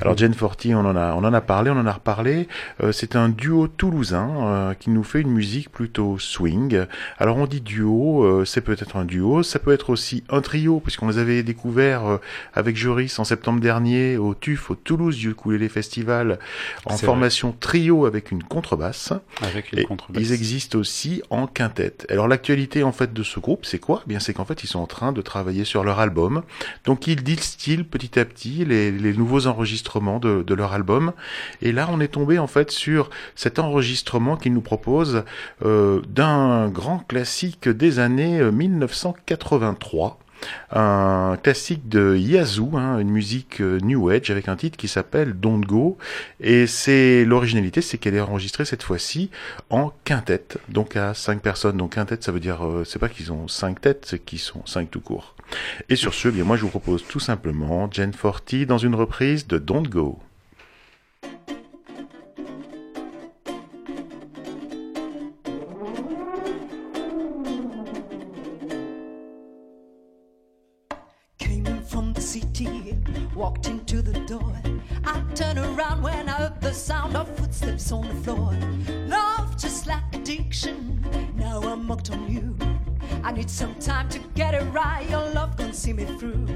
Alors 0.00 0.16
Jane 0.16 0.34
Forty, 0.34 0.74
on 0.74 0.80
en 0.80 0.96
a, 0.96 1.14
on 1.14 1.24
en 1.24 1.32
a 1.34 1.40
parlé, 1.40 1.70
on 1.70 1.78
en 1.78 1.86
a 1.86 1.92
reparlé. 1.92 2.48
Euh, 2.82 2.92
c'est 2.92 3.16
un 3.16 3.28
duo 3.28 3.68
toulousain 3.68 4.30
euh, 4.46 4.74
qui 4.74 4.90
nous 4.90 5.04
fait 5.04 5.20
une 5.20 5.30
musique 5.30 5.70
plutôt 5.70 6.18
swing. 6.18 6.84
Alors 7.18 7.36
on 7.36 7.46
dit 7.46 7.60
duo, 7.60 8.24
euh, 8.24 8.44
c'est 8.44 8.60
peut-être 8.60 8.96
un 8.96 9.04
duo, 9.04 9.42
ça 9.42 9.58
peut 9.58 9.72
être 9.72 9.90
aussi 9.90 10.24
un 10.30 10.40
trio, 10.40 10.80
puisqu'on 10.80 11.08
les 11.08 11.18
avait 11.18 11.42
découverts 11.42 12.06
euh, 12.06 12.16
avec 12.54 12.76
Joris 12.76 13.18
en 13.18 13.24
septembre 13.24 13.60
dernier 13.60 14.16
au 14.16 14.34
TUF, 14.34 14.70
au 14.70 14.74
Toulouse 14.74 15.22
Ukulele 15.24 15.68
Festival, 15.68 16.38
en 16.84 16.96
formation 16.96 17.54
trio 17.58 18.06
avec 18.06 18.30
une 18.30 18.42
contrebasse. 18.42 19.12
Avec 19.42 19.72
une 19.72 19.80
Et 19.80 19.84
contrebasse. 19.84 20.22
ils 20.22 20.32
existent 20.32 20.78
aussi 20.78 21.22
en 21.30 21.46
quintette. 21.46 22.06
Alors 22.10 22.28
l'actualité 22.28 22.82
en 22.82 22.92
fait 22.92 23.12
de 23.12 23.22
ce 23.22 23.40
groupe, 23.40 23.66
c'est 23.66 23.78
quoi? 23.78 24.02
Eh 24.06 24.08
Bien, 24.08 24.20
c'est 24.20 24.32
qu'en 24.34 24.44
fait 24.44 24.64
ils 24.64 24.68
sont 24.68 24.78
en 24.80 24.86
train 24.86 25.12
de 25.12 25.22
travailler 25.22 25.64
sur 25.64 25.84
leur 25.84 26.00
album. 26.00 26.42
Donc 26.84 27.06
ils 27.06 27.22
distillent 27.22 27.82
petit 27.84 28.18
à 28.18 28.24
petit 28.24 28.64
les, 28.64 28.90
les 28.90 29.12
nouveaux 29.12 29.46
enregistrements 29.46 29.65
de, 30.20 30.42
de 30.42 30.54
leur 30.54 30.72
album. 30.72 31.12
Et 31.62 31.72
là, 31.72 31.88
on 31.90 32.00
est 32.00 32.08
tombé 32.08 32.38
en 32.38 32.46
fait 32.46 32.70
sur 32.70 33.10
cet 33.34 33.58
enregistrement 33.58 34.36
qu'ils 34.36 34.52
nous 34.52 34.60
proposent 34.60 35.24
euh, 35.64 36.00
d'un 36.08 36.68
grand 36.68 36.98
classique 36.98 37.68
des 37.68 37.98
années 37.98 38.40
euh, 38.40 38.50
1983 38.50 40.18
un 40.70 41.36
classique 41.42 41.88
de 41.88 42.16
Yazoo, 42.16 42.76
hein, 42.76 42.98
une 42.98 43.10
musique 43.10 43.60
euh, 43.60 43.78
New 43.80 44.08
Age 44.08 44.30
avec 44.30 44.48
un 44.48 44.56
titre 44.56 44.76
qui 44.76 44.88
s'appelle 44.88 45.34
Don't 45.34 45.60
Go. 45.60 45.98
Et 46.40 46.66
c'est 46.66 47.24
l'originalité, 47.24 47.80
c'est 47.80 47.98
qu'elle 47.98 48.14
est 48.14 48.20
enregistrée 48.20 48.64
cette 48.64 48.82
fois-ci 48.82 49.30
en 49.70 49.92
quintette, 50.04 50.58
donc 50.68 50.96
à 50.96 51.14
cinq 51.14 51.40
personnes. 51.40 51.76
Donc 51.76 51.94
quintette, 51.94 52.24
ça 52.24 52.32
veut 52.32 52.40
dire, 52.40 52.66
euh, 52.66 52.84
c'est 52.84 52.98
pas 52.98 53.08
qu'ils 53.08 53.32
ont 53.32 53.48
cinq 53.48 53.80
têtes, 53.80 54.06
c'est 54.08 54.18
qu'ils 54.18 54.38
sont 54.38 54.64
cinq 54.66 54.90
tout 54.90 55.00
court. 55.00 55.34
Et 55.88 55.96
sur 55.96 56.14
ce, 56.14 56.28
eh 56.28 56.42
moi 56.42 56.56
je 56.56 56.62
vous 56.62 56.70
propose 56.70 57.04
tout 57.06 57.20
simplement 57.20 57.88
Jen 57.90 58.12
Forty 58.12 58.66
dans 58.66 58.78
une 58.78 58.94
reprise 58.94 59.46
de 59.46 59.58
Don't 59.58 59.88
Go. 59.88 60.18
Walked 73.36 73.68
into 73.68 74.00
the 74.00 74.18
door. 74.20 74.54
I 75.04 75.20
turned 75.34 75.58
around 75.58 76.02
when 76.02 76.28
I 76.28 76.32
heard 76.32 76.60
the 76.60 76.72
sound 76.72 77.14
of 77.16 77.28
footsteps 77.36 77.92
on 77.92 78.08
the 78.08 78.14
floor. 78.14 78.56
Love 79.06 79.58
just 79.58 79.86
like 79.86 80.02
addiction, 80.14 81.04
now 81.36 81.60
I'm 81.60 81.86
hooked 81.86 82.10
on 82.10 82.32
you. 82.32 82.56
I 83.22 83.32
need 83.32 83.50
some 83.50 83.74
time 83.74 84.08
to 84.08 84.18
get 84.34 84.54
it 84.54 84.64
right, 84.72 85.08
your 85.10 85.28
love 85.30 85.56
gon' 85.56 85.74
see 85.74 85.92
me 85.92 86.06
through. 86.18 86.46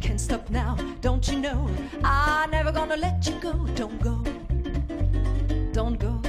Can't 0.00 0.20
stop 0.20 0.48
now, 0.48 0.76
don't 1.00 1.26
you 1.26 1.40
know? 1.40 1.68
I'm 2.04 2.50
never 2.52 2.70
gonna 2.70 2.96
let 2.96 3.26
you 3.26 3.34
go, 3.40 3.52
don't 3.74 4.00
go. 4.00 4.16
Don't 5.72 5.98
go. 5.98 6.22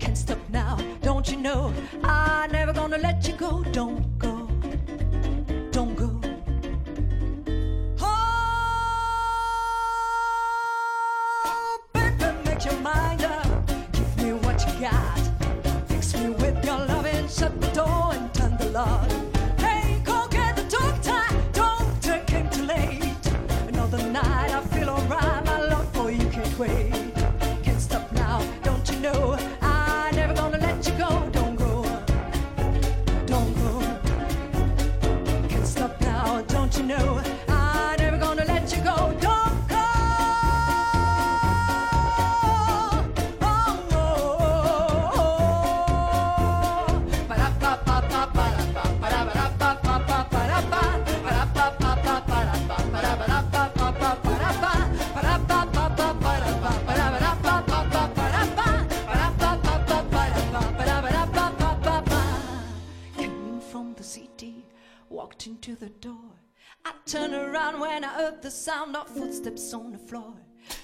Can't 0.00 0.18
stop 0.18 0.40
now, 0.50 0.76
don't 1.00 1.30
you 1.30 1.36
know? 1.36 1.72
I'm 2.02 2.50
never 2.50 2.72
gonna 2.72 2.98
let 2.98 3.26
you 3.28 3.34
go, 3.34 3.62
don't 3.72 4.18
go. 4.18 4.39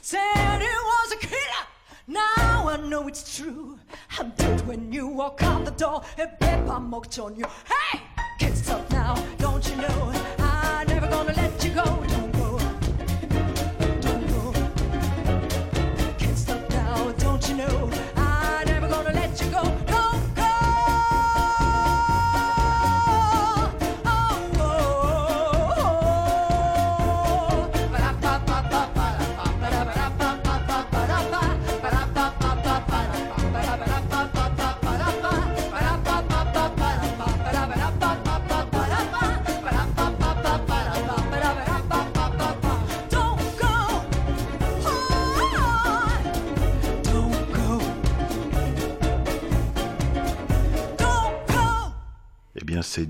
Said 0.03 0.63
it 0.63 0.63
was 0.63 1.13
a 1.13 1.17
killer. 1.17 1.67
Now 2.07 2.69
I 2.69 2.77
know 2.77 3.09
it's 3.09 3.37
true. 3.37 3.77
I'm 4.21 4.31
dead 4.31 4.65
when 4.69 4.93
you 4.93 5.09
walk 5.09 5.43
out 5.43 5.65
the 5.65 5.73
door. 5.73 6.03
Babe, 6.17 6.69
I'm 6.71 6.93
hooked 6.93 7.19
on 7.19 7.35
you. 7.35 7.45
Hey, 7.67 8.03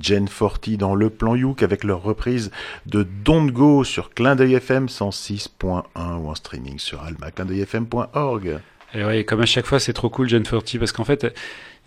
Jen 0.07 0.29
Forty 0.29 0.77
dans 0.77 0.95
Le 0.95 1.11
Plan 1.11 1.35
Youk 1.35 1.65
avec 1.65 1.83
leur 1.83 2.01
reprise 2.01 2.53
de 2.87 3.05
Don't 3.25 3.51
Go 3.51 3.83
sur 3.83 4.15
Clin 4.15 4.37
d'œil 4.37 4.55
FM 4.55 4.87
106.1 4.87 5.83
ou 5.97 6.29
en 6.29 6.35
streaming 6.37 6.79
sur 6.79 7.03
almaclindeuilfm.org. 7.03 8.61
Et 8.95 9.05
ouais, 9.05 9.25
comme 9.25 9.41
à 9.41 9.47
chaque 9.47 9.67
fois, 9.67 9.81
c'est 9.81 9.93
trop 9.93 10.09
cool, 10.09 10.29
Gen 10.29 10.45
40, 10.45 10.79
parce 10.79 10.93
qu'en 10.93 11.03
fait, 11.03 11.35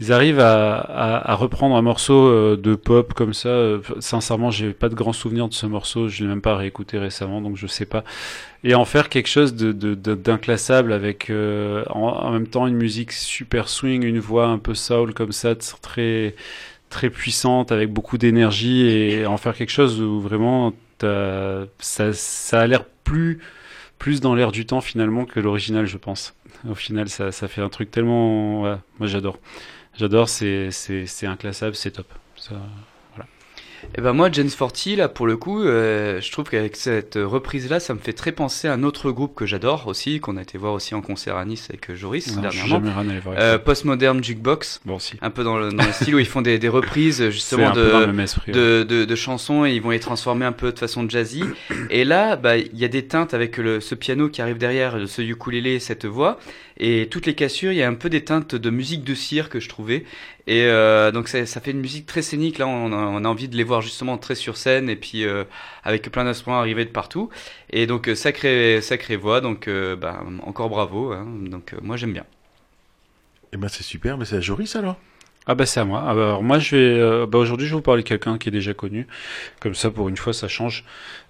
ils 0.01 0.11
arrivent 0.11 0.41
à, 0.41 1.33
reprendre 1.35 1.77
un 1.77 1.81
morceau 1.81 2.27
euh, 2.27 2.57
de 2.57 2.75
pop 2.75 3.13
comme 3.13 3.33
ça. 3.33 3.47
Euh, 3.47 3.79
Sincèrement, 4.01 4.51
j'ai 4.51 4.73
pas 4.73 4.89
de 4.89 4.95
grands 4.95 5.13
souvenirs 5.13 5.47
de 5.47 5.53
ce 5.53 5.65
morceau, 5.65 6.09
je 6.09 6.21
l'ai 6.21 6.27
même 6.27 6.41
pas 6.41 6.57
réécouté 6.57 6.97
récemment, 6.97 7.39
donc 7.39 7.55
je 7.55 7.67
sais 7.67 7.85
pas. 7.85 8.03
Et 8.65 8.75
en 8.75 8.83
faire 8.83 9.07
quelque 9.07 9.29
chose 9.29 9.55
d'inclassable 9.55 10.91
avec 10.91 11.29
euh, 11.29 11.85
en, 11.89 12.31
même 12.31 12.47
temps 12.47 12.67
une 12.67 12.75
musique 12.75 13.13
super 13.13 13.69
swing, 13.69 14.03
une 14.03 14.19
voix 14.19 14.47
un 14.47 14.57
peu 14.57 14.73
soul 14.73 15.13
comme 15.13 15.31
ça, 15.31 15.55
très 15.55 16.35
très 16.89 17.09
puissante, 17.09 17.71
avec 17.71 17.91
beaucoup 17.91 18.17
d'énergie, 18.17 18.87
et 18.87 19.25
en 19.25 19.37
faire 19.37 19.55
quelque 19.55 19.71
chose 19.71 20.01
où 20.01 20.19
vraiment 20.19 20.73
ça, 21.79 22.13
ça 22.13 22.61
a 22.61 22.67
l'air 22.67 22.85
plus 22.85 23.39
plus 23.99 24.21
dans 24.21 24.33
l'air 24.33 24.51
du 24.51 24.65
temps 24.65 24.81
finalement 24.81 25.25
que 25.25 25.39
l'original, 25.39 25.85
je 25.85 25.97
pense. 25.97 26.33
Au 26.67 26.73
final, 26.73 27.09
ça, 27.09 27.31
ça 27.31 27.47
fait 27.47 27.61
un 27.61 27.69
truc 27.69 27.91
tellement. 27.91 28.61
moi, 28.61 29.07
j'adore. 29.07 29.37
J'adore, 29.97 30.29
c'est 30.29 30.69
inclassable, 31.23 31.75
c'est 31.75 31.91
top. 31.91 32.07
Ça... 32.37 32.55
Et 33.97 34.01
ben 34.01 34.13
moi, 34.13 34.29
James 34.31 34.49
Forty, 34.49 34.95
là, 34.95 35.07
pour 35.09 35.27
le 35.27 35.37
coup, 35.37 35.63
euh, 35.63 36.21
je 36.21 36.31
trouve 36.31 36.45
qu'avec 36.45 36.75
cette 36.75 37.15
reprise-là, 37.15 37.79
ça 37.79 37.93
me 37.93 37.99
fait 37.99 38.13
très 38.13 38.31
penser 38.31 38.67
à 38.67 38.73
un 38.73 38.83
autre 38.83 39.11
groupe 39.11 39.35
que 39.35 39.45
j'adore 39.45 39.87
aussi, 39.87 40.19
qu'on 40.19 40.37
a 40.37 40.41
été 40.41 40.57
voir 40.57 40.73
aussi 40.73 40.95
en 40.95 41.01
concert 41.01 41.35
à 41.35 41.45
Nice 41.45 41.67
avec 41.69 41.93
Joris 41.95 42.35
Non, 42.35 42.41
dernièrement. 42.41 42.81
Euh, 43.37 43.57
Postmodern 43.57 44.23
Jukebox, 44.23 44.81
bon, 44.85 44.99
si. 44.99 45.17
un 45.21 45.29
peu 45.29 45.43
dans 45.43 45.57
le, 45.57 45.71
dans 45.71 45.85
le 45.85 45.91
style 45.91 46.15
où 46.15 46.19
ils 46.19 46.25
font 46.25 46.41
des, 46.41 46.59
des 46.59 46.69
reprises 46.69 47.29
justement 47.29 47.71
de, 47.71 48.05
même 48.05 48.19
esprit. 48.19 48.51
ouais. 48.51 48.57
de, 48.57 48.83
de, 48.83 49.05
de 49.05 49.15
chansons 49.15 49.65
et 49.65 49.73
ils 49.73 49.81
vont 49.81 49.91
les 49.91 49.99
transformer 49.99 50.45
un 50.45 50.51
peu 50.51 50.71
de 50.71 50.79
façon 50.79 51.07
jazzy. 51.07 51.43
Et 51.89 52.05
là, 52.05 52.35
bah, 52.35 52.57
il 52.57 52.77
y 52.77 52.85
a 52.85 52.87
des 52.89 53.05
teintes 53.05 53.33
avec 53.33 53.57
le, 53.57 53.79
ce 53.79 53.95
piano 53.95 54.29
qui 54.29 54.41
arrive 54.41 54.57
derrière, 54.57 54.97
ce 55.07 55.21
ukulélé, 55.21 55.79
cette 55.79 56.05
voix. 56.05 56.39
Et 56.79 57.07
toutes 57.11 57.25
les 57.25 57.35
cassures, 57.35 57.71
il 57.73 57.77
y 57.77 57.83
a 57.83 57.87
un 57.87 57.93
peu 57.93 58.09
des 58.09 58.23
teintes 58.23 58.55
de 58.55 58.69
musique 58.69 59.03
de 59.03 59.13
cire 59.13 59.49
que 59.49 59.59
je 59.59 59.67
trouvais. 59.67 60.05
Et 60.51 60.63
euh, 60.65 61.11
donc 61.11 61.27
ça, 61.27 61.45
ça 61.45 61.61
fait 61.61 61.69
une 61.69 61.79
musique 61.79 62.07
très 62.07 62.23
scénique. 62.23 62.57
Là, 62.57 62.65
on 62.67 62.91
a, 62.91 62.95
on 62.95 63.23
a 63.23 63.27
envie 63.27 63.47
de 63.47 63.55
les 63.55 63.63
voir 63.63 63.81
justement 63.81 64.17
très 64.17 64.33
sur 64.33 64.57
scène 64.57 64.89
et 64.89 64.95
puis 64.95 65.23
euh, 65.23 65.43
avec 65.83 66.09
plein 66.11 66.23
d'instruments 66.23 66.57
arrivés 66.57 66.85
de 66.85 66.89
partout. 66.89 67.29
Et 67.69 67.85
donc 67.85 68.07
euh, 68.09 68.15
sacrée 68.15 68.81
sacrée 68.81 69.15
voix. 69.15 69.41
Donc 69.41 69.67
euh, 69.67 69.95
bah, 69.95 70.23
encore 70.43 70.69
bravo. 70.69 71.13
hein. 71.13 71.27
Donc 71.51 71.73
euh, 71.73 71.77
moi 71.83 71.97
j'aime 71.97 72.13
bien. 72.13 72.25
Eh 73.53 73.57
ben, 73.57 73.67
c'est 73.67 73.83
super, 73.83 74.17
mais 74.17 74.25
c'est 74.25 74.37
à 74.37 74.41
Joris 74.41 74.75
alors? 74.75 74.97
Ah 75.45 75.55
bah 75.55 75.65
c'est 75.67 75.79
à 75.79 75.85
moi. 75.85 76.01
Alors 76.01 76.41
moi 76.41 76.57
je 76.59 76.75
vais. 76.75 76.81
euh, 76.99 77.25
bah 77.27 77.37
aujourd'hui 77.37 77.67
je 77.67 77.71
vais 77.71 77.77
vous 77.77 77.81
parler 77.83 78.01
de 78.03 78.07
quelqu'un 78.07 78.37
qui 78.39 78.49
est 78.49 78.51
déjà 78.51 78.73
connu. 78.73 79.05
Comme 79.59 79.75
ça 79.75 79.91
pour 79.91 80.09
une 80.09 80.17
fois 80.17 80.33
ça 80.33 80.47
change. 80.47 80.83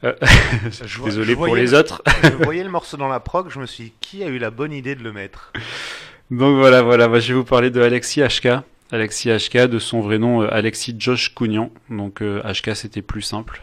Euh, 0.05 0.13
Je 0.86 1.03
Désolé 1.03 1.32
je 1.32 1.36
pour 1.36 1.55
les 1.55 1.67
le- 1.67 1.77
autres. 1.77 2.01
je 2.23 2.43
voyais 2.43 2.63
le 2.63 2.69
morceau 2.69 2.95
dans 2.97 3.08
la 3.10 3.19
prog, 3.19 3.49
je 3.49 3.60
me 3.60 3.65
suis 3.65 3.84
dit, 3.86 3.93
qui 4.01 4.23
a 4.23 4.27
eu 4.27 4.38
la 4.38 4.49
bonne 4.49 4.71
idée 4.71 4.95
de 4.95 5.03
le 5.03 5.12
mettre? 5.12 5.51
Donc 6.32 6.58
voilà, 6.58 6.82
voilà, 6.84 7.08
moi, 7.08 7.19
je 7.19 7.29
vais 7.34 7.34
vous 7.39 7.43
parler 7.45 7.69
de 7.69 7.82
Alexis 7.82 8.21
HK. 8.21 8.47
Alexis 8.91 9.30
HK, 9.30 9.67
de 9.67 9.80
son 9.80 10.02
vrai 10.02 10.17
nom, 10.17 10.41
euh, 10.41 10.47
Alexis 10.52 10.95
Josh 10.97 11.34
Cougnan. 11.34 11.71
Donc 11.89 12.21
euh, 12.21 12.41
HK, 12.41 12.75
c'était 12.75 13.02
plus 13.02 13.21
simple. 13.21 13.62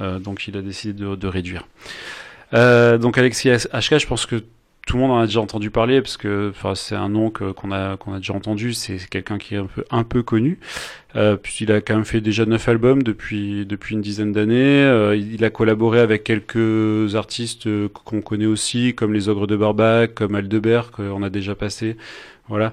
Euh, 0.00 0.18
donc 0.18 0.46
il 0.48 0.56
a 0.56 0.62
décidé 0.62 0.92
de, 0.92 1.14
de 1.14 1.26
réduire. 1.26 1.66
Euh, 2.54 2.98
donc 2.98 3.18
Alexis 3.18 3.50
HK, 3.50 3.98
je 3.98 4.06
pense 4.06 4.26
que 4.26 4.42
tout 4.86 4.96
le 4.96 5.02
monde 5.02 5.10
en 5.10 5.18
a 5.18 5.26
déjà 5.26 5.40
entendu 5.40 5.70
parler 5.70 6.00
parce 6.00 6.16
que 6.16 6.52
c'est 6.76 6.94
un 6.94 7.08
nom 7.08 7.30
qu'on 7.30 7.72
a 7.72 7.96
qu'on 7.96 8.14
a 8.14 8.18
déjà 8.18 8.32
entendu. 8.34 8.72
C'est 8.72 8.98
quelqu'un 9.10 9.36
qui 9.36 9.56
est 9.56 9.58
un 9.58 9.66
peu 9.66 9.84
un 9.90 10.04
peu 10.04 10.22
connu. 10.22 10.60
Euh, 11.16 11.36
puisqu'il 11.36 11.72
a 11.72 11.80
quand 11.80 11.94
même 11.94 12.04
fait 12.04 12.20
déjà 12.20 12.46
neuf 12.46 12.68
albums 12.68 13.02
depuis 13.02 13.66
depuis 13.66 13.96
une 13.96 14.00
dizaine 14.00 14.32
d'années. 14.32 14.84
Euh, 14.84 15.16
il 15.16 15.44
a 15.44 15.50
collaboré 15.50 15.98
avec 15.98 16.22
quelques 16.22 17.16
artistes 17.16 17.66
euh, 17.66 17.88
qu'on 17.88 18.22
connaît 18.22 18.46
aussi, 18.46 18.94
comme 18.94 19.12
les 19.12 19.28
Ogres 19.28 19.48
de 19.48 19.56
Barbac, 19.56 20.14
comme 20.14 20.36
Aldebert 20.36 20.92
qu'on 20.92 21.22
a 21.24 21.30
déjà 21.30 21.56
passé. 21.56 21.96
Voilà. 22.48 22.72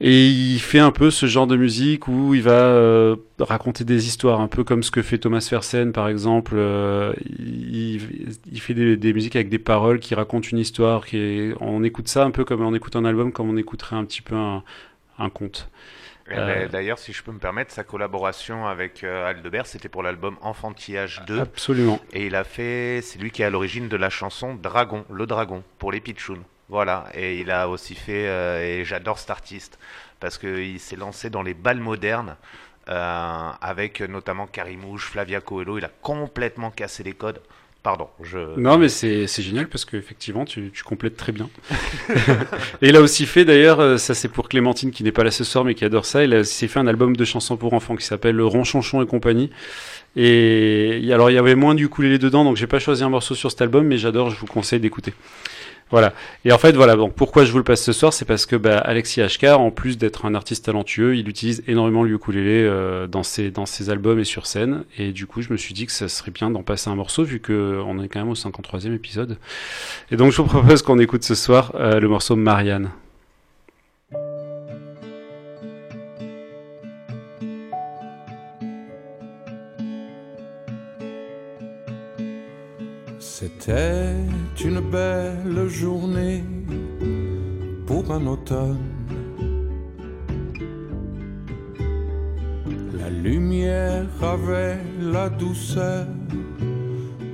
Et 0.00 0.26
il 0.26 0.58
fait 0.58 0.80
un 0.80 0.90
peu 0.90 1.10
ce 1.10 1.26
genre 1.26 1.46
de 1.46 1.56
musique 1.56 2.08
où 2.08 2.34
il 2.34 2.42
va 2.42 2.50
euh, 2.50 3.16
raconter 3.38 3.84
des 3.84 4.06
histoires, 4.06 4.40
un 4.40 4.48
peu 4.48 4.64
comme 4.64 4.82
ce 4.82 4.90
que 4.90 5.02
fait 5.02 5.18
Thomas 5.18 5.46
Fersen 5.48 5.92
par 5.92 6.08
exemple. 6.08 6.54
Euh, 6.56 7.12
il, 7.38 8.36
il 8.50 8.60
fait 8.60 8.74
des, 8.74 8.96
des 8.96 9.12
musiques 9.12 9.36
avec 9.36 9.48
des 9.48 9.58
paroles 9.58 10.00
qui 10.00 10.14
racontent 10.14 10.48
une 10.50 10.58
histoire. 10.58 11.06
Qui 11.06 11.18
est, 11.18 11.54
on 11.60 11.84
écoute 11.84 12.08
ça 12.08 12.24
un 12.24 12.32
peu 12.32 12.44
comme 12.44 12.62
on 12.62 12.74
écoute 12.74 12.96
un 12.96 13.04
album, 13.04 13.32
comme 13.32 13.48
on 13.48 13.56
écouterait 13.56 13.96
un 13.96 14.04
petit 14.04 14.22
peu 14.22 14.34
un, 14.34 14.64
un 15.18 15.30
conte. 15.30 15.70
Eh 16.30 16.34
Euh, 16.34 16.46
ben, 16.46 16.68
D'ailleurs, 16.70 16.98
si 16.98 17.12
je 17.12 17.22
peux 17.22 17.32
me 17.32 17.38
permettre, 17.38 17.72
sa 17.72 17.84
collaboration 17.84 18.66
avec 18.66 19.04
euh, 19.04 19.26
Aldebert, 19.26 19.66
c'était 19.66 19.88
pour 19.88 20.02
l'album 20.02 20.36
Enfantillage 20.40 21.22
2. 21.26 21.38
Absolument. 21.38 22.00
Et 22.12 22.26
il 22.26 22.34
a 22.34 22.44
fait, 22.44 23.00
c'est 23.02 23.18
lui 23.18 23.30
qui 23.30 23.42
est 23.42 23.44
à 23.44 23.50
l'origine 23.50 23.88
de 23.88 23.96
la 23.96 24.10
chanson 24.10 24.54
Dragon, 24.54 25.04
le 25.10 25.26
dragon, 25.26 25.62
pour 25.78 25.92
les 25.92 26.00
Pitchouns. 26.00 26.42
Voilà, 26.68 27.06
et 27.14 27.40
il 27.40 27.50
a 27.50 27.68
aussi 27.68 27.94
fait, 27.94 28.26
euh, 28.26 28.80
et 28.80 28.84
j'adore 28.84 29.18
cet 29.18 29.30
artiste, 29.30 29.78
parce 30.18 30.38
qu'il 30.38 30.80
s'est 30.80 30.96
lancé 30.96 31.28
dans 31.28 31.42
les 31.42 31.54
balles 31.54 31.80
modernes, 31.80 32.36
euh, 32.88 33.50
avec 33.60 34.00
notamment 34.00 34.46
Carimouche, 34.46 35.06
Flavia 35.06 35.40
Coelho, 35.40 35.78
il 35.78 35.84
a 35.84 35.90
complètement 36.02 36.70
cassé 36.70 37.02
les 37.02 37.12
codes. 37.12 37.40
Pardon, 37.82 38.08
je... 38.22 38.58
Non, 38.58 38.78
mais 38.78 38.88
c'est 38.88 39.26
génial 39.26 39.68
parce 39.68 39.84
qu'effectivement, 39.84 40.46
tu, 40.46 40.70
tu 40.72 40.82
complètes 40.84 41.18
très 41.18 41.32
bien. 41.32 41.50
et 42.80 42.88
il 42.88 42.96
a 42.96 43.02
aussi 43.02 43.26
fait, 43.26 43.44
d'ailleurs, 43.44 43.80
euh, 43.80 43.98
ça 43.98 44.14
c'est 44.14 44.28
pour 44.28 44.48
Clémentine 44.48 44.90
qui 44.90 45.04
n'est 45.04 45.12
pas 45.12 45.22
là 45.22 45.30
ce 45.30 45.44
soir 45.44 45.64
mais 45.64 45.74
qui 45.74 45.84
adore 45.84 46.06
ça, 46.06 46.24
il 46.24 46.32
a 46.32 46.44
fait 46.44 46.78
un 46.78 46.86
album 46.86 47.14
de 47.14 47.24
chansons 47.26 47.58
pour 47.58 47.74
enfants 47.74 47.94
qui 47.94 48.06
s'appelle 48.06 48.40
Ronchonchon 48.40 49.02
et 49.02 49.06
compagnie. 49.06 49.50
Et 50.16 51.10
alors, 51.12 51.30
il 51.30 51.34
y 51.34 51.38
avait 51.38 51.56
moins 51.56 51.74
du 51.74 51.84
ukulélé 51.86 52.18
dedans, 52.18 52.44
donc 52.44 52.56
j'ai 52.56 52.66
pas 52.66 52.78
choisi 52.78 53.02
un 53.02 53.10
morceau 53.10 53.34
sur 53.34 53.50
cet 53.50 53.60
album, 53.60 53.86
mais 53.86 53.98
j'adore, 53.98 54.30
je 54.30 54.38
vous 54.38 54.46
conseille 54.46 54.80
d'écouter. 54.80 55.12
Voilà. 55.90 56.12
Et 56.44 56.52
en 56.52 56.58
fait, 56.58 56.72
voilà. 56.72 56.96
Donc, 56.96 57.14
pourquoi 57.14 57.44
je 57.44 57.52
vous 57.52 57.58
le 57.58 57.64
passe 57.64 57.82
ce 57.82 57.92
soir, 57.92 58.12
c'est 58.12 58.24
parce 58.24 58.46
que 58.46 58.56
bah, 58.56 58.78
Alexis 58.78 59.20
Ashkar, 59.20 59.60
en 59.60 59.70
plus 59.70 59.98
d'être 59.98 60.24
un 60.26 60.34
artiste 60.34 60.64
talentueux, 60.64 61.16
il 61.16 61.28
utilise 61.28 61.62
énormément 61.66 62.02
le 62.02 62.10
ukulélé 62.10 62.64
euh, 62.64 63.06
dans 63.06 63.22
ses 63.22 63.90
albums 63.90 64.18
et 64.18 64.24
sur 64.24 64.46
scène. 64.46 64.84
Et 64.98 65.12
du 65.12 65.26
coup, 65.26 65.42
je 65.42 65.52
me 65.52 65.56
suis 65.56 65.74
dit 65.74 65.86
que 65.86 65.92
ça 65.92 66.08
serait 66.08 66.30
bien 66.30 66.50
d'en 66.50 66.62
passer 66.62 66.90
un 66.90 66.96
morceau 66.96 67.22
vu 67.22 67.40
que 67.40 67.80
on 67.86 68.02
est 68.02 68.08
quand 68.08 68.20
même 68.20 68.30
au 68.30 68.34
53e 68.34 68.94
épisode. 68.94 69.36
Et 70.10 70.16
donc, 70.16 70.32
je 70.32 70.38
vous 70.38 70.48
propose 70.48 70.82
qu'on 70.82 70.98
écoute 70.98 71.24
ce 71.24 71.34
soir 71.34 71.72
euh, 71.76 72.00
le 72.00 72.08
morceau 72.08 72.36
Marianne. 72.36 72.90
C'était 83.44 84.14
une 84.64 84.80
belle 84.80 85.68
journée 85.68 86.42
pour 87.86 88.10
un 88.10 88.26
automne. 88.26 88.78
La 92.98 93.10
lumière 93.10 94.06
avait 94.22 94.78
la 94.98 95.28
douceur 95.28 96.06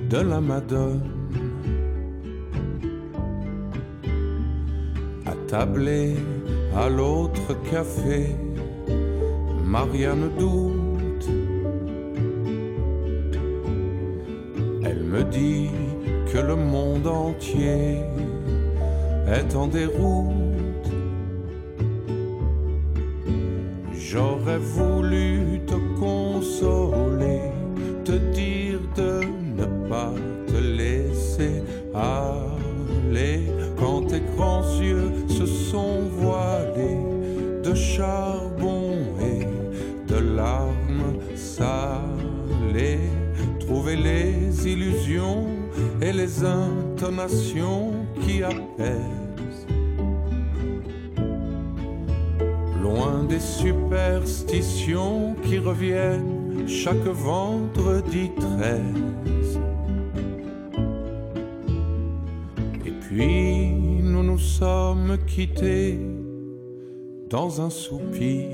de 0.09 0.17
la 0.17 0.41
Madone. 0.41 1.01
Attablée 5.25 6.15
à 6.75 6.89
l'autre 6.89 7.55
café, 7.71 8.35
Marianne 9.63 10.29
doute. 10.37 11.29
Elle 14.83 15.03
me 15.03 15.23
dit 15.23 15.69
que 16.31 16.37
le 16.37 16.55
monde 16.55 17.07
entier 17.07 17.97
est 19.27 19.53
en 19.53 19.67
déroute. 19.67 20.31
J'aurais 23.93 24.59
voulu 24.59 25.59
te 25.67 25.75
consoler, 25.99 27.41
te 28.05 28.13
dire 28.33 28.79
de 28.95 29.21
ne 29.59 29.89
pas 29.89 30.13
te 30.47 30.57
laisser 30.57 31.63
aller 31.93 33.41
quand 33.77 34.07
tes 34.07 34.21
grands 34.35 34.79
yeux 34.79 35.11
se 35.27 35.45
sont 35.45 35.99
voilés 36.17 36.99
de 37.63 37.73
charbon 37.73 38.95
et 39.19 39.45
de 40.11 40.17
larmes 40.17 41.15
salées. 41.35 43.09
Trouver 43.59 43.95
les 43.95 44.67
illusions 44.67 45.50
et 46.01 46.11
les 46.11 46.43
intonations 46.43 47.91
qui 48.21 48.43
apaisent. 48.43 49.67
Loin 52.81 53.23
des 53.23 53.39
superstitions 53.39 55.35
qui 55.43 55.59
reviennent 55.59 56.67
chaque 56.67 57.05
vendredi 57.05 58.31
13. 58.39 59.59
Et 62.85 62.91
puis 63.01 63.69
nous 64.01 64.23
nous 64.23 64.39
sommes 64.39 65.17
quittés 65.27 65.99
dans 67.29 67.61
un 67.61 67.69
soupir 67.69 68.49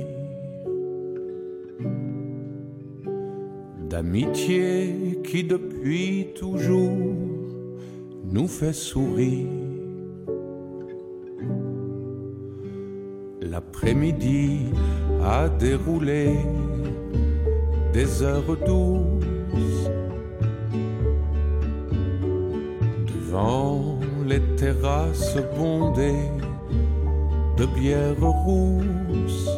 d'amitié 3.90 5.22
qui 5.24 5.46
depuis 5.46 6.28
toujours 6.36 7.37
nous 8.32 8.48
fait 8.48 8.74
sourire. 8.74 9.48
L'après-midi 13.42 14.72
a 15.24 15.50
déroulé 15.50 16.36
des 17.94 18.22
heures 18.22 18.58
douces 18.66 19.90
devant 23.06 24.00
les 24.26 24.42
terrasses 24.56 25.38
bondées 25.58 26.30
de 27.58 27.66
bières 27.66 28.20
rousses. 28.20 29.50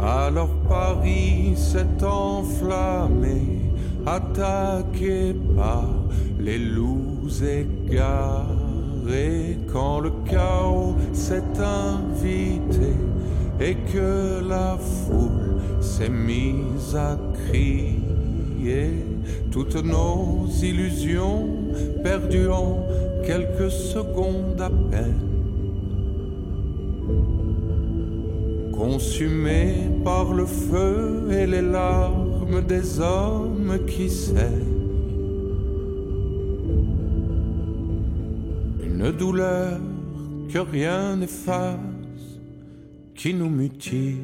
Alors 0.00 0.50
Paris 0.68 1.52
s'est 1.54 2.04
enflammé, 2.04 3.61
attaqué 4.06 5.34
par 5.56 5.88
les 6.38 6.58
loups 6.58 7.28
égarés. 7.42 8.46
Quand 9.72 10.00
le 10.00 10.10
chaos 10.28 10.94
s'est 11.12 11.42
invité 11.58 12.94
et 13.60 13.74
que 13.92 14.40
la 14.48 14.76
foule 14.78 15.60
s'est 15.80 16.08
mise 16.08 16.94
à 16.96 17.18
crier, 17.48 19.04
toutes 19.50 19.82
nos 19.82 20.46
illusions 20.62 21.48
perdues 22.02 22.48
en 22.48 22.78
quelques 23.24 23.70
secondes 23.70 24.60
à 24.60 24.70
peine. 24.90 25.32
consumé 28.82 29.74
par 30.04 30.34
le 30.34 30.44
feu 30.44 31.28
et 31.30 31.46
les 31.46 31.62
larmes 31.62 32.60
des 32.66 32.98
hommes 32.98 33.51
qui 33.86 34.10
saignent. 34.10 34.80
Une 38.84 39.10
douleur 39.12 39.80
que 40.52 40.58
rien 40.58 41.16
n'efface, 41.16 41.78
qui 43.14 43.34
nous 43.34 43.48
mutile. 43.48 44.18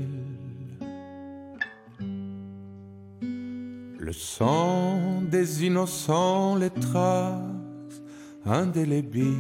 Le 3.99 4.13
sang 4.13 5.23
des 5.31 5.67
innocents, 5.67 6.57
les 6.57 6.71
traces 6.71 8.03
indélébiles. 8.47 9.35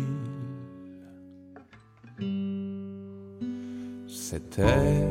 C'était 4.06 5.06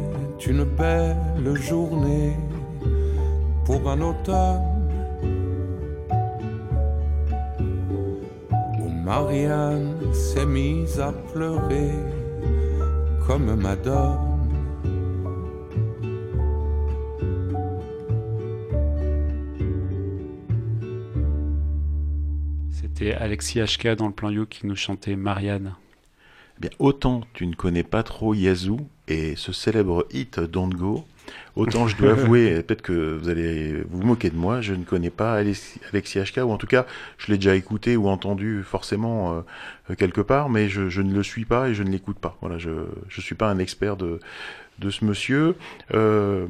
une 0.45 0.63
belle 0.63 1.55
journée 1.55 2.35
pour 3.65 3.89
un 3.89 4.01
automne 4.01 4.76
Marianne 9.07 10.13
s'est 10.13 10.45
mise 10.45 10.99
à 10.99 11.13
pleurer 11.13 11.93
comme 13.25 13.55
Madone. 13.55 14.19
C'était 22.69 23.13
Alexis 23.13 23.61
HK 23.61 23.95
dans 23.95 24.07
le 24.07 24.13
plan 24.13 24.29
You 24.29 24.45
qui 24.45 24.67
nous 24.67 24.75
chantait 24.75 25.15
Marianne. 25.15 25.75
Eh 26.57 26.59
bien, 26.59 26.71
autant 26.77 27.21
tu 27.31 27.47
ne 27.47 27.55
connais 27.55 27.83
pas 27.83 28.03
trop 28.03 28.33
Yazoo 28.33 28.81
et 29.07 29.37
ce 29.37 29.53
célèbre 29.53 30.05
hit 30.11 30.41
Don't 30.41 30.73
Go, 30.73 31.05
autant 31.55 31.87
je 31.87 31.97
dois 31.97 32.11
avouer, 32.11 32.61
peut-être 32.63 32.81
que 32.81 33.17
vous 33.17 33.29
allez 33.29 33.83
vous 33.89 34.03
moquer 34.03 34.29
de 34.29 34.35
moi, 34.35 34.61
je 34.61 34.73
ne 34.73 34.83
connais 34.83 35.09
pas 35.09 35.33
Alexis 35.33 35.79
HK, 35.93 36.37
ou 36.37 36.51
en 36.51 36.57
tout 36.57 36.67
cas, 36.67 36.85
je 37.17 37.31
l'ai 37.31 37.37
déjà 37.37 37.55
écouté 37.55 37.97
ou 37.97 38.07
entendu 38.07 38.63
forcément 38.63 39.43
euh, 39.89 39.95
quelque 39.95 40.21
part, 40.21 40.49
mais 40.49 40.69
je, 40.69 41.01
ne 41.01 41.13
le 41.13 41.23
suis 41.23 41.45
pas 41.45 41.69
et 41.69 41.73
je 41.73 41.83
ne 41.83 41.89
l'écoute 41.89 42.19
pas. 42.19 42.37
Voilà, 42.41 42.57
je 42.57 42.69
ne 42.69 43.21
suis 43.21 43.35
pas 43.35 43.49
un 43.49 43.59
expert 43.59 43.97
de, 43.97 44.19
ce 44.89 45.05
monsieur. 45.05 45.55
Euh, 45.93 46.45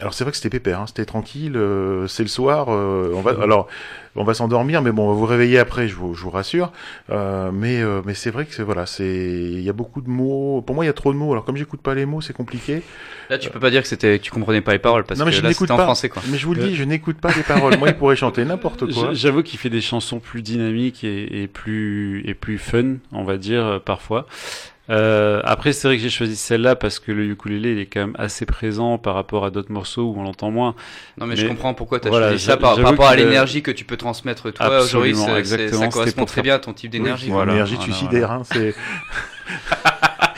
Alors 0.00 0.14
c'est 0.14 0.24
vrai 0.24 0.30
que 0.30 0.36
c'était 0.36 0.50
pépère, 0.50 0.80
hein, 0.80 0.86
c'était 0.86 1.04
tranquille, 1.04 1.56
euh, 1.56 2.06
c'est 2.06 2.22
le 2.22 2.28
soir, 2.28 2.68
on 2.68 3.20
va 3.20 3.32
alors 3.42 3.68
on 4.14 4.24
va 4.24 4.34
s'endormir, 4.34 4.82
mais 4.82 4.92
bon, 4.92 5.04
on 5.04 5.08
va 5.08 5.14
vous 5.14 5.26
réveiller 5.26 5.58
après, 5.58 5.88
je 5.88 5.94
vous, 5.94 6.14
je 6.14 6.22
vous 6.22 6.30
rassure. 6.30 6.72
Euh, 7.10 7.50
mais 7.52 7.80
euh, 7.80 8.02
mais 8.04 8.14
c'est 8.14 8.30
vrai 8.30 8.44
que 8.44 8.54
c'est 8.54 8.62
voilà, 8.62 8.84
c'est 8.86 9.04
il 9.04 9.62
y 9.62 9.68
a 9.70 9.72
beaucoup 9.72 10.02
de 10.02 10.10
mots. 10.10 10.62
Pour 10.66 10.74
moi, 10.74 10.84
il 10.84 10.88
y 10.88 10.90
a 10.90 10.94
trop 10.94 11.12
de 11.12 11.18
mots. 11.18 11.32
Alors 11.32 11.44
comme 11.44 11.56
j'écoute 11.56 11.80
pas 11.80 11.94
les 11.94 12.04
mots, 12.04 12.20
c'est 12.20 12.34
compliqué. 12.34 12.82
Là, 13.30 13.38
tu 13.38 13.48
peux 13.48 13.60
pas 13.60 13.70
dire 13.70 13.82
que 13.82 13.88
c'était, 13.88 14.18
que 14.18 14.24
tu 14.24 14.30
comprenais 14.30 14.60
pas 14.60 14.72
les 14.72 14.78
paroles 14.78 15.04
parce 15.04 15.18
non 15.18 15.24
mais 15.24 15.30
que 15.30 15.36
je 15.38 15.42
là, 15.42 15.48
n'écoute 15.48 15.68
c'était 15.68 15.80
en 15.80 15.84
français, 15.84 16.08
quoi. 16.08 16.22
Mais 16.30 16.36
je 16.36 16.46
vous 16.46 16.54
le 16.54 16.62
dis, 16.62 16.74
je 16.74 16.84
n'écoute 16.84 17.18
pas 17.18 17.32
les 17.34 17.42
paroles. 17.42 17.78
moi, 17.78 17.88
il 17.88 17.96
pourrait 17.96 18.16
chanter 18.16 18.44
n'importe 18.44 18.92
quoi. 18.92 19.10
J'avoue 19.12 19.42
qu'il 19.42 19.58
fait 19.58 19.70
des 19.70 19.80
chansons 19.80 20.18
plus 20.18 20.42
dynamiques 20.42 21.04
et, 21.04 21.42
et 21.42 21.46
plus 21.46 22.22
et 22.26 22.34
plus 22.34 22.58
fun, 22.58 22.96
on 23.12 23.24
va 23.24 23.38
dire 23.38 23.64
euh, 23.64 23.78
parfois. 23.78 24.26
Euh, 24.90 25.40
après, 25.44 25.72
c'est 25.72 25.86
vrai 25.86 25.96
que 25.96 26.02
j'ai 26.02 26.10
choisi 26.10 26.34
celle-là 26.34 26.74
parce 26.74 26.98
que 26.98 27.12
le 27.12 27.24
ukulélé 27.24 27.72
il 27.72 27.78
est 27.78 27.86
quand 27.86 28.00
même 28.00 28.16
assez 28.18 28.46
présent 28.46 28.98
par 28.98 29.14
rapport 29.14 29.44
à 29.44 29.50
d'autres 29.50 29.70
morceaux 29.70 30.02
où 30.02 30.14
on 30.18 30.24
l'entend 30.24 30.50
moins. 30.50 30.74
Non, 31.18 31.26
mais, 31.26 31.36
je 31.36 31.46
comprends 31.46 31.72
pourquoi 31.72 32.00
tu 32.00 32.08
as 32.08 32.10
voilà, 32.10 32.28
choisi 32.30 32.44
ça 32.44 32.56
par, 32.56 32.76
rapport 32.76 33.06
à 33.06 33.14
l'énergie 33.14 33.62
que 33.62 33.70
tu 33.70 33.84
peux 33.84 33.96
transmettre 34.02 34.52
toi, 34.52 34.66
Absolument, 34.78 35.26
Joris. 35.26 35.48
Ça 35.72 35.88
correspond 35.88 36.24
très 36.24 36.34
faire- 36.36 36.44
bien 36.44 36.54
à 36.54 36.58
ton 36.58 36.72
type 36.72 36.90
d'énergie. 36.90 37.26
Oui, 37.26 37.32
voilà. 37.32 37.52
L'énergie 37.52 37.74
de 37.74 37.78
voilà, 37.78 37.94
suicidaire, 37.94 38.30
hein, 38.30 38.42
c'est. 38.44 38.74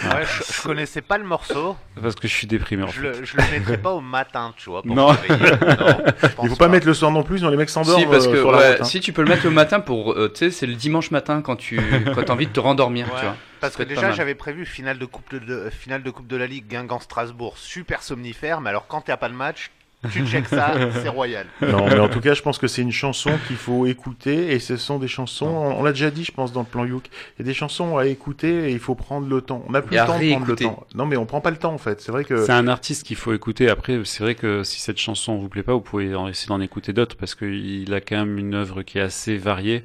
Ouais, 0.04 0.22
je, 0.26 0.52
je 0.52 0.62
connaissais 0.62 1.00
pas 1.00 1.16
le 1.16 1.24
morceau. 1.24 1.76
Parce 2.00 2.14
que 2.14 2.28
je 2.28 2.34
suis 2.34 2.46
déprimé. 2.46 2.82
En 2.82 2.88
Je 2.88 3.00
fait. 3.00 3.20
le, 3.20 3.24
je 3.24 3.36
le 3.38 3.42
mettrais 3.50 3.78
pas 3.78 3.92
au 3.92 4.02
matin, 4.02 4.52
tu 4.54 4.68
vois. 4.68 4.82
Pour 4.82 4.94
Non. 4.94 5.12
Non, 5.12 5.16
Il 6.42 6.48
faut 6.50 6.56
pas 6.56 6.68
mettre 6.68 6.86
le 6.86 6.92
soir 6.92 7.10
non 7.10 7.22
plus, 7.22 7.38
sinon 7.38 7.48
les 7.50 7.56
mecs 7.56 7.70
s'endorment 7.70 8.00
Si, 8.02 8.06
parce 8.06 8.26
euh, 8.26 8.32
que 8.32 8.36
sur 8.38 8.52
la 8.52 8.58
ouais, 8.58 8.70
route. 8.72 8.80
hein. 8.82 8.84
si 8.84 9.00
tu 9.00 9.14
peux 9.14 9.22
le 9.22 9.28
mettre 9.28 9.44
le 9.44 9.50
matin 9.50 9.80
pour, 9.80 10.12
euh, 10.12 10.28
tu 10.30 10.40
sais, 10.40 10.50
c'est 10.50 10.66
le 10.66 10.74
dimanche 10.74 11.10
matin 11.10 11.40
quand 11.40 11.56
tu 11.56 11.80
quand 12.14 12.28
as 12.28 12.32
envie 12.32 12.46
de 12.46 12.52
te 12.52 12.60
rendormir, 12.60 13.06
Ouais. 13.06 13.12
tu 13.18 13.24
vois. 13.24 13.36
Parce 13.60 13.76
que 13.76 13.82
déjà 13.82 14.12
j'avais 14.12 14.34
prévu 14.34 14.66
finale 14.66 14.98
de 14.98 15.06
coupe 15.06 15.30
de, 15.32 15.38
de- 15.38 15.70
finale 15.70 16.02
de 16.02 16.10
coupe 16.10 16.26
de 16.26 16.36
la 16.36 16.46
Ligue 16.46 16.66
Guingamp-Strasbourg 16.68 17.56
super 17.56 18.02
somnifère 18.02 18.60
mais 18.60 18.68
alors 18.68 18.86
quand 18.86 19.00
t'as 19.00 19.16
pas 19.16 19.28
le 19.28 19.34
match 19.34 19.70
tu 20.10 20.26
check 20.26 20.46
ça 20.48 20.74
c'est 21.02 21.08
royal. 21.08 21.46
Non, 21.60 21.86
mais 21.86 21.98
en 21.98 22.08
tout 22.08 22.20
cas, 22.20 22.34
je 22.34 22.42
pense 22.42 22.58
que 22.58 22.66
c'est 22.66 22.82
une 22.82 22.92
chanson 22.92 23.30
qu'il 23.46 23.56
faut 23.56 23.86
écouter, 23.86 24.52
et 24.52 24.58
ce 24.58 24.76
sont 24.76 24.98
des 24.98 25.08
chansons, 25.08 25.46
on, 25.46 25.80
on 25.80 25.82
l'a 25.82 25.92
déjà 25.92 26.10
dit, 26.10 26.24
je 26.24 26.32
pense, 26.32 26.52
dans 26.52 26.60
le 26.60 26.66
plan 26.66 26.84
Youk, 26.84 27.04
il 27.36 27.42
y 27.42 27.42
a 27.42 27.44
des 27.46 27.54
chansons 27.54 27.96
à 27.96 28.06
écouter, 28.06 28.68
et 28.68 28.72
il 28.72 28.78
faut 28.78 28.94
prendre 28.94 29.28
le 29.28 29.40
temps. 29.40 29.64
On 29.68 29.72
n'a 29.72 29.82
plus 29.82 29.96
le 29.96 30.06
temps 30.06 30.18
de 30.18 30.30
prendre 30.30 30.46
le 30.46 30.56
temps. 30.56 30.86
Non, 30.94 31.06
mais 31.06 31.16
on 31.16 31.26
prend 31.26 31.40
pas 31.40 31.50
le 31.50 31.56
temps, 31.56 31.72
en 31.72 31.78
fait. 31.78 32.00
C'est 32.00 32.12
vrai 32.12 32.24
que... 32.24 32.44
C'est 32.44 32.52
un 32.52 32.68
artiste 32.68 33.06
qu'il 33.06 33.16
faut 33.16 33.32
écouter. 33.32 33.68
Après, 33.68 34.00
c'est 34.04 34.22
vrai 34.22 34.34
que 34.34 34.62
si 34.62 34.80
cette 34.80 34.98
chanson 34.98 35.36
vous 35.36 35.48
plaît 35.48 35.62
pas, 35.62 35.72
vous 35.72 35.80
pouvez 35.80 36.14
en 36.14 36.28
essayer 36.28 36.48
d'en 36.48 36.60
écouter 36.60 36.92
d'autres 36.92 37.16
parce 37.16 37.34
qu'il 37.34 37.92
a 37.92 38.00
quand 38.00 38.16
même 38.16 38.38
une 38.38 38.54
œuvre 38.54 38.82
qui 38.82 38.98
est 38.98 39.02
assez 39.02 39.36
variée 39.36 39.84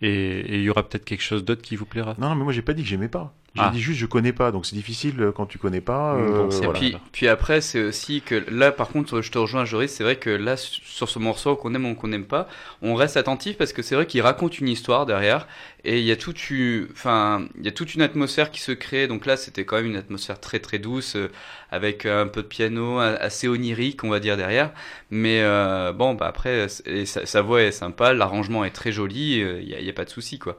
et 0.00 0.08
et 0.48 0.56
il 0.56 0.62
y 0.62 0.70
aura 0.70 0.88
peut-être 0.88 1.04
quelque 1.04 1.22
chose 1.22 1.44
d'autre 1.44 1.62
qui 1.62 1.76
vous 1.76 1.84
plaira. 1.84 2.14
Non, 2.18 2.34
mais 2.34 2.44
moi, 2.44 2.52
j'ai 2.52 2.62
pas 2.62 2.72
dit 2.72 2.82
que 2.82 2.88
j'aimais 2.88 3.08
pas. 3.08 3.34
J'ai 3.58 3.64
Ah. 3.64 3.70
dit 3.72 3.80
juste 3.80 3.98
je 3.98 4.06
connais 4.06 4.32
pas, 4.32 4.52
donc 4.52 4.66
c'est 4.66 4.76
difficile 4.76 5.20
euh, 5.20 5.32
quand 5.32 5.46
tu 5.46 5.58
connais 5.58 5.80
pas. 5.80 6.14
Mm, 6.14 6.18
euh, 6.20 6.42
bon, 6.44 6.48
voilà. 6.48 6.72
puis, 6.78 6.96
puis 7.12 7.28
après, 7.28 7.60
c'est 7.60 7.82
aussi 7.82 8.22
que 8.22 8.44
là, 8.50 8.70
par 8.72 8.88
contre, 8.88 9.20
je 9.20 9.30
te 9.30 9.38
rejoins, 9.38 9.64
Joris, 9.64 9.90
c'est 9.92 10.04
vrai 10.04 10.16
que 10.16 10.30
là, 10.30 10.56
sur 10.56 11.08
ce 11.08 11.18
morceau, 11.18 11.56
qu'on 11.56 11.74
aime 11.74 11.86
ou 11.86 11.94
qu'on 11.94 12.08
n'aime 12.08 12.24
pas, 12.26 12.48
on 12.82 12.94
reste 12.94 13.16
attentif 13.16 13.56
parce 13.58 13.72
que 13.72 13.82
c'est 13.82 13.94
vrai 13.94 14.06
qu'il 14.06 14.22
raconte 14.22 14.58
une 14.60 14.68
histoire 14.68 15.06
derrière 15.06 15.46
et 15.84 15.98
il 16.00 16.04
y 16.04 16.10
a 16.12 16.16
toute 16.16 16.50
une, 16.50 16.88
enfin, 16.92 17.46
il 17.58 17.64
y 17.64 17.68
a 17.68 17.72
toute 17.72 17.94
une 17.94 18.02
atmosphère 18.02 18.50
qui 18.50 18.60
se 18.60 18.72
crée. 18.72 19.06
Donc 19.08 19.26
là, 19.26 19.36
c'était 19.36 19.64
quand 19.64 19.76
même 19.76 19.86
une 19.86 19.96
atmosphère 19.96 20.40
très 20.40 20.58
très 20.60 20.78
douce 20.78 21.16
euh, 21.16 21.30
avec 21.70 22.06
un 22.06 22.26
peu 22.26 22.42
de 22.42 22.46
piano, 22.46 22.98
assez 22.98 23.46
onirique, 23.48 24.02
on 24.04 24.08
va 24.10 24.20
dire 24.20 24.36
derrière. 24.36 24.70
Mais 25.10 25.40
euh, 25.42 25.92
bon, 25.92 26.14
bah 26.14 26.26
après, 26.28 26.66
et 26.86 27.06
sa, 27.06 27.26
sa 27.26 27.42
voix 27.42 27.62
est 27.62 27.72
sympa, 27.72 28.12
l'arrangement 28.14 28.64
est 28.64 28.70
très 28.70 28.92
joli, 28.92 29.40
euh, 29.42 29.60
il 29.62 29.68
y 29.68 29.74
a, 29.74 29.80
il 29.80 29.86
y 29.86 29.90
a 29.90 29.92
pas 29.92 30.04
de 30.04 30.10
souci 30.10 30.38
quoi. 30.38 30.56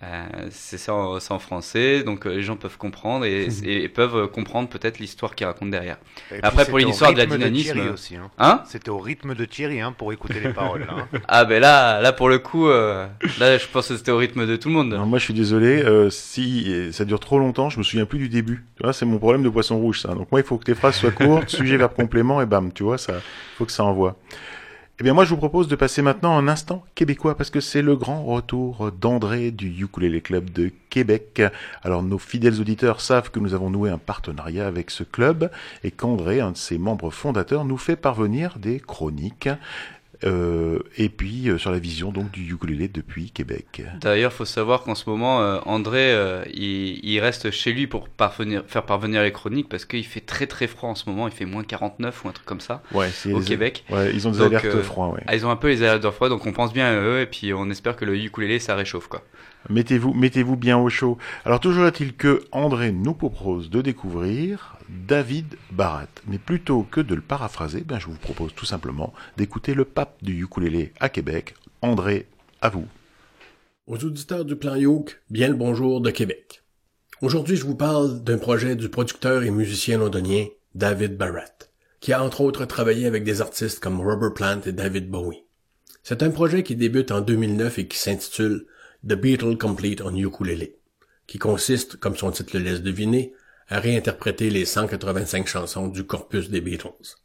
Euh, 0.00 0.26
c'est 0.52 0.78
ça, 0.78 0.94
en- 0.94 1.18
c'est 1.18 1.32
en 1.32 1.40
français, 1.40 2.04
donc 2.04 2.24
euh, 2.24 2.30
les 2.36 2.42
gens 2.44 2.54
peuvent 2.54 2.78
comprendre 2.78 3.24
et, 3.24 3.46
et- 3.64 3.82
et 3.82 3.88
peuvent 3.88 4.14
euh, 4.16 4.26
comprendre 4.28 4.68
peut-être 4.68 5.00
l'histoire 5.00 5.34
qu'il 5.34 5.44
raconte 5.44 5.70
derrière. 5.72 5.96
Et 6.30 6.38
Après, 6.40 6.64
pour 6.66 6.78
l'histoire 6.78 7.12
de 7.12 7.18
la 7.18 7.24
rythme 7.24 7.36
dynamisme, 7.36 7.72
Thierry 7.74 7.88
aussi, 7.88 8.14
hein. 8.14 8.30
Hein? 8.38 8.62
C'était 8.64 8.90
au 8.90 8.98
rythme 8.98 9.34
de 9.34 9.44
Thierry 9.44 9.80
hein, 9.80 9.92
pour 9.98 10.12
écouter 10.12 10.38
les 10.38 10.52
paroles. 10.52 10.82
là, 10.86 10.94
hein. 11.12 11.18
Ah 11.26 11.44
ben 11.44 11.60
là, 11.60 12.00
là 12.00 12.12
pour 12.12 12.28
le 12.28 12.38
coup, 12.38 12.68
euh, 12.68 13.08
là 13.40 13.58
je 13.58 13.66
pense 13.66 13.88
que 13.88 13.96
c'était 13.96 14.12
au 14.12 14.18
rythme 14.18 14.46
de 14.46 14.54
tout 14.54 14.68
le 14.68 14.74
monde. 14.74 14.90
Non, 14.94 15.04
moi, 15.04 15.18
je 15.18 15.24
suis 15.24 15.34
désolé, 15.34 15.82
euh, 15.82 16.10
si 16.10 16.92
ça 16.92 17.04
dure 17.04 17.18
trop 17.18 17.40
longtemps, 17.40 17.68
je 17.68 17.78
me 17.78 17.82
souviens 17.82 18.06
plus 18.06 18.20
du 18.20 18.28
début. 18.28 18.64
Tu 18.76 18.84
vois, 18.84 18.92
c'est 18.92 19.04
mon 19.04 19.18
problème 19.18 19.42
de 19.42 19.48
poisson 19.48 19.78
rouge, 19.78 20.00
ça. 20.02 20.14
Donc 20.14 20.30
moi, 20.30 20.40
il 20.40 20.46
faut 20.46 20.58
que 20.58 20.66
les 20.68 20.76
phrases 20.76 20.94
soient 20.94 21.10
courtes, 21.10 21.48
sujet, 21.50 21.76
verbe, 21.76 21.94
complément, 21.94 22.40
et 22.40 22.46
bam, 22.46 22.72
tu 22.72 22.84
vois, 22.84 22.98
ça, 22.98 23.14
faut 23.56 23.64
que 23.64 23.72
ça 23.72 23.82
envoie. 23.82 24.16
Eh 25.00 25.04
bien, 25.04 25.14
moi, 25.14 25.24
je 25.24 25.30
vous 25.30 25.36
propose 25.36 25.68
de 25.68 25.76
passer 25.76 26.02
maintenant 26.02 26.36
un 26.36 26.48
instant 26.48 26.84
québécois, 26.96 27.36
parce 27.36 27.50
que 27.50 27.60
c'est 27.60 27.82
le 27.82 27.94
grand 27.94 28.24
retour 28.24 28.90
d'André 28.90 29.52
du 29.52 29.68
Ukulele 29.84 30.20
Club 30.20 30.50
de 30.50 30.72
Québec. 30.90 31.40
Alors, 31.84 32.02
nos 32.02 32.18
fidèles 32.18 32.60
auditeurs 32.60 33.00
savent 33.00 33.30
que 33.30 33.38
nous 33.38 33.54
avons 33.54 33.70
noué 33.70 33.90
un 33.90 33.98
partenariat 33.98 34.66
avec 34.66 34.90
ce 34.90 35.04
club, 35.04 35.52
et 35.84 35.92
qu'André, 35.92 36.40
un 36.40 36.50
de 36.50 36.56
ses 36.56 36.78
membres 36.78 37.10
fondateurs, 37.10 37.64
nous 37.64 37.76
fait 37.76 37.94
parvenir 37.94 38.58
des 38.58 38.80
chroniques, 38.80 39.48
euh, 40.24 40.80
et 40.96 41.08
puis 41.08 41.48
euh, 41.48 41.58
sur 41.58 41.70
la 41.70 41.78
vision 41.78 42.10
donc 42.10 42.30
du 42.30 42.52
ukulélé 42.52 42.88
depuis 42.88 43.30
Québec. 43.30 43.82
D'ailleurs, 44.00 44.32
faut 44.32 44.44
savoir 44.44 44.82
qu'en 44.82 44.94
ce 44.94 45.08
moment, 45.08 45.42
euh, 45.42 45.60
André, 45.64 46.14
il, 46.52 47.00
il 47.04 47.20
reste 47.20 47.50
chez 47.50 47.72
lui 47.72 47.86
pour 47.86 48.08
parvenir, 48.08 48.64
faire 48.66 48.84
parvenir 48.84 49.22
les 49.22 49.32
chroniques 49.32 49.68
parce 49.68 49.84
qu'il 49.84 50.04
fait 50.04 50.20
très 50.20 50.46
très 50.46 50.66
froid 50.66 50.90
en 50.90 50.94
ce 50.94 51.08
moment. 51.08 51.28
Il 51.28 51.34
fait 51.34 51.44
moins 51.44 51.62
49 51.62 52.24
ou 52.24 52.28
un 52.28 52.32
truc 52.32 52.46
comme 52.46 52.60
ça 52.60 52.82
Ouais, 52.92 53.10
au 53.32 53.40
Québec. 53.40 53.84
Ouais, 53.90 54.12
ils 54.12 54.26
ont 54.26 54.32
des 54.32 54.38
Donc, 54.38 54.54
alertes 54.54 54.82
froids, 54.82 55.10
ouais. 55.10 55.22
Ah, 55.26 55.36
ils 55.36 55.46
ont 55.46 55.50
un 55.50 55.56
peu 55.56 55.68
les 55.68 55.82
alertes 55.82 56.02
de 56.02 56.10
froid, 56.10 56.28
donc 56.28 56.46
on 56.46 56.52
pense 56.52 56.72
bien 56.72 56.86
à 56.86 56.94
eux 56.96 57.20
et 57.20 57.26
puis 57.26 57.52
on 57.54 57.70
espère 57.70 57.96
que 57.96 58.04
le 58.04 58.16
ukulélé 58.16 58.58
ça 58.58 58.74
réchauffe 58.74 59.08
quoi. 59.08 59.22
Mettez-vous, 59.70 60.14
mettez-vous 60.14 60.56
bien 60.56 60.78
au 60.78 60.88
chaud. 60.88 61.18
Alors 61.44 61.60
toujours 61.60 61.86
est-il 61.86 62.14
que 62.14 62.44
André 62.52 62.90
nous 62.92 63.14
propose 63.14 63.70
de 63.70 63.82
découvrir 63.82 64.77
David 64.88 65.56
Barat. 65.70 66.08
Mais 66.26 66.38
plutôt 66.38 66.82
que 66.82 67.00
de 67.00 67.14
le 67.14 67.20
paraphraser, 67.20 67.82
ben 67.82 67.98
je 67.98 68.06
vous 68.06 68.14
propose 68.14 68.54
tout 68.54 68.64
simplement 68.64 69.12
d'écouter 69.36 69.74
le 69.74 69.84
pape 69.84 70.16
du 70.22 70.42
ukulélé 70.42 70.92
à 71.00 71.08
Québec. 71.08 71.54
André, 71.82 72.26
à 72.60 72.70
vous. 72.70 72.86
Aux 73.86 74.04
auditeurs 74.04 74.44
du 74.44 74.56
plan 74.56 74.74
Yoke, 74.74 75.20
bien 75.30 75.48
le 75.48 75.54
bonjour 75.54 76.00
de 76.00 76.10
Québec. 76.10 76.62
Aujourd'hui, 77.20 77.56
je 77.56 77.64
vous 77.64 77.74
parle 77.74 78.22
d'un 78.22 78.38
projet 78.38 78.76
du 78.76 78.88
producteur 78.88 79.42
et 79.42 79.50
musicien 79.50 79.98
londonien 79.98 80.46
David 80.74 81.16
Barrett, 81.16 81.72
qui 82.00 82.12
a 82.12 82.22
entre 82.22 82.42
autres 82.42 82.64
travaillé 82.64 83.06
avec 83.06 83.24
des 83.24 83.40
artistes 83.40 83.80
comme 83.80 84.00
Robert 84.00 84.34
Plant 84.34 84.60
et 84.66 84.72
David 84.72 85.10
Bowie. 85.10 85.44
C'est 86.02 86.22
un 86.22 86.30
projet 86.30 86.62
qui 86.62 86.76
débute 86.76 87.10
en 87.10 87.20
2009 87.20 87.80
et 87.80 87.88
qui 87.88 87.98
s'intitule 87.98 88.66
The 89.06 89.14
Beatle 89.14 89.58
Complete 89.58 90.00
on 90.00 90.14
Ukulele, 90.14 90.70
qui 91.26 91.38
consiste, 91.38 91.96
comme 91.96 92.16
son 92.16 92.30
titre 92.30 92.56
le 92.56 92.64
laisse 92.64 92.82
deviner, 92.82 93.32
à 93.68 93.80
réinterpréter 93.80 94.50
les 94.50 94.64
185 94.64 95.46
chansons 95.46 95.88
du 95.88 96.04
corpus 96.04 96.50
des 96.50 96.60
Beatles. 96.60 97.16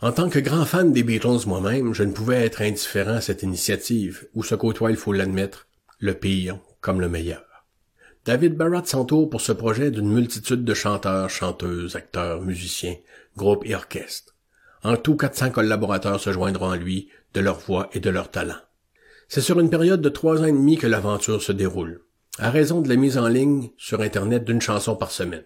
En 0.00 0.12
tant 0.12 0.28
que 0.28 0.38
grand 0.38 0.64
fan 0.64 0.92
des 0.92 1.02
Beatles 1.02 1.46
moi-même, 1.46 1.94
je 1.94 2.02
ne 2.02 2.12
pouvais 2.12 2.44
être 2.44 2.62
indifférent 2.62 3.14
à 3.14 3.20
cette 3.20 3.42
initiative, 3.42 4.28
où 4.34 4.42
se 4.42 4.54
côtoie, 4.54 4.90
il 4.90 4.96
faut 4.96 5.12
l'admettre, 5.12 5.66
le 5.98 6.14
pire 6.14 6.58
comme 6.80 7.00
le 7.00 7.08
meilleur. 7.08 7.42
David 8.26 8.56
Barrett 8.56 8.86
s'entoure 8.86 9.30
pour 9.30 9.40
ce 9.40 9.52
projet 9.52 9.90
d'une 9.90 10.12
multitude 10.12 10.64
de 10.64 10.74
chanteurs, 10.74 11.30
chanteuses, 11.30 11.96
acteurs, 11.96 12.42
musiciens, 12.42 12.96
groupes 13.36 13.64
et 13.64 13.74
orchestres. 13.74 14.34
En 14.82 14.96
tout, 14.96 15.16
400 15.16 15.50
collaborateurs 15.50 16.20
se 16.20 16.32
joindront 16.32 16.70
à 16.70 16.76
lui 16.76 17.08
de 17.34 17.40
leur 17.40 17.58
voix 17.58 17.88
et 17.92 18.00
de 18.00 18.10
leur 18.10 18.30
talent. 18.30 18.60
C'est 19.28 19.40
sur 19.40 19.58
une 19.58 19.70
période 19.70 20.00
de 20.00 20.08
trois 20.08 20.42
ans 20.42 20.46
et 20.46 20.52
demi 20.52 20.76
que 20.76 20.86
l'aventure 20.86 21.42
se 21.42 21.52
déroule, 21.52 22.02
à 22.38 22.50
raison 22.50 22.80
de 22.80 22.88
la 22.88 22.96
mise 22.96 23.18
en 23.18 23.28
ligne 23.28 23.70
sur 23.76 24.00
Internet 24.00 24.44
d'une 24.44 24.60
chanson 24.60 24.94
par 24.94 25.10
semaine. 25.10 25.44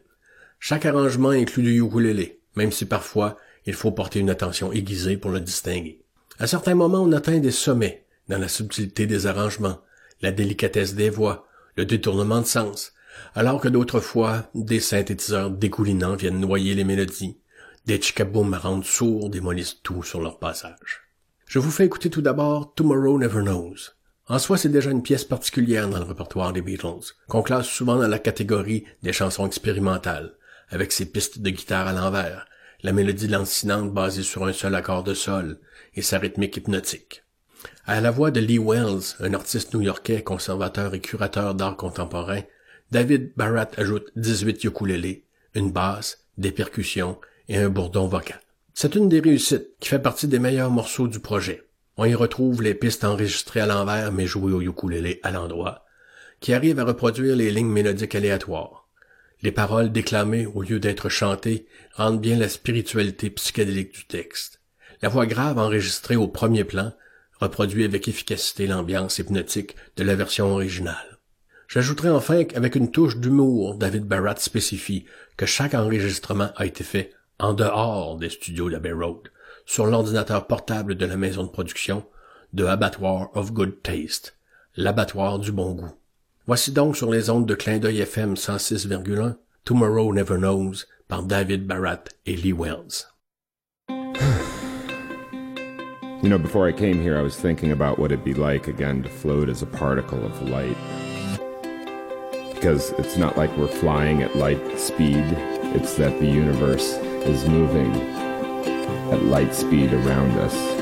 Chaque 0.63 0.85
arrangement 0.85 1.31
inclut 1.31 1.63
du 1.63 1.81
ukulélé, 1.81 2.39
même 2.55 2.71
si 2.71 2.85
parfois 2.85 3.39
il 3.65 3.73
faut 3.73 3.93
porter 3.93 4.21
une 4.21 4.29
attention 4.29 4.73
aiguisée 4.73 5.17
pour 5.17 5.31
le 5.31 5.41
distinguer. 5.41 6.05
À 6.39 6.47
certains 6.47 6.75
moments, 6.75 7.03
on 7.03 7.13
atteint 7.13 7.39
des 7.39 7.51
sommets 7.51 8.05
dans 8.29 8.39
la 8.39 8.47
subtilité 8.47 9.07
des 9.07 9.27
arrangements, 9.27 9.81
la 10.21 10.33
délicatesse 10.33 10.95
des 10.95 11.09
voix, 11.09 11.47
le 11.77 11.87
détournement 11.87 12.43
de 12.43 12.47
sens, 12.47 12.93
alors 13.35 13.61
que 13.61 13.69
d'autres 13.69 14.01
fois, 14.01 14.51
des 14.55 14.81
synthétiseurs 14.81 15.51
découlinants 15.51 16.15
viennent 16.15 16.41
noyer 16.41 16.75
les 16.75 16.85
mélodies, 16.85 17.39
des 17.87 18.01
chicaboums 18.01 18.55
rendent 18.55 18.85
sourds 18.85 19.31
démolissent 19.31 19.83
tout 19.83 20.03
sur 20.03 20.21
leur 20.21 20.39
passage. 20.39 21.01
Je 21.47 21.59
vous 21.59 21.71
fais 21.71 21.87
écouter 21.87 22.11
tout 22.11 22.23
d'abord 22.23 22.75
Tomorrow 22.75 23.19
Never 23.19 23.43
Knows. 23.43 23.77
En 24.29 24.39
soi, 24.39 24.59
c'est 24.59 24.69
déjà 24.69 24.91
une 24.91 25.03
pièce 25.03 25.25
particulière 25.25 25.89
dans 25.89 25.99
le 25.99 26.05
répertoire 26.05 26.53
des 26.53 26.61
Beatles, 26.61 27.15
qu'on 27.29 27.43
classe 27.43 27.67
souvent 27.67 27.97
dans 27.97 28.07
la 28.07 28.19
catégorie 28.19 28.85
des 29.03 29.13
chansons 29.13 29.47
expérimentales, 29.47 30.35
avec 30.71 30.93
ses 30.93 31.07
pistes 31.07 31.41
de 31.41 31.51
guitare 31.51 31.89
à 31.89 31.93
l'envers, 31.93 32.47
la 32.83 32.93
mélodie 32.93 33.29
lancinante 33.29 33.93
basée 33.93 34.23
sur 34.23 34.47
un 34.47 34.53
seul 34.53 34.75
accord 34.75 35.03
de 35.03 35.15
sol 35.15 35.59
et 35.95 36.03
sa 36.03 36.19
rythmique 36.19 36.57
hypnotique. 36.57 37.25
À 37.87 38.01
la 38.01 38.11
voix 38.11 38.31
de 38.31 38.41
Lee 38.41 38.59
Wells, 38.59 39.17
un 39.21 39.35
artiste 39.35 39.75
new-yorkais, 39.75 40.23
conservateur 40.23 40.95
et 40.95 41.01
curateur 41.01 41.55
d'art 41.55 41.77
contemporain, 41.77 42.41
David 42.91 43.33
Barrett 43.37 43.79
ajoute 43.79 44.11
18 44.17 44.65
ukulélés, 44.65 45.25
une 45.55 45.71
basse, 45.71 46.25
des 46.39 46.53
percussions 46.53 47.21
et 47.49 47.59
un 47.59 47.69
bourdon 47.69 48.07
vocal. 48.07 48.41
C'est 48.75 48.95
une 48.95 49.09
des 49.09 49.21
réussites 49.21 49.77
qui 49.79 49.89
fait 49.89 49.99
partie 49.99 50.29
des 50.29 50.39
meilleurs 50.39 50.71
morceaux 50.71 51.09
du 51.09 51.21
projet. 51.21 51.65
On 51.97 52.05
y 52.05 52.15
retrouve 52.15 52.63
les 52.63 52.75
pistes 52.75 53.05
enregistrées 53.05 53.61
à 53.61 53.67
l'envers 53.67 54.11
mais 54.11 54.27
jouées 54.27 54.53
au 54.53 54.63
ukulélé 54.63 55.21
à 55.23 55.31
l'endroit, 55.31 55.85
qui 56.41 56.55
arrivent 56.55 56.81
à 56.81 56.85
reproduire 56.85 57.37
les 57.37 57.51
lignes 57.51 57.71
mélodiques 57.71 58.15
aléatoires. 58.15 58.80
Les 59.43 59.53
paroles 59.53 59.91
déclamées 59.91 60.47
au 60.47 60.63
lieu 60.63 60.81
d'être 60.81 61.09
chantées 61.09 61.67
rendent 61.95 62.21
bien 62.21 62.37
la 62.37 62.49
spiritualité 62.49 63.31
psychédélique 63.31 63.93
du 63.93 64.05
texte. 64.05 64.61
La 65.01 65.09
voix 65.09 65.27
grave 65.27 65.59
enregistrée 65.59 66.17
au 66.17 66.29
premier 66.29 66.65
plan 66.65 66.93
reproduit 67.41 67.85
avec 67.85 68.07
efficacité 68.07 68.67
l'ambiance 68.67 69.19
hypnotique 69.19 69.77
de 69.97 70.05
la 70.05 70.15
version 70.15 70.53
originale. 70.53 71.19
J'ajouterai 71.69 72.11
enfin 72.11 72.45
qu'avec 72.45 72.75
une 72.75 72.91
touche 72.91 73.17
d'humour, 73.17 73.77
David 73.77 74.05
Barrett 74.05 74.39
spécifie 74.41 75.07
que 75.37 75.47
chaque 75.47 75.75
enregistrement 75.75 76.51
a 76.57 76.67
été 76.67 76.85
fait 76.85 77.13
en 77.39 77.55
dehors 77.55 78.17
des 78.17 78.29
studios 78.29 78.69
d'Abbey 78.69 78.93
Road, 78.93 79.31
sur 79.65 79.87
l'ordinateur 79.87 80.47
portable 80.47 80.97
de 80.97 81.07
la 81.07 81.17
maison 81.17 81.45
de 81.45 81.49
production 81.49 82.05
de 82.53 82.65
Abattoir 82.67 83.31
of 83.35 83.53
Good 83.53 83.83
Taste, 83.83 84.37
l'abattoir 84.77 85.39
du 85.39 85.53
bon 85.53 85.73
goût. 85.73 85.93
Voici 86.51 86.73
donc 86.73 86.97
sur 86.97 87.13
les 87.13 87.31
ondes 87.31 87.47
de 87.47 87.55
clin 87.55 87.79
d'œil 87.79 88.01
FM 88.01 88.35
106,1 88.35 89.37
Tomorrow 89.65 90.13
Never 90.13 90.37
Knows 90.37 90.85
par 91.07 91.23
David 91.23 91.65
Barrett 91.65 92.19
et 92.27 92.35
Lee 92.35 92.53
Wells. 92.53 93.07
You 93.89 94.15
know, 96.29 96.39
before 96.39 96.67
I 96.67 96.73
came 96.73 97.01
here, 97.01 97.17
I 97.17 97.23
was 97.23 97.37
thinking 97.37 97.71
about 97.71 98.01
what 98.01 98.11
it'd 98.11 98.25
be 98.25 98.35
like 98.35 98.67
again 98.67 99.01
to 99.05 99.09
float 99.09 99.49
as 99.49 99.63
a 99.63 99.67
particle 99.67 100.27
of 100.27 100.43
light. 100.49 100.77
Because 102.53 102.91
it's 102.99 103.17
not 103.17 103.37
like 103.37 103.57
we're 103.57 103.69
flying 103.69 104.25
at 104.25 104.35
light 104.35 104.77
speed, 104.77 105.23
it's 105.77 105.95
that 105.99 106.19
the 106.19 106.27
universe 106.27 106.95
is 107.29 107.49
moving 107.49 107.95
at 109.13 109.23
light 109.23 109.55
speed 109.55 109.93
around 109.93 110.37
us. 110.41 110.80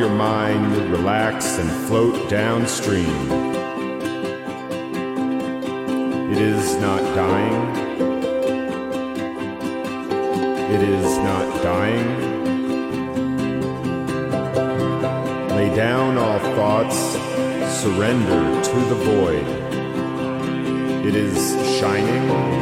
Your 0.00 0.08
mind, 0.08 0.74
relax, 0.90 1.58
and 1.58 1.70
float 1.86 2.30
downstream. 2.30 3.30
It 6.32 6.38
is 6.38 6.74
not 6.76 7.02
dying. 7.14 7.76
It 10.74 10.80
is 10.80 11.18
not 11.18 11.62
dying. 11.62 12.08
Lay 15.50 15.68
down 15.76 16.16
all 16.16 16.38
thoughts, 16.56 16.96
surrender 17.82 18.62
to 18.62 18.80
the 18.88 18.94
void. 19.04 19.46
It 21.06 21.14
is 21.14 21.52
shining. 21.78 22.59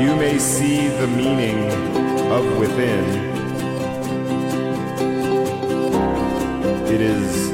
You 0.00 0.16
may 0.16 0.38
see 0.38 0.88
the 0.88 1.06
meaning 1.06 1.70
of 2.32 2.58
within. 2.58 3.04
It 6.86 7.00
is 7.00 7.53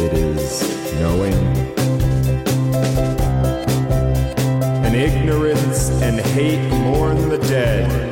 It 0.00 0.12
is 0.12 0.62
knowing. 1.00 1.34
And 4.84 4.94
ignorance 4.94 5.90
and 6.02 6.20
hate 6.20 6.70
mourn 6.70 7.28
the 7.28 7.38
dead. 7.38 8.07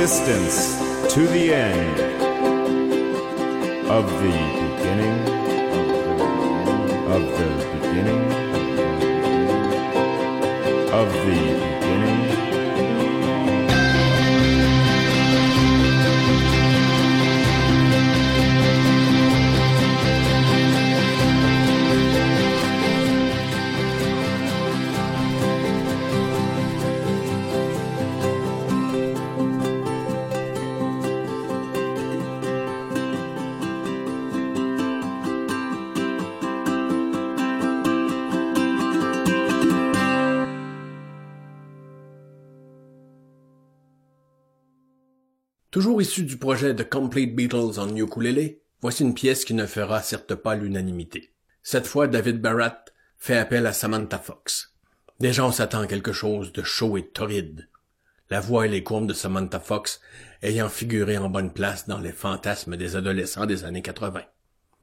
Existence 0.00 0.78
to 1.12 1.26
the 1.26 1.52
end 1.52 1.98
of 3.90 4.08
the 4.22 4.57
Issu 46.00 46.22
du 46.22 46.36
projet 46.36 46.76
The 46.76 46.88
Complete 46.88 47.34
Beatles 47.34 47.78
en 47.78 47.94
ukulélé, 47.96 48.62
voici 48.80 49.02
une 49.02 49.14
pièce 49.14 49.44
qui 49.44 49.54
ne 49.54 49.66
fera 49.66 50.00
certes 50.00 50.34
pas 50.36 50.54
l'unanimité. 50.54 51.32
Cette 51.62 51.88
fois, 51.88 52.06
David 52.06 52.40
Barrett 52.40 52.94
fait 53.16 53.36
appel 53.36 53.66
à 53.66 53.72
Samantha 53.72 54.18
Fox. 54.18 54.74
Déjà, 55.18 55.44
on 55.44 55.50
s'attend 55.50 55.80
à 55.80 55.86
quelque 55.88 56.12
chose 56.12 56.52
de 56.52 56.62
chaud 56.62 56.96
et 56.96 57.06
torride. 57.06 57.68
La 58.30 58.40
voix 58.40 58.66
et 58.66 58.68
les 58.68 58.84
courbes 58.84 59.08
de 59.08 59.12
Samantha 59.12 59.58
Fox 59.58 60.00
ayant 60.42 60.68
figuré 60.68 61.18
en 61.18 61.30
bonne 61.30 61.52
place 61.52 61.88
dans 61.88 61.98
les 61.98 62.12
fantasmes 62.12 62.76
des 62.76 62.94
adolescents 62.94 63.46
des 63.46 63.64
années 63.64 63.82
80. 63.82 64.22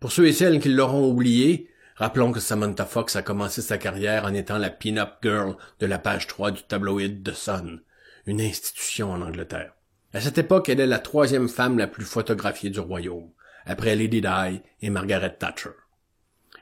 Pour 0.02 0.12
ceux 0.12 0.28
et 0.28 0.34
celles 0.34 0.60
qui 0.60 0.70
l'auront 0.70 1.10
oublié, 1.10 1.70
rappelons 1.96 2.34
que 2.34 2.42
Samantha 2.42 2.86
Fox 2.86 3.16
a 3.16 3.22
commencé 3.22 3.62
sa 3.62 3.78
carrière 3.78 4.26
en 4.26 4.34
étant 4.34 4.58
la 4.58 4.70
pin-up 4.70 5.14
girl 5.24 5.56
de 5.80 5.86
la 5.86 6.00
page 6.00 6.28
3 6.28 6.52
du 6.52 6.64
tabloïd 6.64 7.24
The 7.24 7.34
Sun, 7.34 7.82
une 8.26 8.42
institution 8.42 9.12
en 9.12 9.22
Angleterre. 9.22 9.75
À 10.16 10.22
cette 10.22 10.38
époque, 10.38 10.70
elle 10.70 10.80
est 10.80 10.88
la 10.88 11.00
troisième 11.00 11.50
femme 11.50 11.78
la 11.78 11.88
plus 11.88 12.06
photographiée 12.06 12.70
du 12.70 12.80
royaume, 12.80 13.32
après 13.66 13.98
Lady 13.98 14.22
Di 14.22 14.62
et 14.82 14.90
Margaret 14.90 15.36
Thatcher. 15.38 15.72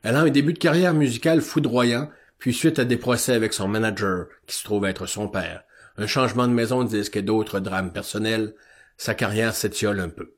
Elle 0.01 0.15
a 0.15 0.21
un 0.21 0.31
début 0.31 0.53
de 0.53 0.57
carrière 0.57 0.95
musicale 0.95 1.39
foudroyant, 1.39 2.09
puis 2.39 2.51
suite 2.51 2.79
à 2.79 2.83
des 2.83 2.97
procès 2.97 3.33
avec 3.33 3.53
son 3.53 3.67
manager, 3.67 4.25
qui 4.47 4.55
se 4.55 4.63
trouve 4.63 4.85
être 4.85 5.05
son 5.05 5.27
père, 5.27 5.65
un 5.97 6.07
changement 6.07 6.47
de 6.47 6.53
maison 6.53 6.83
de 6.83 6.89
disque 6.89 7.15
et 7.15 7.21
d'autres 7.21 7.59
drames 7.59 7.93
personnels, 7.93 8.55
sa 8.97 9.13
carrière 9.13 9.53
s'étiole 9.53 9.99
un 9.99 10.09
peu. 10.09 10.33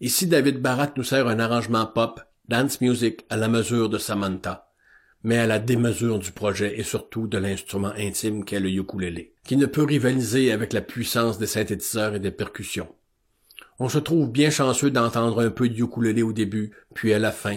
Ici, 0.00 0.26
David 0.26 0.60
Barrett 0.60 0.96
nous 0.96 1.04
sert 1.04 1.28
un 1.28 1.38
arrangement 1.38 1.86
pop, 1.86 2.20
dance 2.48 2.80
music 2.80 3.24
à 3.30 3.36
la 3.36 3.46
mesure 3.46 3.88
de 3.88 3.98
Samantha, 3.98 4.69
mais 5.22 5.38
à 5.38 5.46
la 5.46 5.58
démesure 5.58 6.18
du 6.18 6.32
projet 6.32 6.78
et 6.78 6.82
surtout 6.82 7.26
de 7.26 7.38
l'instrument 7.38 7.92
intime 7.96 8.44
qu'est 8.44 8.60
le 8.60 8.70
ukulélé, 8.70 9.34
qui 9.44 9.56
ne 9.56 9.66
peut 9.66 9.84
rivaliser 9.84 10.52
avec 10.52 10.72
la 10.72 10.80
puissance 10.80 11.38
des 11.38 11.46
synthétiseurs 11.46 12.14
et 12.14 12.20
des 12.20 12.30
percussions. 12.30 12.88
On 13.78 13.88
se 13.88 13.98
trouve 13.98 14.30
bien 14.30 14.50
chanceux 14.50 14.90
d'entendre 14.90 15.42
un 15.42 15.50
peu 15.50 15.68
de 15.68 15.82
ukulélé 15.82 16.22
au 16.22 16.32
début, 16.32 16.72
puis 16.94 17.12
à 17.12 17.18
la 17.18 17.32
fin, 17.32 17.56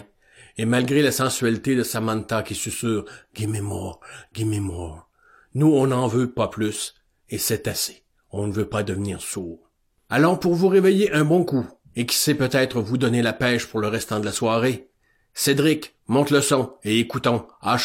et 0.58 0.66
malgré 0.66 1.02
la 1.02 1.12
sensualité 1.12 1.76
de 1.76 1.84
Samantha 1.84 2.44
qui 2.44 2.56
susurre 2.56 3.06
«Give 3.34 3.50
me 3.50 3.62
more, 3.62 4.00
give 4.34 4.62
more», 4.62 5.10
nous 5.56 5.72
on 5.74 5.88
n'en 5.88 6.08
veut 6.08 6.32
pas 6.32 6.48
plus, 6.48 6.96
et 7.30 7.38
c'est 7.38 7.68
assez. 7.68 8.04
On 8.32 8.48
ne 8.48 8.54
veut 8.54 8.68
pas 8.68 8.84
devenir 8.84 9.22
sourd. 9.22 9.70
Allons 10.10 10.38
pour 10.38 10.54
vous 10.54 10.68
réveiller 10.68 11.12
un 11.14 11.26
bon 11.26 11.44
coup, 11.44 11.68
et 11.96 12.06
qui 12.06 12.16
sait 12.16 12.36
peut-être 12.36 12.82
vous 12.82 12.98
donner 12.98 13.22
la 13.22 13.34
pêche 13.34 13.68
pour 13.68 13.80
le 13.80 13.88
restant 13.88 14.20
de 14.20 14.26
la 14.26 14.32
soirée. 14.32 14.90
Cédric, 15.36 15.96
monte 16.08 16.30
le 16.30 16.42
son 16.42 16.74
et 16.84 17.00
écoutons 17.00 17.48
I 17.64 17.76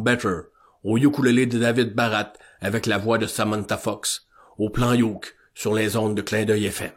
Better 0.00 0.38
au 0.82 0.98
ukulélé 0.98 1.46
de 1.46 1.56
David 1.56 1.94
Barat 1.94 2.32
avec 2.60 2.86
la 2.86 2.98
voix 2.98 3.16
de 3.16 3.26
Samantha 3.26 3.76
Fox 3.76 4.26
au 4.58 4.70
plan 4.70 4.92
Youk 4.92 5.36
sur 5.54 5.72
les 5.72 5.96
ondes 5.96 6.16
de 6.16 6.22
clin 6.22 6.44
d'œil 6.44 6.66
FM. 6.66 6.90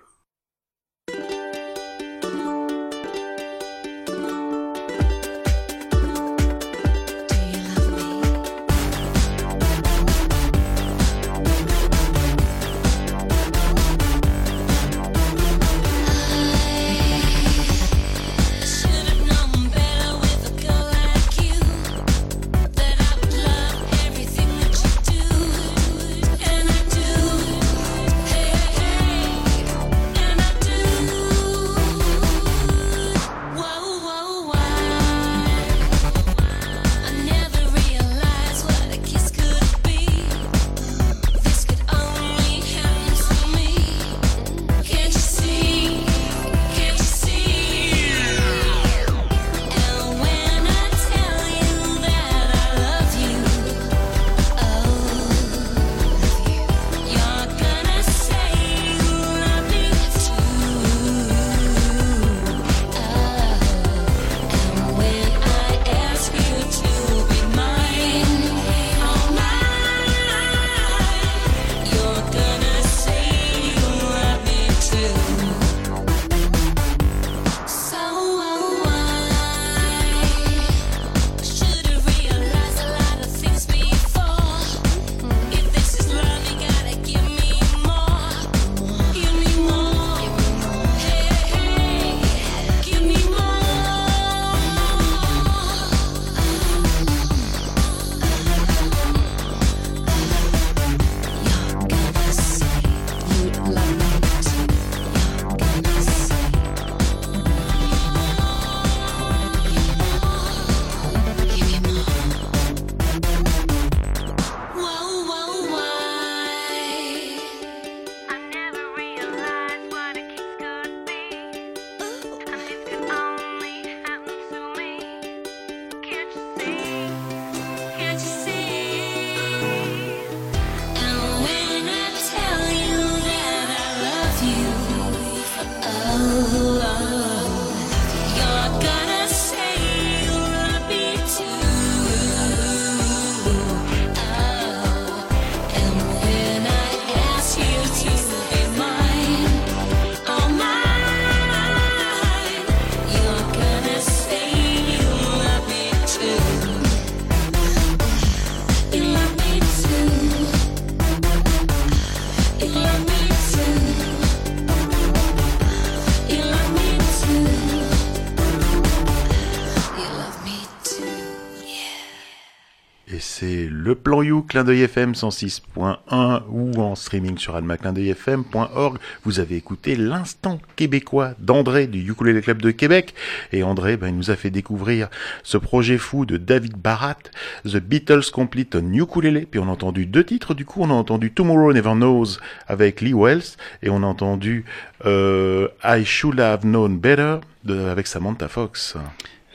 Clin 174.50 174.64
d'œil 174.64 174.82
FM 174.82 175.14
106.1 175.14 176.42
ou 176.50 176.82
en 176.82 176.96
streaming 176.96 177.38
sur 177.38 177.56
almaclindeuilfm.org. 177.56 178.98
Vous 179.24 179.40
avez 179.40 179.56
écouté 179.56 179.96
l'instant 179.96 180.60
québécois 180.76 181.34
d'André 181.38 181.86
du 181.86 182.00
Ukulele 182.10 182.42
Club 182.42 182.60
de 182.62 182.72
Québec. 182.72 183.14
Et 183.54 183.62
André, 183.62 183.96
ben, 183.96 184.08
il 184.08 184.16
nous 184.16 184.32
a 184.32 184.36
fait 184.36 184.50
découvrir 184.50 185.08
ce 185.44 185.58
projet 185.58 186.00
fou 186.00 186.26
de 186.26 186.38
David 186.38 186.76
Barat, 186.78 187.20
The 187.64 187.78
Beatles 187.78 188.32
Complete 188.34 188.76
on 188.76 188.92
Ukulele. 188.92 189.46
Puis 189.46 189.60
on 189.60 189.70
a 189.70 189.72
entendu 189.72 190.08
deux 190.08 190.24
titres, 190.24 190.56
du 190.56 190.66
coup 190.66 190.82
on 190.82 190.90
a 190.90 190.94
entendu 190.94 191.32
Tomorrow 191.32 191.72
Never 191.72 191.94
Knows 191.94 192.40
avec 192.68 193.02
Lee 193.02 193.14
Wells 193.14 193.56
et 193.84 193.90
on 193.90 194.02
a 194.04 194.08
entendu 194.08 194.66
euh, 195.06 195.68
I 195.84 196.04
Should 196.04 196.40
Have 196.40 196.62
Known 196.62 196.98
Better 196.98 197.38
avec 197.70 198.08
Samantha 198.08 198.48
Fox. 198.48 198.98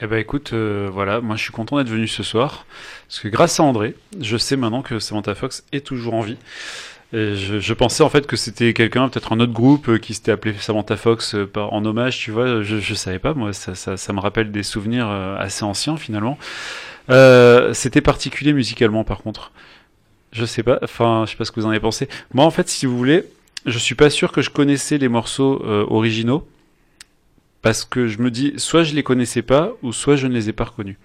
Eh 0.04 0.06
ben 0.06 0.18
écoute, 0.18 0.52
euh, 0.52 0.90
voilà, 0.92 1.22
moi 1.22 1.34
je 1.36 1.42
suis 1.42 1.50
content 1.50 1.78
d'être 1.78 1.88
venu 1.88 2.06
ce 2.06 2.22
soir, 2.22 2.66
parce 3.08 3.20
que 3.20 3.28
grâce 3.28 3.58
à 3.58 3.62
André, 3.62 3.94
je 4.20 4.36
sais 4.36 4.54
maintenant 4.54 4.82
que 4.82 4.98
Samantha 4.98 5.34
Fox 5.34 5.64
est 5.72 5.80
toujours 5.80 6.12
en 6.12 6.20
vie. 6.20 6.36
Je, 7.14 7.72
pensais 7.72 8.02
en 8.02 8.10
fait 8.10 8.26
que 8.26 8.36
c'était 8.36 8.74
quelqu'un, 8.74 9.08
peut-être 9.08 9.32
un 9.32 9.40
autre 9.40 9.54
groupe 9.54 9.88
euh, 9.88 9.96
qui 9.98 10.12
s'était 10.12 10.32
appelé 10.32 10.54
Samantha 10.58 10.98
Fox 10.98 11.34
euh, 11.34 11.48
en 11.56 11.82
hommage, 11.86 12.18
tu 12.18 12.32
vois, 12.32 12.60
je, 12.60 12.94
savais 12.94 13.18
pas, 13.18 13.32
moi 13.32 13.54
ça, 13.54 14.12
me 14.12 14.20
rappelle 14.20 14.52
des 14.52 14.62
souvenirs 14.62 15.08
assez 15.08 15.64
anciens 15.64 15.96
finalement. 15.96 16.36
C'était 17.72 18.02
particulier 18.02 18.52
musicalement 18.52 19.04
par 19.04 19.22
contre. 19.22 19.52
Je 20.32 20.44
sais 20.44 20.62
pas, 20.62 20.80
enfin 20.82 21.24
je 21.24 21.30
sais 21.30 21.38
pas 21.38 21.46
ce 21.46 21.50
que 21.50 21.60
vous 21.60 21.66
en 21.66 21.70
avez 21.70 21.80
pensé. 21.80 22.10
Moi 22.34 22.44
en 22.44 22.50
fait, 22.50 22.68
si 22.68 22.84
vous 22.84 22.98
voulez, 22.98 23.24
je 23.64 23.78
suis 23.78 23.94
pas 23.94 24.10
sûr 24.10 24.32
que 24.32 24.42
je 24.42 24.50
connaissais 24.50 24.98
les 24.98 25.08
morceaux 25.08 25.64
originaux 25.88 26.46
parce 27.64 27.84
que 27.84 28.06
je 28.06 28.18
me 28.18 28.30
dis 28.30 28.52
soit 28.58 28.84
je 28.84 28.94
les 28.94 29.02
connaissais 29.02 29.42
pas 29.42 29.72
ou 29.82 29.92
soit 29.92 30.14
je 30.14 30.28
ne 30.28 30.34
les 30.34 30.48
ai 30.48 30.52
pas 30.52 30.64
reconnus. 30.64 30.96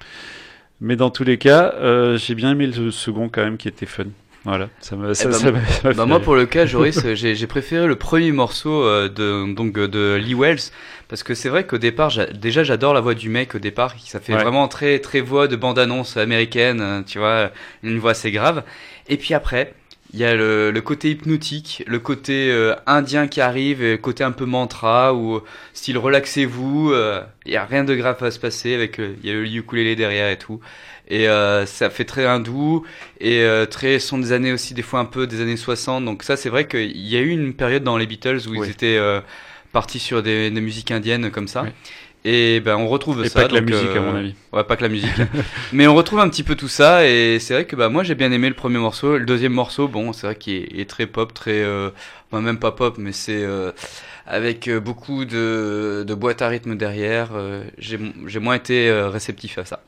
Mais 0.82 0.95
dans 0.95 1.10
tous 1.10 1.24
les 1.24 1.38
cas, 1.38 1.74
euh, 1.78 2.18
j'ai 2.18 2.36
bien 2.36 2.51
aimé 2.51 2.68
le 2.68 2.91
second 2.91 3.30
quand 3.30 3.43
même 3.43 3.57
qui 3.57 3.68
était 3.68 3.86
fun. 3.88 4.05
Voilà, 4.45 4.70
ça 4.80 4.95
m'a 4.95 5.14
ça, 5.14 5.32
ça 5.34 5.51
m'a- 5.51 5.66
ça 5.66 5.82
m'a 5.89 5.93
Bah 5.93 6.05
moi 6.05 6.22
pour 6.22 6.34
le 6.36 6.45
cas 6.45 6.66
Joris 6.66 6.99
j'ai 7.16 7.36
j'ai 7.36 7.47
préféré 7.47 7.88
le 7.88 7.97
premier 7.97 8.32
morceau 8.32 8.84
euh, 8.84 9.10
de 9.10 9.53
donc 9.53 9.78
euh, 9.78 9.88
de 9.89 10.16
Lee 10.16 10.34
Wells 10.34 10.72
parce 11.10 11.24
que 11.24 11.34
c'est 11.36 11.49
vrai 11.49 11.66
qu'au 11.68 11.78
départ 11.78 12.10
déjà 12.34 12.64
j'adore 12.64 12.93
la 12.93 13.01
voix 13.01 13.16
du 13.16 13.28
mec 13.28 13.55
au 13.55 13.60
départ 13.60 13.93
ça 14.05 14.22
fait 14.22 14.34
Ouais. 14.34 14.41
vraiment 14.41 14.70
très 14.70 14.99
très 14.99 15.20
voix 15.20 15.49
de 15.49 15.57
bande 15.57 15.78
annonce 15.78 16.16
américaine 16.16 17.03
tu 17.05 17.20
vois 17.20 17.51
une 17.84 17.99
voix 17.99 18.12
assez 18.12 18.32
grave 18.32 18.64
et 19.10 19.18
puis 19.18 19.34
après 19.34 19.74
il 20.14 20.20
y 20.20 20.24
a 20.26 20.34
le, 20.36 20.72
le 20.72 20.82
côté 20.82 21.12
hypnotique, 21.12 21.84
le 21.88 21.99
côté 21.99 22.49
euh, 22.51 22.76
indien 22.88 23.28
qui 23.28 23.41
arrive, 23.41 23.84
et 23.84 23.91
le 23.91 23.97
côté 23.97 24.24
un 24.24 24.32
peu 24.32 24.45
mantra 24.45 25.14
ou 25.14 25.41
style 25.74 25.97
relaxez-vous, 25.97 26.91
euh, 26.91 27.22
il 27.45 27.51
y 27.53 27.57
a 27.57 27.66
rien 27.66 27.84
de 27.84 27.93
grave 27.95 28.22
à 28.24 28.32
se 28.32 28.39
passer 28.39 28.74
avec 28.74 28.99
euh, 28.99 29.14
il 29.24 29.30
y 29.30 29.32
a 29.32 29.36
le 29.36 29.45
ukulélé 29.47 29.95
derrière 29.95 30.30
et 30.32 30.38
tout. 30.38 30.60
Et 31.12 31.28
euh, 31.28 31.66
ça 31.66 31.89
fait 31.89 32.05
très 32.05 32.26
hindou 32.26 32.86
et 33.20 33.41
euh, 33.41 33.66
très 33.66 33.97
son 33.99 34.20
des 34.20 34.32
années 34.32 34.51
aussi 34.53 34.74
des 34.76 34.84
fois 34.84 34.99
un 34.99 35.05
peu 35.05 35.26
des 35.28 35.41
années 35.41 35.57
60. 35.57 36.05
Donc 36.05 36.24
ça 36.24 36.38
c'est 36.38 36.49
vrai 36.49 36.68
qu'il 36.68 36.97
y 36.97 37.16
a 37.18 37.20
eu 37.20 37.30
une 37.30 37.53
période 37.53 37.84
dans 37.84 37.97
les 37.97 38.05
Beatles 38.07 38.41
où 38.47 38.51
Oui. 38.51 38.68
ils 38.68 38.70
étaient 38.72 38.97
euh, 38.97 39.20
partis 39.72 39.99
sur 39.99 40.22
des, 40.24 40.49
des 40.51 40.62
musiques 40.62 40.91
indiennes 40.91 41.32
comme 41.32 41.47
ça. 41.47 41.64
Oui. 41.64 41.70
Et 42.26 42.59
ben 42.59 42.76
on 42.76 42.88
retrouve 42.88 43.24
Et 43.24 43.30
ça. 43.30 43.41
pas 43.41 43.47
que 43.47 43.53
la 43.53 43.61
musique, 43.61 43.95
euh, 43.95 43.97
à 43.97 44.01
mon 44.01 44.15
avis. 44.15 44.36
Ouais, 44.51 44.63
pas 44.65 44.76
que 44.76 44.84
la 44.84 44.89
musique. 44.89 45.09
Mais 45.72 45.88
on 45.88 45.95
retrouve 45.95 46.20
un 46.20 46.28
petit 46.30 46.43
peu 46.43 46.55
tout 46.55 46.67
ça 46.67 47.07
et 47.07 47.39
c'est 47.39 47.53
vrai 47.53 47.65
que 47.65 47.76
bah 47.78 47.88
moi 47.89 48.03
j'ai 48.03 48.15
bien 48.15 48.32
aimé 48.32 48.49
le 48.49 48.55
premier 48.55 48.78
morceau. 48.78 49.17
Le 49.17 49.26
deuxième 49.26 49.53
morceau, 49.53 49.88
bon, 49.88 50.11
c'est 50.11 50.28
vrai 50.28 50.36
qu'il 50.36 50.80
est, 50.80 50.89
très 50.89 51.05
pop, 51.07 51.34
très, 51.34 51.61
euh, 51.63 51.89
enfin, 52.30 52.41
même 52.41 52.59
pas 52.59 52.72
pop, 52.74 52.95
mais 52.97 53.13
c'est 53.13 53.41
euh, 53.43 53.72
avec 54.26 54.67
euh, 54.67 54.80
beaucoup 54.82 55.24
de, 55.24 56.03
de 56.05 56.13
boîtes 56.13 56.41
à 56.41 56.49
rythme 56.49 56.76
derrière. 56.76 57.30
euh, 57.36 57.63
j'ai 57.78 57.97
j'ai 58.28 58.39
moins 58.39 58.55
été 58.55 58.89
euh, 58.89 59.07
réceptif 59.09 59.57
à 59.57 59.63
ça. 59.65 59.82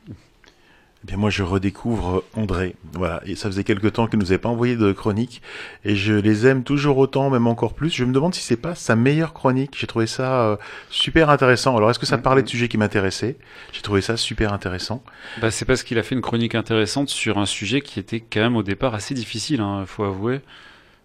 Eh 1.02 1.06
bien 1.08 1.16
moi 1.16 1.30
je 1.30 1.42
redécouvre 1.42 2.22
André, 2.34 2.76
voilà, 2.92 3.20
et 3.26 3.34
ça 3.34 3.48
faisait 3.48 3.64
quelque 3.64 3.88
temps 3.88 4.06
qu'il 4.06 4.20
nous 4.20 4.26
avait 4.26 4.38
pas 4.38 4.48
envoyé 4.48 4.76
de 4.76 4.92
chronique, 4.92 5.42
et 5.84 5.96
je 5.96 6.14
les 6.14 6.46
aime 6.46 6.62
toujours 6.62 6.98
autant, 6.98 7.28
même 7.28 7.48
encore 7.48 7.74
plus. 7.74 7.90
Je 7.90 8.04
me 8.04 8.12
demande 8.12 8.34
si 8.34 8.40
c'est 8.40 8.56
pas 8.56 8.76
sa 8.76 8.94
meilleure 8.94 9.32
chronique. 9.32 9.74
J'ai 9.76 9.88
trouvé 9.88 10.06
ça 10.06 10.42
euh, 10.42 10.56
super 10.90 11.28
intéressant. 11.28 11.76
Alors 11.76 11.90
est-ce 11.90 11.98
que 11.98 12.06
ça 12.06 12.18
parlait 12.18 12.42
de 12.42 12.48
sujets 12.48 12.68
qui 12.68 12.78
m'intéressaient? 12.78 13.36
J'ai 13.72 13.82
trouvé 13.82 14.00
ça 14.00 14.16
super 14.16 14.52
intéressant. 14.52 15.02
Bah, 15.40 15.50
c'est 15.50 15.64
parce 15.64 15.82
qu'il 15.82 15.98
a 15.98 16.04
fait 16.04 16.14
une 16.14 16.20
chronique 16.20 16.54
intéressante 16.54 17.08
sur 17.08 17.38
un 17.38 17.46
sujet 17.46 17.80
qui 17.80 17.98
était 17.98 18.20
quand 18.20 18.40
même 18.40 18.56
au 18.56 18.62
départ 18.62 18.94
assez 18.94 19.14
difficile, 19.14 19.60
hein, 19.60 19.84
faut 19.86 20.04
avouer. 20.04 20.40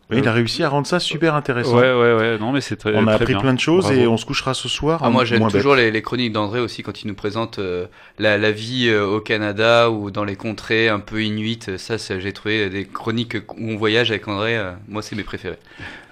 Oui, 0.09 0.19
il 0.19 0.27
a 0.27 0.31
réussi 0.31 0.63
à 0.63 0.69
rendre 0.69 0.87
ça 0.87 0.99
super 1.01 1.35
intéressant. 1.35 1.75
Ouais, 1.75 1.93
ouais, 1.93 2.13
ouais, 2.15 2.37
non 2.39 2.53
mais 2.53 2.61
c'est 2.61 2.77
très 2.77 2.95
on 2.95 3.01
a 3.07 3.15
très 3.15 3.15
appris 3.15 3.33
bien. 3.33 3.41
plein 3.41 3.53
de 3.53 3.59
choses 3.59 3.83
Bravo. 3.83 3.99
et 3.99 4.07
on 4.07 4.15
se 4.15 4.25
couchera 4.25 4.53
ce 4.53 4.69
soir. 4.69 5.01
Ah, 5.03 5.09
moi 5.09 5.25
j'aime 5.25 5.45
toujours 5.51 5.75
les, 5.75 5.91
les 5.91 6.01
chroniques 6.01 6.31
d'André 6.31 6.61
aussi 6.61 6.81
quand 6.81 7.03
il 7.03 7.07
nous 7.09 7.13
présente 7.13 7.59
euh, 7.59 7.87
la, 8.17 8.37
la 8.37 8.51
vie 8.51 8.87
euh, 8.87 9.05
au 9.05 9.19
Canada 9.19 9.89
ou 9.91 10.09
dans 10.09 10.23
les 10.23 10.37
contrées 10.37 10.87
un 10.87 10.99
peu 11.01 11.21
inuites. 11.23 11.75
Ça, 11.77 11.97
ça, 11.97 12.19
j'ai 12.21 12.31
trouvé 12.31 12.69
des 12.69 12.85
chroniques 12.85 13.35
où 13.57 13.69
on 13.71 13.75
voyage 13.75 14.09
avec 14.11 14.25
André. 14.29 14.57
euh, 14.57 14.71
moi 14.87 15.01
c'est 15.01 15.17
mes 15.17 15.23
préférés. 15.23 15.57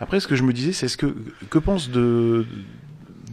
Après, 0.01 0.19
ce 0.19 0.27
que 0.27 0.35
je 0.35 0.43
me 0.43 0.51
disais, 0.51 0.73
c'est 0.73 0.89
ce 0.89 0.97
que 0.97 1.15
que 1.49 1.57
pensent 1.57 1.89
de 1.89 2.45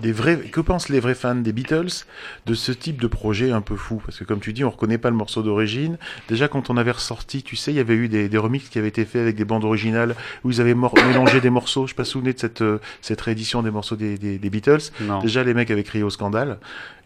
des 0.03 0.12
vrais 0.12 0.36
que 0.36 0.61
pensent 0.61 0.88
les 0.88 1.00
vrais 1.00 1.14
fans 1.14 1.34
des 1.36 1.53
Beatles 1.53 2.05
de 2.44 2.55
ce 2.55 2.72
type 2.72 3.00
de 3.00 3.07
projet 3.07 3.53
un 3.53 3.62
peu 3.62 3.76
fou? 3.76 4.03
Parce 4.05 4.18
que 4.18 4.24
comme 4.24 4.40
tu 4.40 4.53
dis 4.53 4.64
on 4.64 4.70
reconnaît 4.70 4.98
pas 4.98 5.09
le 5.09 5.16
morceau 5.16 5.42
d'origine. 5.42 5.96
Déjà 6.28 6.48
quand 6.48 6.68
on 6.68 6.76
avait 6.76 6.90
ressorti 6.90 7.42
tu 7.42 7.57
sais 7.57 7.72
il 7.72 7.76
y 7.76 7.80
avait 7.80 7.94
eu 7.94 8.09
des, 8.09 8.28
des 8.28 8.38
remixes 8.38 8.68
qui 8.68 8.78
avaient 8.78 8.88
été 8.88 9.05
faits 9.05 9.22
avec 9.22 9.36
des 9.36 9.44
bandes 9.44 9.64
originales 9.64 10.14
où 10.44 10.50
ils 10.50 10.61
avaient 10.61 10.74
mélangé 10.74 11.40
des 11.40 11.50
morceaux. 11.50 11.86
Je 11.86 11.92
sais 11.92 11.96
pas 11.96 12.05
si 12.05 12.14
vous 12.14 12.22
de 12.22 12.34
cette 12.36 12.61
euh, 12.62 12.78
cette 13.00 13.20
réédition 13.20 13.62
des 13.62 13.70
morceaux 13.70 13.96
des, 13.96 14.18
des, 14.18 14.38
des 14.38 14.50
Beatles. 14.50 14.90
Non. 15.00 15.20
déjà 15.20 15.42
les 15.44 15.55
mecs 15.55 15.70
avaient 15.70 15.84
crié 15.84 16.05
au 16.05 16.11
scandale. 16.11 16.59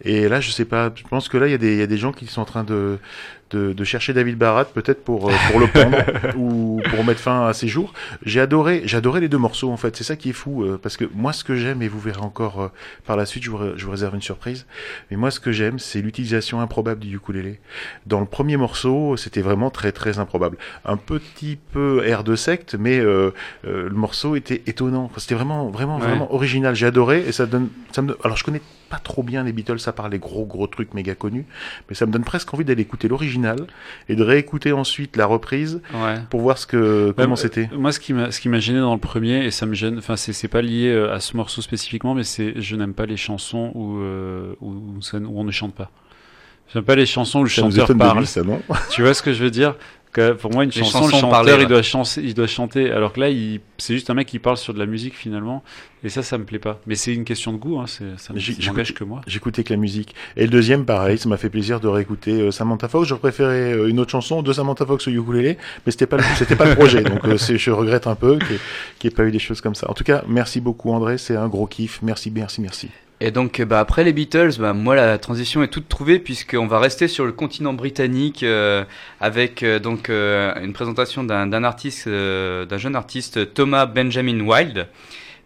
Et 0.03 0.29
là 0.29 0.41
je 0.41 0.51
sais 0.51 0.65
pas 0.65 0.91
je 0.95 1.05
pense 1.05 1.29
que 1.29 1.37
là 1.37 1.47
il 1.47 1.63
y 1.63 1.77
y 1.77 1.83
a 1.83 1.87
des 1.87 1.99
gens 1.99 2.13
qui 2.13 2.27
sont 2.27 2.41
en 2.41 2.47
train 2.47 2.65
de 2.65 2.99
de, 3.51 3.73
de 3.73 3.85
chercher 3.85 4.13
David 4.13 4.37
Barat 4.39 4.65
peut-être 4.67 5.05
pour 5.05 5.29
euh, 5.31 5.33
pour 5.51 5.61
le 5.61 5.67
prendre 5.69 5.97
ou 6.37 6.81
pour 6.91 7.05
mettre 7.05 7.21
fin 7.21 7.47
à 7.47 7.53
ses 7.53 7.69
jours. 7.69 7.93
J'ai 8.25 8.41
adoré 8.41 8.85
adoré 8.93 9.21
les 9.21 9.29
deux 9.29 9.39
morceaux 9.39 9.71
en 9.71 9.77
fait. 9.77 9.95
C'est 9.97 10.05
ça 10.05 10.17
qui 10.17 10.31
est 10.31 10.33
fou 10.35 10.65
euh, 10.65 10.79
parce 10.83 10.97
que 10.97 11.05
moi 11.15 11.33
ce 11.33 11.45
que 11.45 11.55
j'aime 11.57 11.83
et 11.83 11.89
vous 11.89 12.01
verrez 12.01 12.21
encore 12.21 12.61
euh, 12.63 12.69
par 13.07 13.17
la 13.17 13.27
suite 13.27 13.45
je 13.45 13.51
vous, 13.51 13.59
je 13.77 13.85
vous 13.85 13.91
réserve 13.91 14.15
une 14.15 14.23
surprise 14.23 14.67
mais 15.11 15.17
moi 15.17 15.31
ce 15.31 15.39
que 15.41 15.53
j'aime 15.53 15.79
c'est 15.79 16.01
l'utilisation 16.01 16.61
improbable 16.61 17.01
du 17.01 17.15
ukulélé. 17.17 17.61
Dans 18.07 18.21
le 18.21 18.27
premier 18.27 18.57
morceau 18.57 19.17
c'était 19.17 19.43
vraiment 19.43 19.71
très 19.71 19.93
très 19.93 20.19
improbable. 20.19 20.57
Un 20.85 20.97
petit 20.97 21.59
peu 21.73 22.03
air 22.07 22.25
de 22.25 22.37
secte 22.37 22.75
mais 22.75 22.99
euh, 22.99 23.31
euh, 23.67 23.89
le 23.89 23.95
morceau 23.95 24.35
était 24.37 24.63
étonnant. 24.67 25.11
C'était 25.19 25.35
vraiment 25.35 25.69
vraiment 25.71 25.97
Ouais. 25.97 26.03
vraiment 26.09 26.35
original. 26.35 26.75
J'ai 26.75 26.87
adoré 26.87 27.25
et 27.27 27.33
ça 27.33 27.47
donne 27.47 27.69
ça 27.93 28.03
me 28.03 28.17
alors 28.25 28.37
je 28.37 28.45
connais 28.45 28.61
pas 28.89 28.99
trop 28.99 29.23
bien 29.23 29.43
les 29.45 29.53
Beatles 29.53 29.79
à 29.87 29.93
part 29.93 30.09
les 30.09 30.19
gros 30.19 30.45
gros 30.47 30.67
trucs 30.67 30.95
méga 30.95 31.15
connus 31.15 31.45
mais 31.89 31.95
ça 31.97 32.07
me 32.07 32.13
donne 32.13 32.25
presque 32.25 32.53
envie 32.55 32.65
d'aller 32.65 32.83
écouter 32.83 33.09
l'original 33.09 33.57
et 34.09 34.15
de 34.17 34.23
réécouter 34.23 34.73
ensuite 34.73 35.17
la 35.17 35.27
reprise 35.27 35.81
Ouais. 35.95 36.15
pour 36.31 36.41
voir 36.41 36.57
ce 36.59 36.67
que 36.67 37.13
comment 37.17 37.37
c'était 37.37 37.69
euh, 37.73 37.77
Moi, 37.79 37.91
ce 37.93 37.99
qui 38.01 38.13
m'a, 38.13 38.31
ce 38.31 38.41
qui 38.41 38.49
m'a 38.49 38.59
gêné 38.61 38.79
dans 38.81 38.95
le 38.95 39.01
premier, 39.01 39.45
et 39.45 39.51
ça 39.51 39.67
me 39.67 39.75
gêne, 39.75 39.99
enfin, 39.99 40.17
c'est, 40.17 40.33
c'est 40.33 40.49
pas 40.49 40.63
lié 40.63 40.89
euh, 40.89 41.13
à 41.15 41.21
ce 41.21 41.37
morceau 41.37 41.63
spécifiquement, 41.63 42.15
mais 42.15 42.23
c'est, 42.25 42.61
je 42.61 42.77
n'aime 42.77 42.95
pas 42.95 43.07
les 43.07 43.17
chansons 43.17 43.73
où, 43.75 43.99
euh, 43.99 44.55
où, 44.61 44.71
où 44.99 45.03
ça- 45.03 45.19
où 45.19 45.41
on 45.41 45.45
ne 45.45 45.51
chante 45.51 45.75
pas. 45.75 45.91
J'aime 46.73 46.85
pas 46.85 46.97
les 46.97 47.07
chansons 47.07 47.41
où 47.41 47.45
le 47.45 47.49
ça 47.49 47.63
chanteur 47.63 47.89
parle. 47.97 48.19
lui 48.21 48.27
ça 48.27 48.43
non? 48.43 48.61
Tu 48.91 49.03
vois 49.03 49.15
ce 49.15 49.23
que 49.23 49.33
je 49.33 49.43
veux 49.43 49.51
dire? 49.51 49.75
Que 50.13 50.33
Pour 50.33 50.53
moi, 50.53 50.65
une 50.65 50.71
Les 50.71 50.81
chanson, 50.83 51.07
le 51.07 51.13
chanteur, 51.13 51.61
il 51.61 51.67
doit 51.67 51.83
chanter, 51.83 52.23
il 52.23 52.35
doit 52.35 52.47
chanter, 52.47 52.91
alors 52.91 53.13
que 53.13 53.21
là, 53.21 53.29
il, 53.29 53.61
c'est 53.79 53.95
juste 53.95 54.11
un 54.11 54.15
mec 54.15 54.27
qui 54.27 54.39
parle 54.39 54.57
sur 54.57 54.73
de 54.75 54.79
la 54.79 54.87
musique 54.87 55.15
finalement, 55.15 55.63
et 56.05 56.09
ça, 56.09 56.23
ça 56.23 56.39
me 56.39 56.45
plaît 56.45 56.59
pas. 56.59 56.81
Mais 56.87 56.95
c'est 56.95 57.13
une 57.13 57.25
question 57.25 57.53
de 57.53 57.59
goût, 57.59 57.79
hein, 57.79 57.87
c'est, 57.87 58.05
ça 58.19 58.33
n'engage 58.33 58.95
que 58.95 59.05
moi. 59.05 59.21
J'écoutais 59.27 59.65
que 59.65 59.73
la 59.73 59.79
musique. 59.79 60.15
Et 60.37 60.43
le 60.43 60.49
deuxième, 60.49 60.85
pareil, 60.85 61.19
ça 61.19 61.29
m'a 61.29 61.37
fait 61.37 61.51
plaisir 61.51 61.81
de 61.81 61.89
réécouter 61.89 62.33
euh, 62.33 62.51
Samantha 62.51 62.89
Fox. 62.89 63.09
J'aurais 63.09 63.21
préféré 63.21 63.73
euh, 63.73 63.89
une 63.89 64.01
autre 64.01 64.11
chanson 64.11 64.43
de 64.43 64.53
Samantha 64.53 64.87
Fox 64.87 65.09
au 65.09 65.11
ukulélé, 65.11 65.59
mais 65.85 65.93
c'était 65.93 66.07
pas 66.07 66.19
c'était 66.37 66.57
pas 66.57 66.67
le 66.67 66.75
projet. 66.75 67.03
Donc 67.03 67.25
euh, 67.27 67.37
je 67.37 67.71
regrette 67.71 68.07
un 68.07 68.15
peu 68.15 68.39
qu'il 68.39 68.59
n'y 69.05 69.09
ait 69.09 69.17
pas 69.17 69.25
eu 69.25 69.31
des 69.31 69.39
choses 69.39 69.61
comme 69.61 69.75
ça. 69.75 69.91
En 69.91 69.95
tout 69.95 70.05
cas, 70.05 70.23
merci 70.29 70.61
beaucoup 70.61 70.93
André, 70.93 71.19
c'est 71.19 71.37
un 71.37 71.49
gros 71.49 71.67
kiff. 71.67 72.01
Merci, 72.03 72.31
merci, 72.31 72.61
merci. 72.61 72.89
Et 73.21 73.31
donc, 73.31 73.61
euh, 73.61 73.65
bah, 73.65 73.81
après 73.81 74.05
les 74.05 74.13
Beatles, 74.13 74.53
bah, 74.59 74.75
moi, 74.75 74.95
la 74.95 75.17
transition 75.17 75.63
est 75.63 75.69
toute 75.69 75.89
trouvée 75.89 76.19
puisqu'on 76.19 76.67
va 76.67 76.79
rester 76.79 77.09
sur 77.09 77.25
le 77.25 77.33
continent 77.33 77.73
britannique 77.73 78.43
euh, 78.43 78.85
avec 79.21 79.63
euh, 79.63 79.79
donc 79.79 80.11
euh, 80.11 80.53
une 80.63 80.75
présentation 80.75 81.25
d'un 81.25 81.65
artiste, 81.65 82.09
euh, 82.09 82.67
d'un 82.67 82.77
jeune 82.77 82.95
artiste, 82.95 83.55
Thomas 83.55 83.87
Benjamin 83.87 84.41
Wilde. 84.41 84.89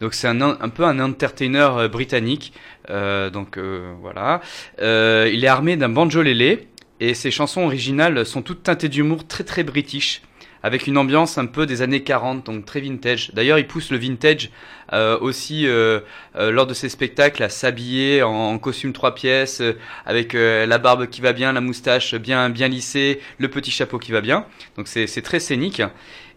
Donc, 0.01 0.15
c'est 0.15 0.27
un, 0.27 0.41
un 0.41 0.69
peu 0.69 0.85
un 0.85 0.99
entertainer 0.99 1.77
euh, 1.77 1.89
britannique. 1.89 2.53
Donc, 2.89 3.57
voilà. 4.01 4.41
Il 4.81 5.45
est 5.45 5.47
armé 5.47 5.77
d'un 5.77 5.91
banjolélé 5.91 6.67
et 6.99 7.15
ses 7.15 7.31
chansons 7.31 7.63
originales 7.63 8.27
sont 8.27 8.43
toutes 8.43 8.65
teintées 8.65 8.89
d'humour 8.89 9.29
très 9.29 9.45
très 9.45 9.63
british 9.63 10.23
avec 10.63 10.87
une 10.87 10.99
ambiance 10.99 11.39
un 11.39 11.47
peu 11.47 11.67
des 11.67 11.83
années 11.83 12.03
40, 12.03 12.47
donc 12.47 12.65
très 12.65 12.81
vintage. 12.81 13.31
D'ailleurs, 13.35 13.59
il 13.59 13.67
pousse 13.67 13.91
le 13.91 13.99
vintage 13.99 14.51
euh, 14.93 15.19
aussi 15.21 15.67
euh, 15.67 16.01
euh, 16.37 16.51
lors 16.51 16.67
de 16.67 16.75
ses 16.75 16.89
spectacles 16.89 17.43
à 17.43 17.49
s'habiller 17.49 18.23
en, 18.23 18.59
costume 18.59 18.93
trois 18.93 19.15
pièces, 19.15 19.61
euh, 19.61 19.79
avec 20.05 20.35
euh, 20.35 20.67
la 20.67 20.79
barbe 20.79 21.07
qui 21.07 21.21
va 21.21 21.33
bien, 21.33 21.53
la 21.53 21.61
moustache 21.61 22.15
bien 22.15 22.51
bien 22.51 22.69
lissée, 22.69 23.21
le 23.39 23.49
petit 23.49 23.71
chapeau 23.71 23.99
qui 23.99 24.13
va 24.13 24.21
bien. 24.21 24.45
Donc 24.77 24.89
c'est 24.89 25.23
très 25.23 25.41
scénique. 25.41 25.83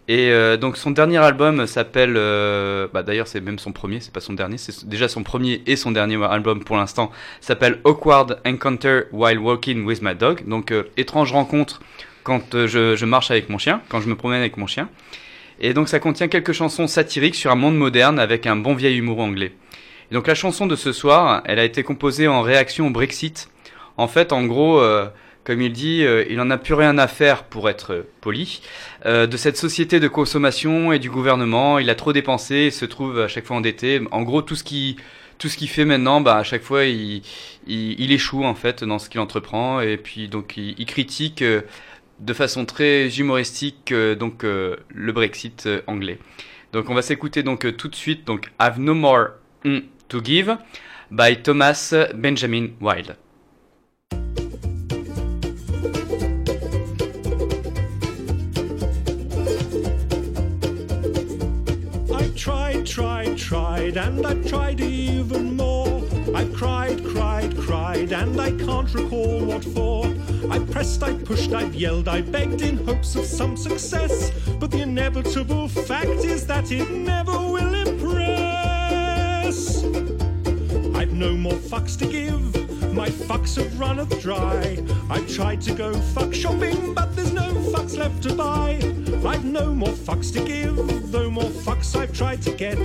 Et 0.06 0.30
donc 0.58 0.76
son 0.76 0.90
dernier 0.90 1.16
album 1.16 1.66
s'appelle, 1.66 2.12
bah 2.92 3.02
d'ailleurs 3.02 3.26
c'est 3.26 3.40
même 3.40 3.58
son 3.58 3.72
premier, 3.72 4.00
c'est 4.00 4.12
pas 4.12 4.20
son 4.20 4.34
dernier, 4.34 4.58
c'est 4.58 4.86
déjà 4.86 5.08
son 5.08 5.22
premier 5.22 5.62
et 5.66 5.76
son 5.76 5.92
dernier 5.92 6.22
album 6.22 6.62
pour 6.62 6.76
l'instant, 6.76 7.10
s'appelle 7.40 7.80
Awkward 7.84 8.38
Encounter 8.46 9.04
While 9.12 9.38
Walking 9.38 9.86
with 9.86 10.02
My 10.02 10.14
Dog. 10.14 10.46
Donc 10.46 10.74
étrange 10.98 11.32
rencontre 11.32 11.80
quand 12.24 12.54
euh, 12.54 12.66
je, 12.66 12.96
je 12.96 13.04
marche 13.04 13.30
avec 13.30 13.48
mon 13.48 13.58
chien, 13.58 13.80
quand 13.88 14.00
je 14.00 14.08
me 14.08 14.16
promène 14.16 14.40
avec 14.40 14.56
mon 14.56 14.66
chien. 14.66 14.88
Et 15.60 15.72
donc 15.72 15.88
ça 15.88 16.00
contient 16.00 16.26
quelques 16.26 16.52
chansons 16.52 16.88
satiriques 16.88 17.36
sur 17.36 17.52
un 17.52 17.54
monde 17.54 17.76
moderne 17.76 18.18
avec 18.18 18.46
un 18.46 18.56
bon 18.56 18.74
vieil 18.74 18.96
humour 18.96 19.20
anglais. 19.20 19.52
Et 20.10 20.14
donc 20.14 20.26
la 20.26 20.34
chanson 20.34 20.66
de 20.66 20.74
ce 20.74 20.92
soir, 20.92 21.42
elle 21.44 21.58
a 21.58 21.64
été 21.64 21.82
composée 21.82 22.26
en 22.26 22.42
réaction 22.42 22.88
au 22.88 22.90
Brexit. 22.90 23.48
En 23.96 24.08
fait, 24.08 24.32
en 24.32 24.44
gros, 24.44 24.80
euh, 24.80 25.06
comme 25.44 25.60
il 25.60 25.72
dit, 25.72 26.04
euh, 26.04 26.24
il 26.28 26.40
en 26.40 26.50
a 26.50 26.56
plus 26.56 26.74
rien 26.74 26.98
à 26.98 27.06
faire 27.06 27.44
pour 27.44 27.68
être 27.68 27.92
euh, 27.92 28.02
poli 28.20 28.62
euh, 29.06 29.26
de 29.26 29.36
cette 29.36 29.56
société 29.56 30.00
de 30.00 30.08
consommation 30.08 30.92
et 30.92 30.98
du 30.98 31.10
gouvernement. 31.10 31.78
Il 31.78 31.90
a 31.90 31.94
trop 31.94 32.12
dépensé, 32.12 32.54
et 32.54 32.70
se 32.70 32.84
trouve 32.86 33.20
à 33.20 33.28
chaque 33.28 33.44
fois 33.44 33.56
endetté. 33.56 34.00
En 34.10 34.22
gros, 34.22 34.42
tout 34.42 34.56
ce 34.56 34.64
qui 34.64 34.96
tout 35.36 35.48
ce 35.48 35.56
qu'il 35.56 35.68
fait 35.68 35.84
maintenant, 35.84 36.20
bah, 36.20 36.36
à 36.36 36.44
chaque 36.44 36.62
fois, 36.62 36.84
il, 36.84 37.22
il, 37.66 38.00
il 38.00 38.12
échoue 38.12 38.44
en 38.44 38.54
fait 38.54 38.84
dans 38.84 38.98
ce 38.98 39.10
qu'il 39.10 39.20
entreprend 39.20 39.80
et 39.80 39.96
puis 39.96 40.28
donc 40.28 40.56
il, 40.56 40.74
il 40.78 40.86
critique 40.86 41.42
euh, 41.42 41.62
de 42.24 42.32
façon 42.32 42.64
très 42.64 43.08
humoristique 43.18 43.92
euh, 43.92 44.14
donc 44.14 44.44
euh, 44.44 44.76
le 44.88 45.12
Brexit 45.12 45.66
euh, 45.66 45.82
anglais. 45.86 46.18
Donc 46.72 46.88
on 46.88 46.94
va 46.94 47.02
s'écouter 47.02 47.42
donc 47.42 47.76
tout 47.76 47.88
de 47.88 47.94
suite 47.94 48.26
donc 48.26 48.50
I've 48.60 48.80
No 48.80 48.94
More 48.94 49.28
to 50.08 50.24
Give 50.24 50.56
by 51.10 51.36
Thomas 51.42 51.94
Benjamin 52.14 52.68
Wilde. 52.80 53.16
Tried, 63.36 63.96
and 63.96 64.46
tried 64.46 64.80
even 64.80 65.56
more. 65.56 66.02
Cried, 66.54 67.04
cried, 67.04 67.56
cried, 67.56 68.12
and 68.12 68.40
I 68.40 68.52
can't 68.52 68.92
recall 68.94 69.44
what 69.44 69.64
for. 69.64 70.06
I 70.50 70.58
pressed, 70.58 71.02
I 71.02 71.14
pushed, 71.14 71.52
I've 71.52 71.74
yelled, 71.74 72.08
I 72.08 72.20
begged 72.20 72.62
in 72.62 72.76
hopes 72.84 73.16
of 73.16 73.24
some 73.24 73.56
success. 73.56 74.30
But 74.60 74.70
the 74.70 74.82
inevitable 74.82 75.68
fact 75.68 76.24
is 76.24 76.46
that 76.46 76.70
it 76.70 76.90
never 76.90 77.32
will 77.32 77.74
impress. 77.74 79.84
I've 80.94 81.12
no 81.12 81.34
more 81.34 81.52
fucks 81.52 81.98
to 81.98 82.06
give. 82.06 82.94
My 82.94 83.08
fucks 83.08 83.56
have 83.56 83.78
runneth 83.78 84.20
dry. 84.20 84.78
I've 85.10 85.28
tried 85.28 85.60
to 85.62 85.74
go 85.74 85.94
fuck 86.14 86.32
shopping, 86.32 86.94
but 86.94 87.14
there's 87.16 87.32
no 87.32 87.52
fucks 87.72 87.98
left 87.98 88.22
to 88.24 88.34
buy. 88.34 88.78
I've 89.26 89.44
no 89.44 89.74
more 89.74 89.88
fucks 89.88 90.32
to 90.34 90.44
give, 90.44 90.76
though 91.10 91.30
more 91.30 91.50
fucks 91.50 91.96
I've 91.96 92.12
tried 92.12 92.42
to 92.42 92.52
get. 92.52 92.78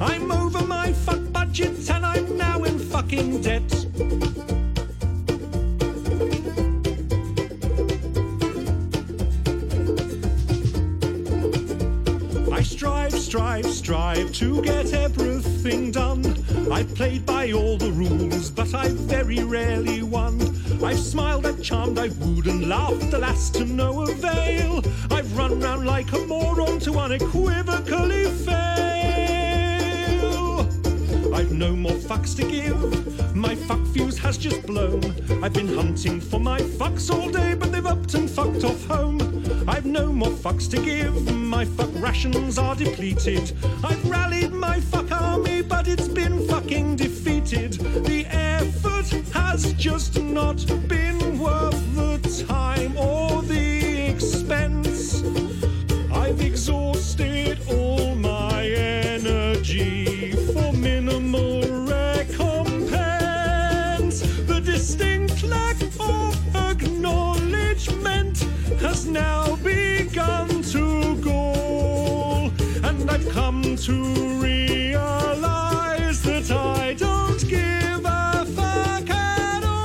I'm 0.00 0.30
over 0.30 0.64
my 0.66 0.92
fuck 0.92 1.20
budget 1.32 1.90
and 1.90 2.06
I'm 2.06 2.36
now 2.36 2.62
in 2.64 2.78
fucking 2.78 3.40
debt. 3.40 3.86
Strive, 13.62 13.74
strive, 13.74 14.32
to 14.32 14.62
get 14.62 14.92
everything 14.92 15.90
done. 15.90 16.24
I've 16.70 16.94
played 16.94 17.26
by 17.26 17.52
all 17.52 17.76
the 17.76 17.90
rules, 17.92 18.50
but 18.50 18.74
I've 18.74 18.92
very 18.92 19.42
rarely 19.42 20.02
won. 20.02 20.40
I've 20.82 20.98
smiled, 20.98 21.46
I've 21.46 21.62
charmed, 21.62 21.98
I've 21.98 22.16
wooed 22.18 22.46
and 22.46 22.68
laughed, 22.68 23.12
alas, 23.12 23.50
to 23.50 23.64
no 23.64 24.02
avail. 24.02 24.82
I've 25.10 25.36
run 25.36 25.60
round 25.60 25.86
like 25.86 26.12
a 26.12 26.18
moron 26.20 26.78
to 26.80 26.98
unequivocally 26.98 28.26
fail. 28.44 28.60
I've 31.34 31.52
no 31.52 31.74
more 31.76 31.92
fucks 31.92 32.34
to 32.36 32.44
give. 32.44 33.34
My 33.34 33.54
fuck 33.54 33.84
fuse 33.88 34.18
has 34.18 34.38
just 34.38 34.64
blown. 34.66 35.02
I've 35.42 35.52
been 35.52 35.68
hunting 35.68 36.20
for 36.20 36.40
my 36.40 36.60
fucks 36.60 37.10
all 37.12 37.30
day, 37.30 37.54
but 37.54 37.72
they've 37.72 37.86
upped 37.86 38.14
and 38.14 38.30
fucked 38.30 38.64
off 38.64 38.84
home. 38.86 39.29
I've 39.70 39.86
no 39.86 40.12
more 40.12 40.30
fucks 40.30 40.68
to 40.72 40.82
give. 40.84 41.32
My 41.32 41.64
fuck 41.64 41.90
rations 41.94 42.58
are 42.58 42.74
depleted. 42.74 43.52
I've 43.84 44.04
rallied 44.04 44.52
my 44.52 44.80
fuck 44.80 45.12
army, 45.12 45.62
but 45.62 45.86
it's 45.86 46.08
been 46.08 46.44
fucking 46.48 46.96
defeated. 46.96 47.74
The 48.04 48.26
effort 48.26 49.10
has 49.32 49.72
just 49.74 50.20
not 50.20 50.66
been 50.88 51.38
worth 51.38 51.94
the 51.94 52.18
time 52.48 52.96
or 52.98 53.42
the 53.42 53.49
To 73.84 73.94
realize 74.38 76.18
that 76.24 76.50
I 76.50 76.92
don't 76.92 77.48
give 77.48 78.04
a 78.04 78.44
fuck 78.54 79.08
at 79.10 79.64
all. 79.64 79.80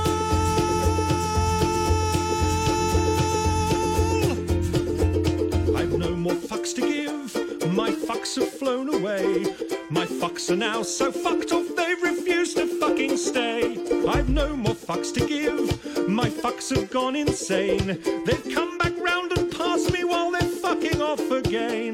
I've 5.76 5.92
no 5.98 6.14
more 6.14 6.34
fucks 6.34 6.74
to 6.74 6.82
give. 6.82 7.34
My 7.72 7.90
fucks 7.90 8.36
have 8.36 8.50
flown 8.52 8.92
away. 8.94 9.46
My 9.88 10.04
fucks 10.04 10.50
are 10.50 10.56
now 10.56 10.82
so 10.82 11.10
fucked 11.10 11.52
off 11.52 11.74
they 11.74 11.94
refuse 11.94 12.52
to 12.54 12.66
fucking 12.78 13.16
stay. 13.16 13.78
I've 14.06 14.28
no 14.28 14.54
more 14.54 14.74
fucks 14.74 15.10
to 15.14 15.26
give. 15.26 16.06
My 16.06 16.28
fucks 16.28 16.68
have 16.76 16.90
gone 16.90 17.16
insane. 17.16 17.98
They've 18.26 18.48
come 18.54 18.76
back 18.76 18.92
round 18.98 19.32
and 19.38 19.50
passed 19.50 19.90
me 19.90 20.04
while 20.04 20.30
they're 20.32 20.42
fucking 20.42 21.00
off 21.00 21.30
again. 21.30 21.85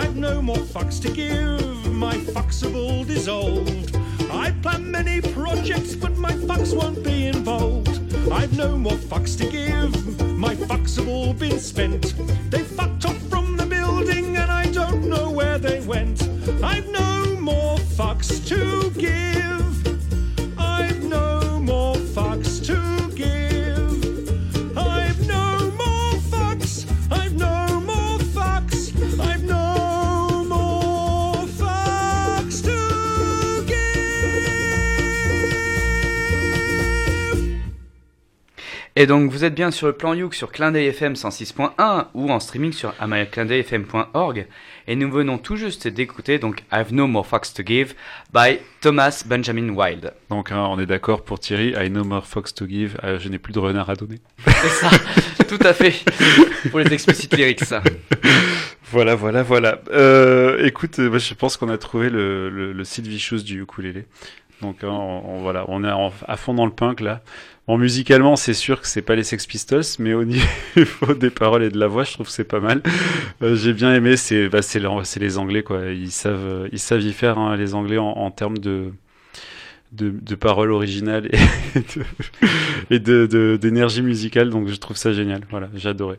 I've 0.00 0.16
no 0.16 0.40
more 0.40 0.56
fucks 0.56 0.98
to 1.02 1.10
give. 1.10 1.92
My 1.92 2.14
fucks 2.32 2.62
have 2.62 2.74
all 2.74 3.04
dissolved. 3.04 3.94
I 4.30 4.50
plan 4.62 4.90
many 4.90 5.20
projects, 5.20 5.94
but 5.94 6.16
my 6.16 6.32
fucks 6.32 6.74
won't 6.74 7.04
be 7.04 7.26
involved. 7.26 8.00
I've 8.32 8.56
no 8.56 8.78
more 8.78 8.96
fucks 9.10 9.36
to 9.36 9.46
give. 9.46 9.92
My 10.38 10.56
fucks 10.56 10.96
have 10.96 11.06
all 11.06 11.34
been 11.34 11.58
spent. 11.60 12.14
They 12.50 12.62
fucked 12.62 13.04
off 13.04 13.20
from 13.28 13.58
the 13.58 13.66
building, 13.66 14.38
and 14.38 14.50
I 14.50 14.64
don't 14.72 15.06
know 15.06 15.30
where 15.30 15.58
they 15.58 15.80
went. 15.80 16.22
I've 16.62 16.88
no 16.88 17.09
Et 39.00 39.06
donc 39.06 39.30
vous 39.30 39.44
êtes 39.44 39.54
bien 39.54 39.70
sur 39.70 39.86
le 39.86 39.94
plan 39.94 40.12
Youk 40.12 40.34
sur 40.34 40.52
Clin 40.52 40.72
d'œil 40.72 40.88
FM 40.88 41.14
106.1 41.14 42.08
ou 42.12 42.30
en 42.30 42.38
streaming 42.38 42.74
sur 42.74 42.92
americlindeuilfm.org 43.00 44.46
et 44.86 44.94
nous 44.94 45.10
venons 45.10 45.38
tout 45.38 45.56
juste 45.56 45.88
d'écouter 45.88 46.38
donc 46.38 46.64
I've 46.70 46.92
No 46.92 47.06
More 47.06 47.26
Fucks 47.26 47.54
to 47.54 47.62
Give 47.64 47.94
by 48.34 48.58
Thomas 48.82 49.24
Benjamin 49.24 49.70
Wilde. 49.70 50.12
Donc 50.28 50.52
hein, 50.52 50.66
on 50.68 50.78
est 50.78 50.84
d'accord 50.84 51.24
pour 51.24 51.40
Thierry, 51.40 51.72
I 51.82 51.88
no 51.88 52.04
more 52.04 52.26
fox 52.26 52.52
to 52.52 52.66
give, 52.68 52.98
euh, 53.02 53.18
je 53.18 53.30
n'ai 53.30 53.38
plus 53.38 53.54
de 53.54 53.58
renard 53.58 53.88
à 53.88 53.94
donner. 53.94 54.18
C'est 54.46 54.68
ça, 54.68 54.90
tout 55.48 55.64
à 55.64 55.72
fait. 55.72 55.94
Pour 56.68 56.80
les 56.80 56.92
explicites 56.92 57.34
lyrics, 57.34 57.64
ça. 57.64 57.82
Voilà, 58.92 59.14
voilà, 59.14 59.44
voilà. 59.44 59.80
Euh, 59.92 60.66
écoute, 60.66 60.98
euh, 60.98 61.08
moi, 61.08 61.18
je 61.18 61.32
pense 61.34 61.56
qu'on 61.56 61.68
a 61.68 61.78
trouvé 61.78 62.10
le, 62.10 62.50
le, 62.50 62.72
le 62.72 62.84
Sid 62.84 63.06
Vicious 63.06 63.44
du 63.44 63.62
ukulélé. 63.62 64.04
Donc 64.62 64.84
hein, 64.84 64.88
on, 64.90 65.22
on- 65.36 65.40
voilà, 65.42 65.64
on 65.68 65.84
est 65.84 66.10
à 66.28 66.36
fond 66.36 66.54
dans 66.54 66.66
le 66.66 66.72
punk 66.72 67.00
là. 67.00 67.22
Bon, 67.66 67.78
musicalement, 67.78 68.34
c'est 68.36 68.54
sûr 68.54 68.80
que 68.80 68.86
c'est 68.88 69.02
pas 69.02 69.14
les 69.14 69.22
Sex 69.22 69.46
Pistols, 69.46 69.84
mais 70.00 70.12
au 70.12 70.24
niveau 70.24 71.14
des 71.18 71.30
paroles 71.30 71.62
et 71.62 71.70
de 71.70 71.78
la 71.78 71.86
voix, 71.86 72.02
je 72.04 72.12
trouve 72.14 72.26
que 72.26 72.32
c'est 72.32 72.42
pas 72.44 72.58
mal. 72.60 72.82
Euh, 73.42 73.54
J'ai 73.54 73.72
bien 73.72 73.94
aimé, 73.94 74.16
c'est 74.16 74.48
bah, 74.48 74.60
les, 75.20 75.38
Anglais 75.38 75.62
quoi. 75.62 75.86
Ils 75.86 76.10
savent 76.10 76.44
euh, 76.44 76.68
ils 76.72 76.78
savent 76.80 77.02
y 77.02 77.12
faire 77.12 77.38
hein, 77.38 77.56
les 77.56 77.74
Anglais 77.74 77.98
en, 77.98 78.08
en 78.08 78.30
termes 78.30 78.58
de 78.58 78.92
de, 79.92 80.10
de 80.10 80.34
paroles 80.36 80.70
originales 80.72 81.28
et 81.32 81.38
de- 81.80 82.04
et 82.90 82.98
de 82.98 83.26
d'énergie 83.60 84.02
musicale. 84.02 84.50
Donc 84.50 84.68
je 84.68 84.76
trouve 84.76 84.96
ça 84.96 85.12
génial. 85.12 85.42
Voilà, 85.50 85.68
adoré. 85.90 86.18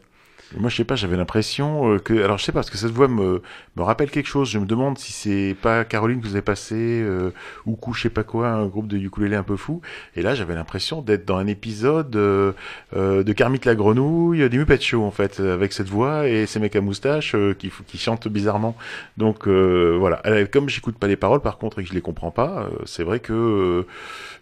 Moi, 0.58 0.70
je 0.70 0.76
sais 0.76 0.84
pas, 0.84 0.96
j'avais 0.96 1.18
l'impression 1.18 1.94
euh, 1.94 2.00
que. 2.00 2.24
Alors, 2.24 2.38
je 2.38 2.44
sais 2.46 2.52
pas, 2.52 2.60
parce 2.60 2.70
que 2.70 2.78
cette 2.78 2.92
voix 2.92 3.08
me, 3.08 3.42
me 3.76 3.84
rappelle 3.84 4.12
quelque 4.12 4.28
chose. 4.28 4.50
Je 4.50 4.60
me 4.60 4.66
demande 4.66 4.98
si 4.98 5.12
c'est 5.14 5.56
pas 5.62 5.86
Caroline 5.86 6.20
que 6.22 6.28
vous 6.28 6.34
avez 6.34 6.42
passé, 6.42 6.76
euh, 6.76 7.32
ou 7.66 7.76
Kou, 7.76 7.94
je 7.94 8.04
sais 8.04 8.10
pas 8.10 8.24
quoi, 8.24 8.50
un 8.50 8.66
groupe 8.66 8.88
de 8.88 8.98
ukulélé 8.98 9.36
un 9.36 9.44
peu 9.44 9.56
fou. 9.56 9.82
Et 10.16 10.22
là, 10.22 10.36
j'avais 10.36 10.56
l'impression 10.56 11.02
d'être 11.02 11.26
dans 11.26 11.38
un 11.38 11.48
épisode 11.48 12.16
euh, 12.16 12.52
euh, 12.96 13.24
de 13.24 13.34
Kermit 13.34 13.62
la 13.66 13.76
grenouille, 13.76 14.50
des 14.50 14.58
Muppet 14.58 14.80
Show, 14.82 15.04
en 15.04 15.12
fait, 15.12 15.40
avec 15.40 15.74
cette 15.74 15.90
voix 15.90 16.28
et 16.28 16.46
ces 16.46 16.60
mecs 16.60 16.76
à 16.76 16.82
moustache 16.82 17.34
euh, 17.36 17.54
qui, 17.54 17.72
qui 17.88 17.98
chantent 17.98 18.28
bizarrement. 18.28 18.76
Donc, 19.18 19.48
euh, 19.48 19.96
voilà. 20.00 20.22
Euh, 20.26 20.46
Comme 20.52 20.70
j'écoute 20.70 20.98
pas 20.98 21.08
les 21.08 21.16
paroles, 21.16 21.42
par 21.42 21.58
contre, 21.58 21.80
et 21.80 21.84
que 21.84 21.90
je 21.90 21.94
les 21.94 22.02
comprends 22.02 22.32
pas, 22.32 22.70
c'est 22.86 23.04
vrai 23.04 23.20
que 23.20 23.86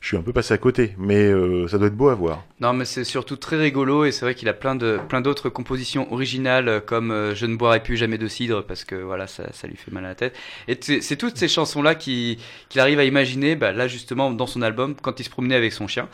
je 0.02 0.08
suis 0.08 0.18
un 0.18 0.22
peu 0.22 0.32
passé 0.32 0.54
à 0.54 0.58
côté. 0.58 0.94
Mais 0.98 1.26
euh, 1.26 1.68
ça 1.68 1.78
doit 1.78 1.88
être 1.88 1.96
beau 1.96 2.10
à 2.10 2.16
voir. 2.16 2.44
Non, 2.60 2.74
mais 2.74 2.86
c'est 2.86 3.04
surtout 3.04 3.36
très 3.36 3.58
rigolo 3.58 4.06
et 4.06 4.12
c'est 4.12 4.26
vrai 4.26 4.36
qu'il 4.36 4.48
a 4.50 4.54
plein 4.54 4.76
de 4.76 5.00
plein 5.08 5.22
d'autres 5.22 5.50
compositions 5.50 6.12
originales 6.14 6.68
euh, 6.68 6.80
comme 6.80 7.12
euh, 7.12 7.36
Je 7.36 7.46
ne 7.46 7.56
boirai 7.56 7.82
plus 7.82 7.98
jamais 7.98 8.18
de 8.18 8.28
cidre 8.28 8.64
parce 8.64 8.84
que 8.84 8.96
voilà 8.96 9.28
ça, 9.28 9.52
ça 9.54 9.68
lui 9.68 9.76
fait 9.76 9.92
mal 9.92 10.06
à 10.06 10.10
la 10.10 10.16
tête. 10.16 10.36
Et 10.68 10.78
c'est 11.02 11.16
toutes 11.16 11.38
ces 11.38 11.48
chansons 11.48 11.82
là 11.82 11.96
qui 11.96 12.38
qu'il 12.70 12.82
arrive 12.82 13.00
à 13.00 13.04
imaginer 13.04 13.56
bah, 13.56 13.72
là 13.72 13.88
justement 13.88 14.32
dans 14.32 14.48
son 14.48 14.62
album 14.62 14.96
quand 15.02 15.20
il 15.20 15.24
se 15.24 15.30
promenait 15.30 15.56
avec 15.56 15.74
son 15.74 15.88
chien 15.88 16.08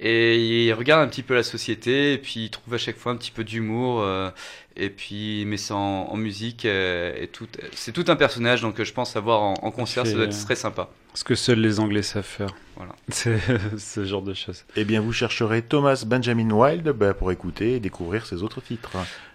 et 0.00 0.66
il 0.66 0.72
regarde 0.72 1.02
un 1.02 1.08
petit 1.08 1.22
peu 1.22 1.34
la 1.34 1.42
société 1.42 2.14
et 2.14 2.18
puis 2.18 2.44
il 2.44 2.50
trouve 2.50 2.72
à 2.74 2.78
chaque 2.78 2.96
fois 2.96 3.12
un 3.12 3.16
petit 3.16 3.30
peu 3.30 3.44
d'humour 3.44 4.00
euh, 4.00 4.30
et 4.82 4.90
puis 4.90 5.42
il 5.42 5.46
met 5.46 5.56
ça 5.56 5.74
en, 5.76 6.08
en 6.10 6.16
musique 6.16 6.64
euh, 6.64 7.12
et 7.20 7.26
tout 7.28 7.46
c'est 7.72 7.92
tout 7.92 8.04
un 8.08 8.16
personnage 8.16 8.62
donc 8.62 8.80
euh, 8.80 8.84
je 8.84 8.92
pense 8.92 9.14
avoir 9.16 9.42
en, 9.42 9.54
en 9.62 9.70
concert 9.70 10.06
ça 10.06 10.12
doit 10.14 10.24
être 10.24 10.34
euh, 10.34 10.44
très 10.44 10.56
sympa. 10.56 10.88
Ce 11.14 11.24
que 11.24 11.34
seuls 11.34 11.58
les 11.60 11.80
Anglais 11.80 12.02
savent 12.02 12.22
faire. 12.24 12.54
Voilà. 12.76 12.92
C'est 13.08 13.38
ce 13.78 14.04
genre 14.04 14.22
de 14.22 14.32
choses. 14.32 14.64
Eh 14.76 14.84
bien, 14.84 15.00
vous 15.00 15.12
chercherez 15.12 15.60
Thomas 15.60 16.04
Benjamin 16.06 16.48
Wilde 16.52 16.90
bah, 16.90 17.14
pour 17.14 17.32
écouter 17.32 17.74
et 17.74 17.80
découvrir 17.80 18.26
ses 18.26 18.44
autres 18.44 18.60
titres. 18.60 18.90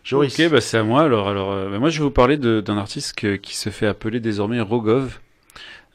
Joris. 0.05 0.39
Ok, 0.39 0.49
bah 0.49 0.61
c'est 0.61 0.77
à 0.77 0.83
moi. 0.83 1.01
Alors, 1.03 1.27
alors, 1.27 1.69
bah, 1.69 1.77
moi, 1.77 1.89
je 1.89 1.97
vais 1.99 2.05
vous 2.05 2.11
parler 2.11 2.37
d'un 2.37 2.77
artiste 2.77 3.13
que- 3.15 3.35
qui 3.35 3.57
se 3.57 3.69
fait 3.71 3.87
appeler 3.87 4.21
désormais 4.21 4.61
Rogov. 4.61 5.19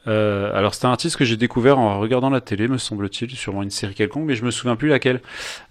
Euh, 0.07 0.55
alors, 0.57 0.73
c'est 0.73 0.85
un 0.85 0.91
artiste 0.91 1.15
que 1.17 1.25
j'ai 1.25 1.37
découvert 1.37 1.77
en 1.77 1.99
regardant 1.99 2.29
la 2.29 2.41
télé, 2.41 2.67
me 2.67 2.77
semble-t-il, 2.77 3.29
sûrement 3.35 3.61
une 3.63 3.69
série 3.69 3.93
quelconque, 3.93 4.25
mais 4.25 4.35
je 4.35 4.43
me 4.43 4.51
souviens 4.51 4.75
plus 4.75 4.87
laquelle. 4.89 5.21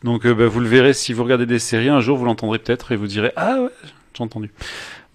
Donc, 0.04 0.24
euh, 0.24 0.34
bah, 0.34 0.46
vous 0.46 0.60
le 0.60 0.68
verrez 0.68 0.92
si 0.92 1.12
vous 1.12 1.24
regardez 1.24 1.46
des 1.46 1.58
séries. 1.58 1.88
Un 1.88 2.00
jour, 2.00 2.16
vous 2.16 2.24
l'entendrez 2.24 2.58
peut-être 2.58 2.92
et 2.92 2.96
vous 2.96 3.06
direz 3.08 3.32
ah 3.36 3.56
ouais, 3.62 3.68
j'ai 4.16 4.22
entendu. 4.22 4.50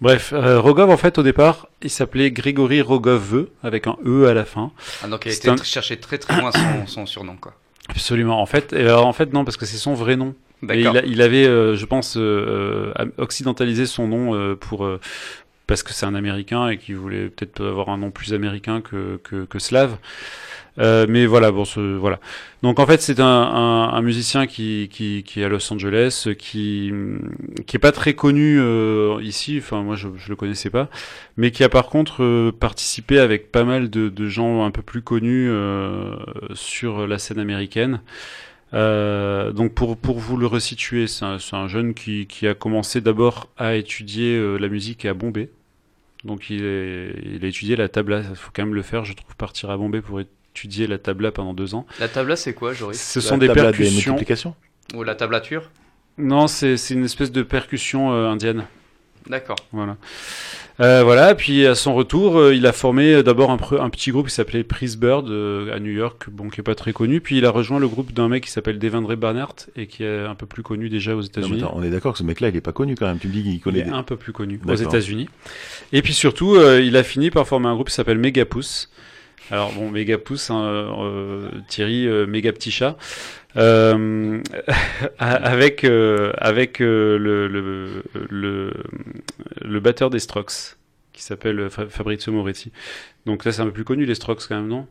Bref, 0.02 0.34
euh, 0.34 0.60
Rogov, 0.60 0.90
en 0.90 0.98
fait, 0.98 1.16
au 1.16 1.22
départ, 1.22 1.68
il 1.80 1.88
s'appelait 1.88 2.30
Grégory 2.30 2.82
Rogov 2.82 3.46
avec 3.62 3.86
un 3.86 3.96
e 4.04 4.26
à 4.28 4.34
la 4.34 4.44
fin. 4.44 4.70
Ah, 5.02 5.08
donc 5.08 5.24
il 5.24 5.30
a 5.30 5.34
été 5.34 5.48
un- 5.48 5.56
chercher 5.56 5.96
très 5.96 6.18
très 6.18 6.38
loin 6.38 6.50
son, 6.52 6.86
son 6.86 7.06
surnom 7.06 7.36
quoi. 7.40 7.54
Absolument. 7.88 8.42
En 8.42 8.46
fait, 8.46 8.74
alors, 8.74 9.06
en 9.06 9.12
fait, 9.14 9.32
non, 9.32 9.44
parce 9.46 9.56
que 9.56 9.64
c'est 9.64 9.78
son 9.78 9.94
vrai 9.94 10.16
nom. 10.16 10.34
Et 10.62 10.66
D'accord. 10.82 10.94
il, 10.94 10.98
a- 10.98 11.04
il 11.06 11.22
avait, 11.22 11.46
euh, 11.46 11.76
je 11.76 11.86
pense, 11.86 12.16
euh, 12.18 12.92
euh, 12.98 13.06
occidentalisé 13.16 13.86
son 13.86 14.08
nom 14.08 14.34
euh, 14.34 14.54
pour 14.54 14.84
euh, 14.84 15.00
parce 15.66 15.82
que 15.82 15.92
c'est 15.92 16.06
un 16.06 16.14
Américain 16.14 16.68
et 16.68 16.78
qu'il 16.78 16.96
voulait 16.96 17.28
peut-être 17.28 17.64
avoir 17.64 17.88
un 17.88 17.98
nom 17.98 18.10
plus 18.10 18.32
américain 18.34 18.80
que 18.80 19.18
que, 19.22 19.44
que 19.44 19.58
slave. 19.58 19.96
Euh, 20.78 21.06
mais 21.08 21.24
voilà, 21.24 21.52
bon, 21.52 21.64
ce, 21.64 21.96
voilà. 21.96 22.20
Donc 22.62 22.78
en 22.80 22.86
fait, 22.86 23.00
c'est 23.00 23.18
un, 23.18 23.24
un, 23.24 23.94
un 23.94 24.02
musicien 24.02 24.46
qui, 24.46 24.90
qui, 24.92 25.22
qui 25.22 25.40
est 25.40 25.44
à 25.44 25.48
Los 25.48 25.72
Angeles, 25.72 26.28
qui 26.38 26.92
qui 27.66 27.76
est 27.76 27.80
pas 27.80 27.92
très 27.92 28.12
connu 28.12 28.58
euh, 28.60 29.18
ici. 29.22 29.56
Enfin, 29.58 29.82
moi, 29.82 29.96
je, 29.96 30.08
je 30.18 30.28
le 30.28 30.36
connaissais 30.36 30.68
pas, 30.68 30.90
mais 31.38 31.50
qui 31.50 31.64
a 31.64 31.70
par 31.70 31.86
contre 31.86 32.22
euh, 32.22 32.52
participé 32.52 33.18
avec 33.18 33.50
pas 33.50 33.64
mal 33.64 33.88
de, 33.88 34.10
de 34.10 34.26
gens 34.28 34.66
un 34.66 34.70
peu 34.70 34.82
plus 34.82 35.00
connus 35.00 35.48
euh, 35.48 36.14
sur 36.52 37.06
la 37.06 37.18
scène 37.18 37.38
américaine. 37.38 38.00
Euh, 38.74 39.52
donc 39.52 39.72
pour, 39.72 39.96
pour 39.96 40.18
vous 40.18 40.36
le 40.36 40.46
resituer, 40.46 41.06
c'est 41.06 41.24
un, 41.24 41.38
un 41.52 41.68
jeune 41.68 41.94
qui, 41.94 42.26
qui 42.26 42.46
a 42.46 42.54
commencé 42.54 43.00
d'abord 43.00 43.48
à 43.56 43.76
étudier 43.76 44.36
euh, 44.36 44.58
la 44.58 44.68
musique 44.68 45.06
à 45.06 45.14
Bombay. 45.14 45.48
Donc 46.26 46.50
il, 46.50 46.64
est, 46.64 47.14
il 47.24 47.44
a 47.44 47.48
étudié 47.48 47.76
la 47.76 47.88
tabla, 47.88 48.22
il 48.28 48.36
faut 48.36 48.50
quand 48.52 48.64
même 48.64 48.74
le 48.74 48.82
faire, 48.82 49.04
je 49.04 49.12
trouve, 49.12 49.36
partir 49.36 49.70
à 49.70 49.76
Bombay 49.76 50.00
pour 50.00 50.20
étudier 50.20 50.86
la 50.88 50.98
tabla 50.98 51.30
pendant 51.30 51.54
deux 51.54 51.74
ans. 51.74 51.86
La 52.00 52.08
tabla 52.08 52.34
c'est 52.34 52.52
quoi 52.52 52.72
Joris? 52.72 53.00
Ce 53.00 53.20
La 53.20 53.24
sont 53.24 53.38
des 53.38 53.48
percussions. 53.48 54.12
multiplications. 54.14 54.54
Ou 54.94 55.04
la 55.04 55.14
tablature? 55.14 55.70
Non, 56.18 56.46
c'est 56.48 56.76
c'est 56.76 56.94
une 56.94 57.04
espèce 57.04 57.30
de 57.30 57.42
percussion 57.42 58.12
euh, 58.12 58.28
indienne. 58.28 58.64
D'accord. 59.28 59.56
Voilà. 59.72 59.96
Euh, 60.78 61.02
voilà, 61.02 61.34
puis 61.34 61.66
à 61.66 61.74
son 61.74 61.94
retour, 61.94 62.38
euh, 62.38 62.54
il 62.54 62.66
a 62.66 62.72
formé 62.72 63.14
euh, 63.14 63.22
d'abord 63.22 63.50
un, 63.50 63.56
petit 63.90 64.10
groupe 64.10 64.28
qui 64.28 64.34
s'appelait 64.34 64.62
Prince 64.62 64.96
Bird 64.96 65.28
euh, 65.30 65.74
à 65.74 65.80
New 65.80 65.90
York, 65.90 66.26
bon, 66.30 66.50
qui 66.50 66.60
est 66.60 66.62
pas 66.62 66.74
très 66.74 66.92
connu. 66.92 67.20
Puis 67.22 67.38
il 67.38 67.46
a 67.46 67.50
rejoint 67.50 67.78
le 67.78 67.88
groupe 67.88 68.12
d'un 68.12 68.28
mec 68.28 68.44
qui 68.44 68.50
s'appelle 68.50 68.78
Devendra 68.78 69.16
Banhart 69.16 69.54
et 69.74 69.86
qui 69.86 70.04
est 70.04 70.20
un 70.26 70.34
peu 70.34 70.44
plus 70.44 70.62
connu 70.62 70.90
déjà 70.90 71.16
aux 71.16 71.22
États-Unis. 71.22 71.62
attends, 71.62 71.72
on 71.74 71.82
est 71.82 71.90
d'accord 71.90 72.12
que 72.12 72.18
ce 72.18 72.24
mec-là, 72.24 72.50
il 72.50 72.56
est 72.56 72.60
pas 72.60 72.72
connu 72.72 72.94
quand 72.94 73.06
même. 73.06 73.18
Tu 73.18 73.28
me 73.28 73.32
dis 73.32 73.42
qu'il 73.42 73.54
Il 73.54 73.60
connaît. 73.60 73.78
est 73.80 73.84
des- 73.84 73.90
un 73.90 74.02
peu 74.02 74.16
plus 74.16 74.32
connu 74.32 74.60
aux. 74.66 74.74
États-Unis. 74.74 75.28
Et 75.92 76.02
puis 76.02 76.12
surtout, 76.12 76.56
euh, 76.56 76.82
il 76.82 76.96
a 76.96 77.02
fini 77.02 77.30
par 77.30 77.46
former 77.46 77.68
un 77.68 77.74
groupe 77.74 77.88
qui 77.88 77.94
s'appelle 77.94 78.18
Megapousse. 78.18 78.90
Alors 79.50 79.72
bon, 79.72 79.90
Megapousse, 79.90 80.50
hein, 80.50 80.60
euh, 80.64 81.48
Thierry, 81.68 82.06
euh, 82.06 82.26
méga 82.26 82.52
petit 82.52 82.72
chat, 82.72 82.96
euh, 83.56 84.40
avec 85.18 85.84
euh, 85.84 86.32
avec 86.38 86.80
euh, 86.80 87.18
le, 87.18 87.48
le 87.48 88.02
le 88.30 88.72
le 89.62 89.80
batteur 89.80 90.10
des 90.10 90.18
Strokes 90.18 90.76
qui 91.12 91.22
s'appelle 91.22 91.68
Fa- 91.70 91.88
Fabrizio 91.88 92.32
Moretti. 92.32 92.72
Donc 93.24 93.44
là, 93.44 93.52
c'est 93.52 93.62
un 93.62 93.66
peu 93.66 93.72
plus 93.72 93.84
connu 93.84 94.04
les 94.04 94.14
Strokes 94.14 94.42
quand 94.48 94.56
même, 94.56 94.68
non? 94.68 94.86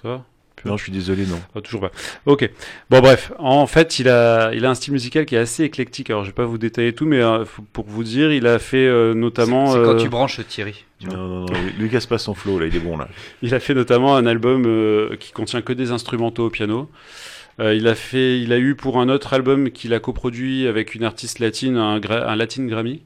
Ça 0.00 0.08
va? 0.08 0.24
Non, 0.64 0.76
je 0.78 0.84
suis 0.84 0.92
désolé, 0.92 1.26
non. 1.26 1.38
ah, 1.54 1.60
toujours 1.60 1.82
pas. 1.82 1.90
Ok. 2.24 2.50
Bon, 2.88 3.00
bref. 3.00 3.30
En 3.38 3.66
fait, 3.66 3.98
il 3.98 4.08
a, 4.08 4.52
il 4.54 4.64
a 4.64 4.70
un 4.70 4.74
style 4.74 4.94
musical 4.94 5.26
qui 5.26 5.34
est 5.34 5.38
assez 5.38 5.64
éclectique. 5.64 6.08
Alors, 6.08 6.24
je 6.24 6.30
vais 6.30 6.34
pas 6.34 6.46
vous 6.46 6.56
détailler 6.56 6.94
tout, 6.94 7.04
mais 7.04 7.20
euh, 7.20 7.44
pour 7.74 7.84
vous 7.86 8.02
dire, 8.02 8.32
il 8.32 8.46
a 8.46 8.58
fait 8.58 8.86
euh, 8.86 9.12
notamment. 9.12 9.66
C'est 9.66 9.82
quand 9.82 9.94
euh, 9.94 9.98
tu 9.98 10.08
branches 10.08 10.40
Thierry. 10.48 10.84
tu. 10.98 11.08
Non, 11.08 11.16
non, 11.16 11.40
non, 11.40 11.46
lui 11.78 11.90
casse 11.90 12.06
pas 12.06 12.16
son 12.18 12.34
flow, 12.34 12.58
là, 12.58 12.66
il 12.66 12.74
est 12.74 12.80
bon, 12.80 12.96
là. 12.96 13.06
Il 13.42 13.54
a 13.54 13.60
fait 13.60 13.74
notamment 13.74 14.16
un 14.16 14.24
album 14.24 14.64
euh, 14.66 15.14
qui 15.20 15.30
contient 15.32 15.60
que 15.60 15.74
des 15.74 15.90
instrumentaux 15.90 16.46
au 16.46 16.50
piano. 16.50 16.90
Euh, 17.60 17.74
il 17.74 17.88
a 17.88 17.94
fait, 17.94 18.40
il 18.40 18.52
a 18.52 18.58
eu 18.58 18.74
pour 18.74 19.00
un 19.00 19.08
autre 19.08 19.32
album 19.32 19.70
qu'il 19.70 19.94
a 19.94 20.00
coproduit 20.00 20.66
avec 20.66 20.94
une 20.94 21.04
artiste 21.04 21.38
latine 21.38 21.76
un, 21.76 22.00
un 22.02 22.36
Latin 22.36 22.66
Grammy. 22.66 23.02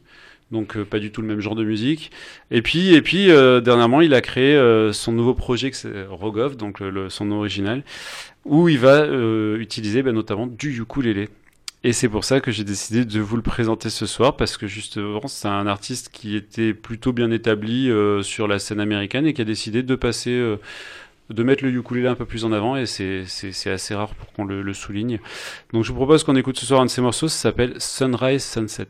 Donc 0.51 0.77
euh, 0.77 0.85
pas 0.85 0.99
du 0.99 1.13
tout 1.13 1.23
le 1.23 1.29
même 1.29 1.41
genre 1.41 1.55
de 1.55 1.63
musique. 1.63 2.11
Et 2.51 2.61
puis 2.61 2.93
et 2.95 3.03
puis 3.03 3.31
euh, 3.31 3.61
dernièrement 3.61 4.01
il 4.01 4.15
a 4.15 4.21
créé 4.21 4.57
euh, 4.57 4.93
son 4.93 5.13
nouveau 5.13 5.35
projet 5.35 5.71
c'est 5.73 6.05
Rogov, 6.09 6.57
donc 6.57 6.81
le, 6.81 6.91
le- 6.91 7.09
son 7.09 7.31
original, 7.31 7.85
où 8.45 8.69
il 8.69 8.79
va 8.79 9.03
euh, 9.03 9.59
utiliser 9.59 10.03
ben, 10.03 10.13
notamment 10.13 10.49
du 10.49 10.77
ukulélé. 10.81 11.29
Et 11.85 11.93
c'est 11.93 12.09
pour 12.09 12.25
ça 12.25 12.41
que 12.41 12.51
j'ai 12.51 12.65
décidé 12.65 13.05
de 13.07 13.21
vous 13.21 13.37
le 13.37 13.43
présenter 13.43 13.91
ce 13.91 14.07
soir 14.07 14.37
parce 14.37 14.57
que 14.59 14.67
justement 14.67 15.29
c'est 15.29 15.49
un 15.49 15.67
artiste 15.69 16.11
qui 16.13 16.37
était 16.37 16.75
plutôt 16.75 17.13
bien 17.13 17.31
établi 17.31 17.89
euh, 17.91 18.23
sur 18.23 18.49
la 18.49 18.59
scène 18.59 18.81
américaine 18.81 19.27
et 19.27 19.33
qui 19.33 19.43
a 19.43 19.45
décidé 19.47 19.83
de 19.83 19.95
passer 19.95 20.33
euh, 20.33 20.57
de 21.31 21.43
mettre 21.43 21.65
le 21.65 21.71
ukulélé 21.71 22.09
un 22.09 22.15
peu 22.15 22.27
plus 22.27 22.45
en 22.45 22.53
avant 22.53 22.77
et 22.77 22.87
c'est 22.87 23.25
c'est- 23.27 23.71
assez 23.71 23.95
rare 23.95 24.15
pour 24.15 24.33
qu'on 24.33 24.45
le, 24.45 24.63
le 24.63 24.73
souligne. 24.75 25.21
Donc 25.73 25.85
je 25.85 25.91
vous 25.91 25.97
propose 25.97 26.25
qu'on 26.25 26.37
écoute 26.37 26.59
ce 26.59 26.67
soir 26.67 26.81
un 26.81 26.87
de 26.87 26.91
ses 26.91 27.01
morceaux, 27.03 27.29
ça 27.29 27.39
s'appelle 27.39 27.75
Sunrise 27.81 28.45
Sunset. 28.45 28.89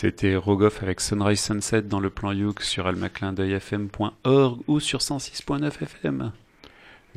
C'était 0.00 0.34
Rogoff 0.34 0.82
avec 0.82 0.98
Sunrise 0.98 1.40
Sunset 1.42 1.82
dans 1.82 2.00
le 2.00 2.08
plan 2.08 2.32
Youk 2.32 2.62
sur 2.62 2.86
almaclindeuilfm.org 2.86 4.58
ou 4.66 4.80
sur 4.80 5.00
106.9 5.00 5.66
FM. 5.82 6.32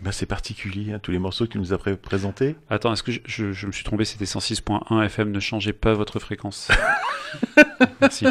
Ben, 0.02 0.12
c'est 0.12 0.26
particulier, 0.26 0.92
hein, 0.92 1.00
tous 1.02 1.12
les 1.12 1.18
morceaux 1.20 1.46
que 1.46 1.52
tu 1.54 1.60
nous 1.60 1.68
pré- 1.78 1.96
présentés. 1.96 2.58
Attends, 2.70 2.92
est-ce 2.92 3.02
que 3.04 3.14
je, 3.14 3.20
je- 3.24 3.54
je 3.54 3.68
me 3.68 3.72
suis 3.72 3.86
trompé 3.86 4.04
C'était 4.04 4.26
106.1 4.26 5.02
FM. 5.02 5.32
Ne 5.32 5.40
changez 5.40 5.72
pas 5.72 5.94
votre 5.94 6.20
fréquence. 6.20 6.68
Merci. 8.02 8.26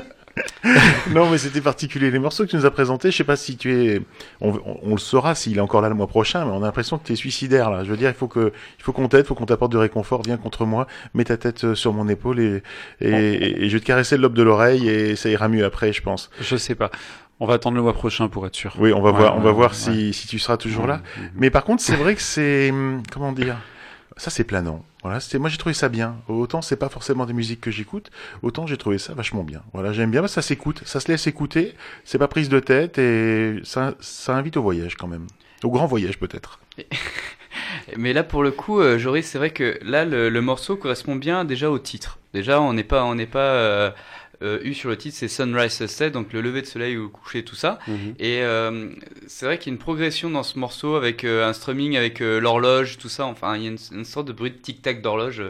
non, 1.11 1.29
mais 1.31 1.39
c'était 1.39 1.61
particulier. 1.61 2.11
Les 2.11 2.19
morceaux 2.19 2.45
que 2.45 2.51
tu 2.51 2.57
nous 2.57 2.65
as 2.67 2.71
présentés, 2.71 3.11
je 3.11 3.17
sais 3.19 3.25
pas 3.25 3.37
si 3.37 3.57
tu 3.57 3.73
es. 3.75 4.01
On, 4.41 4.51
on- 4.65 4.79
on 4.83 4.91
le 4.93 4.99
saura 4.99 5.35
s'il 5.35 5.57
est 5.59 5.61
encore 5.61 5.83
là 5.83 5.89
le 5.89 5.95
mois 5.95 6.07
prochain, 6.07 6.45
mais 6.45 6.51
on 6.53 6.63
a 6.63 6.67
l'impression 6.67 6.99
que 6.99 7.07
tu 7.07 7.13
es 7.13 7.17
suicidaire 7.17 7.71
là. 7.71 7.85
Je 7.85 7.91
veux 7.91 7.97
dire, 7.97 8.09
il 8.09 8.15
faut 8.15 8.29
que, 8.29 8.53
il 8.79 8.83
faut 8.83 8.93
qu'on 8.93 9.09
t'aide, 9.09 9.25
il 9.25 9.27
faut 9.27 9.35
qu'on 9.35 9.47
t'apporte 9.47 9.71
du 9.73 9.77
réconfort. 9.79 10.23
Viens 10.23 10.37
contre 10.39 10.65
moi, 10.65 10.87
mets 11.15 11.25
ta 11.25 11.37
tête 11.37 11.65
euh, 11.65 11.75
sur 11.75 11.93
mon 11.93 12.09
épaule 12.09 12.41
et, 12.41 12.63
et, 13.01 13.09
et- 13.11 13.65
et 13.65 13.69
je 13.69 13.77
vais 13.77 13.81
te 13.81 13.85
caresser 13.87 14.17
le 14.17 14.23
lobe 14.23 14.35
de 14.35 14.43
l'oreille 14.43 14.89
et 14.89 15.17
ça 15.17 15.29
ira 15.29 15.49
mieux 15.49 15.65
après, 15.65 15.93
je 15.93 16.01
pense. 16.03 16.31
Je 16.41 16.57
sais 16.57 16.75
pas. 16.75 16.91
On 17.41 17.47
va 17.47 17.55
attendre 17.55 17.77
le 17.77 17.83
mois 17.83 17.93
prochain 17.93 18.29
pour 18.29 18.47
être 18.47 18.55
sûr. 18.55 18.75
Oui, 18.79 18.93
on 18.93 19.03
va 19.03 19.11
Ouais, 19.11 19.19
voir, 19.19 19.37
on 19.37 19.41
va 19.41 19.49
ouais, 19.51 19.55
voir 19.55 19.71
ouais. 19.73 19.77
si, 19.77 20.13
si 20.13 20.29
tu 20.29 20.39
seras 20.39 20.57
toujours 20.57 20.87
là. 20.87 21.01
Mais 21.35 21.51
par 21.51 21.65
contre, 21.65 21.83
c'est 21.83 21.97
vrai 21.97 22.15
que 22.15 22.23
c'est, 22.23 22.71
hum, 22.71 23.03
comment 23.13 23.33
dire, 23.33 23.57
ça 24.17 24.31
c'est 24.31 24.45
planant. 24.45 24.85
Voilà, 25.03 25.19
c'est, 25.21 25.39
moi 25.39 25.49
j'ai 25.49 25.59
trouvé 25.59 25.75
ça 25.75 25.89
bien. 25.89 26.17
Autant 26.29 26.63
c'est 26.63 26.77
pas 26.77 26.89
forcément 26.89 27.27
des 27.27 27.33
musiques 27.33 27.61
que 27.61 27.71
j'écoute, 27.71 28.11
autant 28.43 28.67
j'ai 28.67 28.77
trouvé 28.77 28.99
ça 28.99 29.15
vachement 29.15 29.43
bien. 29.43 29.63
Voilà, 29.73 29.93
j'aime 29.93 30.11
bien, 30.11 30.27
ça 30.29 30.43
s'écoute, 30.43 30.83
ça 30.85 31.01
se 31.01 31.09
laisse 31.09 31.27
écouter, 31.27 31.75
c'est 32.05 32.19
pas 32.19 32.29
prise 32.29 32.49
de 32.49 32.61
tête 32.61 32.99
et 32.99 33.61
ça, 33.65 33.95
ça 34.01 34.37
invite 34.37 34.57
au 34.57 34.63
voyage 34.63 34.97
quand 34.97 35.09
même. 35.09 35.27
Au 35.65 35.71
grand 35.71 35.87
voyage 35.87 36.19
peut-être. 36.19 36.61
Mais 37.97 38.13
là, 38.13 38.23
pour 38.23 38.43
le 38.43 38.51
coup, 38.51 38.81
euh, 38.81 38.99
Joris, 38.99 39.27
c'est 39.27 39.39
vrai 39.39 39.51
que 39.51 39.79
là, 39.83 40.05
le, 40.05 40.29
le 40.29 40.41
morceau 40.41 40.77
correspond 40.77 41.17
bien 41.17 41.45
déjà 41.45 41.71
au 41.71 41.79
titre. 41.79 42.19
Déjà, 42.33 42.61
on 42.61 42.73
n'est 42.73 42.85
pas, 42.85 43.05
on 43.05 43.15
n'est 43.15 43.27
pas 43.27 43.39
euh, 43.41 43.91
euh, 44.43 44.59
eu 44.63 44.75
sur 44.75 44.91
le 44.91 44.97
titre, 44.97 45.17
c'est 45.17 45.29
Sunrise 45.29 45.73
Sunset, 45.73 46.11
donc 46.11 46.33
le 46.33 46.41
lever 46.41 46.63
de 46.63 46.67
soleil 46.67 46.97
ou 46.97 47.03
le 47.03 47.09
coucher, 47.09 47.45
tout 47.45 47.55
ça. 47.55 47.79
Mhm. 47.87 48.15
Et 48.19 48.43
euh, 48.43 48.91
c'est 49.27 49.47
vrai 49.47 49.59
qu'il 49.59 49.71
y 49.71 49.73
a 49.73 49.75
une 49.75 49.79
progression 49.79 50.31
dans 50.31 50.43
ce 50.43 50.59
morceau 50.59 50.97
avec 50.97 51.25
euh, 51.25 51.49
un 51.49 51.53
strumming, 51.53 51.97
avec 51.97 52.21
euh, 52.21 52.41
l'horloge, 52.41 52.99
tout 52.99 53.09
ça. 53.09 53.27
Enfin, 53.27 53.57
il 53.57 53.63
y 53.63 53.67
a 53.67 53.71
une, 53.71 53.79
une 53.93 54.05
sorte 54.05 54.27
de 54.27 54.33
bruit 54.33 54.51
de 54.51 54.57
tic-tac 54.57 55.01
d'horloge 55.01 55.43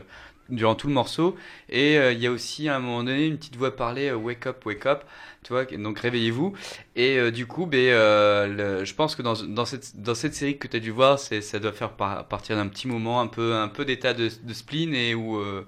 durant 0.48 0.74
tout 0.74 0.88
le 0.88 0.92
morceau. 0.92 1.36
Et 1.70 1.94
il 1.94 2.18
y 2.18 2.26
a 2.26 2.30
aussi 2.30 2.68
à 2.68 2.76
un 2.76 2.78
moment 2.78 3.04
donné 3.04 3.26
une 3.26 3.38
petite 3.38 3.56
voix 3.56 3.74
parlée, 3.74 4.12
wake 4.12 4.46
up, 4.46 4.66
wake 4.66 4.84
up, 4.84 5.04
tu 5.42 5.52
vois, 5.52 5.64
donc 5.64 5.98
réveillez-vous. 5.98 6.52
Et 6.96 7.18
euh, 7.18 7.30
du 7.30 7.46
coup, 7.46 7.66
ben, 7.66 7.78
euh, 7.78 8.46
le- 8.80 8.84
je 8.84 8.94
pense 8.94 9.16
que 9.16 9.22
dans, 9.22 9.34
dans, 9.34 9.64
cette, 9.64 10.00
dans 10.00 10.14
cette 10.14 10.34
série 10.34 10.58
que 10.58 10.68
tu 10.68 10.76
as 10.76 10.80
dû 10.80 10.90
voir, 10.90 11.18
c'est, 11.18 11.40
ça 11.40 11.58
doit 11.58 11.72
faire 11.72 11.90
par- 11.92 12.26
partir 12.28 12.56
d'un 12.56 12.68
petit 12.68 12.88
moment 12.88 13.20
un 13.20 13.26
peu, 13.26 13.54
un 13.54 13.68
peu 13.68 13.84
d'état 13.84 14.14
de, 14.14 14.28
de 14.42 14.52
spleen 14.54 14.94
et 14.94 15.14
ou, 15.14 15.36
euh, 15.38 15.66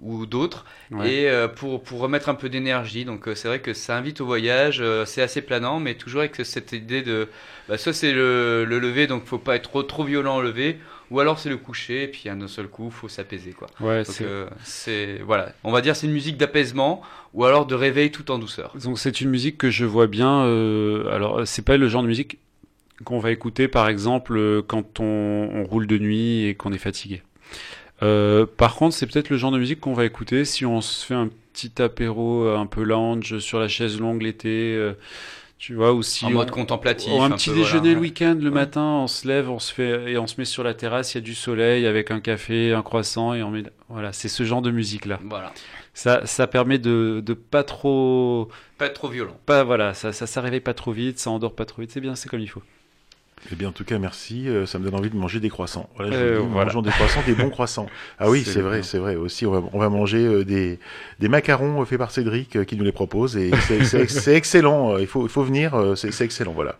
ou 0.00 0.26
d'autres. 0.26 0.64
Ouais. 0.90 1.10
Et 1.10 1.28
euh, 1.28 1.48
pour, 1.48 1.82
pour 1.82 2.00
remettre 2.00 2.28
un 2.28 2.34
peu 2.34 2.48
d'énergie. 2.48 3.04
Donc 3.04 3.28
euh, 3.28 3.34
c'est 3.34 3.48
vrai 3.48 3.60
que 3.60 3.74
ça 3.74 3.96
invite 3.96 4.20
au 4.20 4.26
voyage, 4.26 4.80
euh, 4.80 5.04
c'est 5.04 5.22
assez 5.22 5.42
planant, 5.42 5.80
mais 5.80 5.94
toujours 5.94 6.20
avec 6.20 6.36
cette 6.44 6.72
idée 6.72 7.02
de. 7.02 7.28
Bah, 7.68 7.78
soit 7.78 7.92
c'est 7.92 8.12
le, 8.12 8.64
le 8.64 8.78
lever, 8.78 9.06
donc 9.06 9.24
faut 9.26 9.38
pas 9.38 9.56
être 9.56 9.62
trop, 9.70 9.82
trop 9.82 10.04
violent 10.04 10.36
au 10.38 10.42
lever, 10.42 10.78
ou 11.12 11.20
alors 11.20 11.38
c'est 11.38 11.48
le 11.50 11.58
coucher, 11.58 12.04
et 12.04 12.08
puis 12.08 12.28
à 12.28 12.32
un 12.32 12.48
seul 12.48 12.66
coup, 12.66 12.90
faut 12.90 13.08
s'apaiser. 13.08 13.52
quoi. 13.52 13.68
Ouais, 13.80 14.02
c'est- 14.04 14.24
euh, 14.24 14.46
c'est. 14.64 15.18
Voilà. 15.24 15.52
On 15.62 15.70
va 15.70 15.80
dire 15.80 15.94
c'est 15.94 16.06
une 16.08 16.12
musique 16.12 16.36
d'apaisement, 16.36 17.02
ou 17.34 17.44
alors 17.44 17.66
de 17.66 17.74
réveil 17.76 18.10
tout 18.10 18.30
en 18.32 18.38
douceur. 18.38 18.74
Donc 18.82 18.98
c'est 18.98 19.20
une 19.20 19.30
musique 19.30 19.58
que 19.58 19.70
je 19.70 19.84
vois 19.84 20.06
bien. 20.08 20.42
euh, 20.46 21.08
alors 21.14 21.46
c'est 21.46 21.64
pas 21.64 21.76
le 21.76 21.88
genre 21.88 22.02
de 22.02 22.08
musique 22.08 22.38
qu'on 23.04 23.18
va 23.18 23.30
écouter 23.30 23.68
par 23.68 23.88
exemple 23.88 24.36
euh, 24.36 24.62
quand 24.66 25.00
on, 25.00 25.04
on 25.52 25.64
roule 25.64 25.86
de 25.86 25.98
nuit 25.98 26.46
et 26.46 26.54
qu'on 26.54 26.72
est 26.72 26.78
fatigué. 26.78 27.22
Euh, 28.02 28.46
par 28.56 28.74
contre 28.74 28.94
c'est 28.96 29.06
peut-être 29.06 29.30
le 29.30 29.36
genre 29.36 29.52
de 29.52 29.58
musique 29.58 29.78
qu'on 29.80 29.92
va 29.94 30.04
écouter 30.04 30.44
si 30.44 30.64
on 30.66 30.80
se 30.80 31.04
fait 31.06 31.14
un 31.14 31.28
petit 31.52 31.80
apéro 31.82 32.48
un 32.48 32.66
peu 32.66 32.82
lounge 32.82 33.38
sur 33.38 33.60
la 33.60 33.68
chaise 33.68 34.00
longue 34.00 34.22
l'été. 34.22 34.92
Tu 35.64 35.76
vois, 35.76 35.92
ou 35.92 36.02
si 36.02 36.24
En 36.24 36.28
on- 36.28 36.32
mode 36.32 36.50
contemplatif, 36.50 37.08
ou 37.12 37.22
un, 37.22 37.26
un 37.26 37.30
petit 37.30 37.50
peu, 37.50 37.54
déjeuner 37.54 37.80
voilà. 37.90 37.94
le 37.94 38.00
week-end, 38.00 38.36
le 38.42 38.50
matin, 38.50 38.82
on 38.82 39.06
se 39.06 39.28
lève, 39.28 39.48
on 39.48 39.60
se 39.60 39.72
fait 39.72 40.10
et 40.10 40.18
on 40.18 40.26
se 40.26 40.34
met 40.40 40.44
sur 40.44 40.64
la 40.64 40.74
terrasse, 40.74 41.14
il 41.14 41.18
y 41.18 41.20
a 41.20 41.20
du 41.20 41.36
soleil 41.36 41.86
avec 41.86 42.10
un 42.10 42.18
café, 42.18 42.72
un 42.72 42.82
croissant 42.82 43.32
et 43.32 43.44
on 43.44 43.50
met 43.52 43.62
voilà, 43.88 44.12
c'est 44.12 44.26
ce 44.26 44.42
genre 44.42 44.60
de 44.60 44.72
musique 44.72 45.06
là. 45.06 45.20
Voilà. 45.22 45.52
Ça, 45.94 46.26
ça 46.26 46.48
permet 46.48 46.78
de, 46.80 47.22
de 47.24 47.32
pas 47.34 47.62
trop 47.62 48.48
Pas 48.76 48.86
être 48.86 48.94
trop 48.94 49.06
violent. 49.08 49.36
pas 49.46 49.62
voilà, 49.62 49.94
ça, 49.94 50.12
ça, 50.12 50.26
ça 50.26 50.40
réveille 50.40 50.58
pas 50.60 50.74
trop 50.74 50.90
vite, 50.90 51.20
ça 51.20 51.30
endort 51.30 51.54
pas 51.54 51.64
trop 51.64 51.80
vite, 51.82 51.92
c'est 51.92 52.00
bien, 52.00 52.16
c'est 52.16 52.28
comme 52.28 52.40
il 52.40 52.48
faut. 52.48 52.62
Eh 53.50 53.56
bien, 53.56 53.68
en 53.68 53.72
tout 53.72 53.84
cas, 53.84 53.98
merci. 53.98 54.48
euh, 54.48 54.66
ça 54.66 54.78
me 54.78 54.84
donne 54.84 54.94
envie 54.94 55.10
de 55.10 55.16
manger 55.16 55.40
des 55.40 55.48
croissants. 55.48 55.90
Voilà, 55.96 56.12
je 56.12 56.16
Euh, 56.16 56.40
dis, 56.40 56.46
voilà. 56.48 56.66
mangeons 56.66 56.80
des 56.82 56.90
croissants, 56.90 57.20
des 57.26 57.34
bons 57.34 57.50
croissants. 57.50 57.86
Ah 58.18 58.30
oui, 58.30 58.44
C'est 58.46 58.60
vrai, 58.60 58.82
c'est 58.82 58.98
vrai. 58.98 59.16
Aussi, 59.16 59.46
on 59.46 59.50
va, 59.50 59.62
on 59.72 59.78
va 59.78 59.88
manger 59.88 60.24
euh, 60.24 60.44
des, 60.44 60.78
des 61.18 61.28
macarons 61.28 61.82
euh, 61.82 61.84
faits 61.84 61.98
par 61.98 62.12
Cédric 62.12 62.64
qui 62.64 62.76
nous 62.76 62.84
les 62.84 62.92
propose 62.92 63.36
et 63.36 63.50
c'est- 63.66 64.34
excellent. 64.34 64.96
Il 64.96 65.06
faut, 65.08 65.24
il 65.24 65.28
faut 65.28 65.42
venir, 65.42 65.74
c'est 65.96 66.18
excellent. 66.24 66.52
Voilà. 66.52 66.76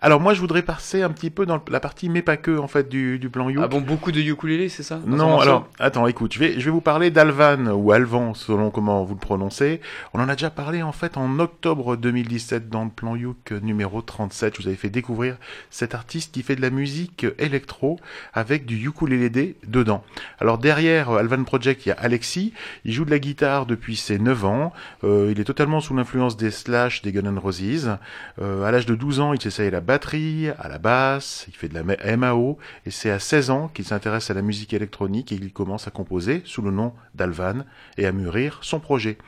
Alors 0.00 0.20
moi, 0.20 0.34
je 0.34 0.40
voudrais 0.40 0.62
passer 0.62 1.02
un 1.02 1.10
petit 1.10 1.30
peu 1.30 1.46
dans 1.46 1.62
la 1.70 1.80
partie 1.80 2.08
mais 2.08 2.22
pas 2.22 2.36
que 2.36 2.58
en 2.58 2.66
fait 2.68 2.88
du, 2.88 3.18
du 3.18 3.30
plan 3.30 3.48
You. 3.48 3.60
Ah 3.62 3.68
bon, 3.68 3.80
beaucoup 3.80 4.10
de 4.12 4.20
ukulélé, 4.20 4.68
c'est 4.68 4.82
ça? 4.82 5.00
Non, 5.06 5.38
alors, 5.40 5.68
attends, 5.78 6.06
écoute, 6.06 6.34
je 6.34 6.38
vais, 6.40 6.54
je 6.58 6.64
vais 6.64 6.70
vous 6.70 6.80
parler 6.80 7.10
d'Alvan, 7.10 7.66
ou 7.68 7.92
Alvan, 7.92 8.34
selon 8.34 8.70
comment 8.70 9.04
vous 9.04 9.14
le 9.14 9.20
prononcez. 9.20 9.80
On 10.12 10.20
en 10.20 10.28
a 10.28 10.34
déjà 10.34 10.50
parlé, 10.50 10.82
en 10.82 10.92
fait, 10.92 11.16
en 11.16 11.38
octobre 11.38 11.96
2017, 11.96 12.68
dans 12.68 12.84
le 12.84 12.90
plan 12.90 13.14
Youk 13.16 13.52
numéro 13.62 14.02
37. 14.02 14.56
Je 14.56 14.62
vous 14.62 14.68
avais 14.68 14.76
fait 14.76 14.90
découvrir 14.90 15.36
cet 15.70 15.94
artiste 16.00 16.32
qui 16.32 16.42
fait 16.42 16.56
de 16.56 16.62
la 16.62 16.70
musique 16.70 17.26
électro 17.38 18.00
avec 18.32 18.64
du 18.64 18.88
ukulélé 18.88 19.56
dedans. 19.66 20.02
Alors, 20.40 20.56
derrière 20.56 21.10
euh, 21.10 21.18
Alvan 21.18 21.44
Project, 21.44 21.84
il 21.84 21.90
y 21.90 21.92
a 21.92 21.96
Alexis. 21.98 22.54
Il 22.86 22.92
joue 22.92 23.04
de 23.04 23.10
la 23.10 23.18
guitare 23.18 23.66
depuis 23.66 23.96
ses 23.96 24.18
9 24.18 24.44
ans. 24.46 24.72
Euh, 25.04 25.28
il 25.30 25.38
est 25.38 25.44
totalement 25.44 25.80
sous 25.80 25.94
l'influence 25.94 26.38
des 26.38 26.50
Slash, 26.50 27.02
des 27.02 27.12
Guns 27.12 27.30
N' 27.30 27.38
Roses. 27.38 27.98
Euh, 28.40 28.64
à 28.64 28.70
l'âge 28.70 28.86
de 28.86 28.94
12 28.94 29.20
ans, 29.20 29.32
il 29.34 29.42
s'essaye 29.42 29.70
la 29.70 29.82
batterie, 29.82 30.48
à 30.48 30.68
la 30.68 30.78
basse, 30.78 31.44
il 31.48 31.54
fait 31.54 31.68
de 31.68 31.74
la 31.74 32.16
MAO, 32.16 32.58
et 32.86 32.90
c'est 32.90 33.10
à 33.10 33.18
16 33.18 33.50
ans 33.50 33.68
qu'il 33.68 33.84
s'intéresse 33.84 34.30
à 34.30 34.34
la 34.34 34.42
musique 34.42 34.72
électronique 34.72 35.32
et 35.32 35.34
il 35.34 35.52
commence 35.52 35.86
à 35.86 35.90
composer 35.90 36.42
sous 36.46 36.62
le 36.62 36.70
nom 36.70 36.94
d'Alvan 37.14 37.64
et 37.98 38.06
à 38.06 38.12
mûrir 38.12 38.58
son 38.62 38.80
projet. 38.80 39.18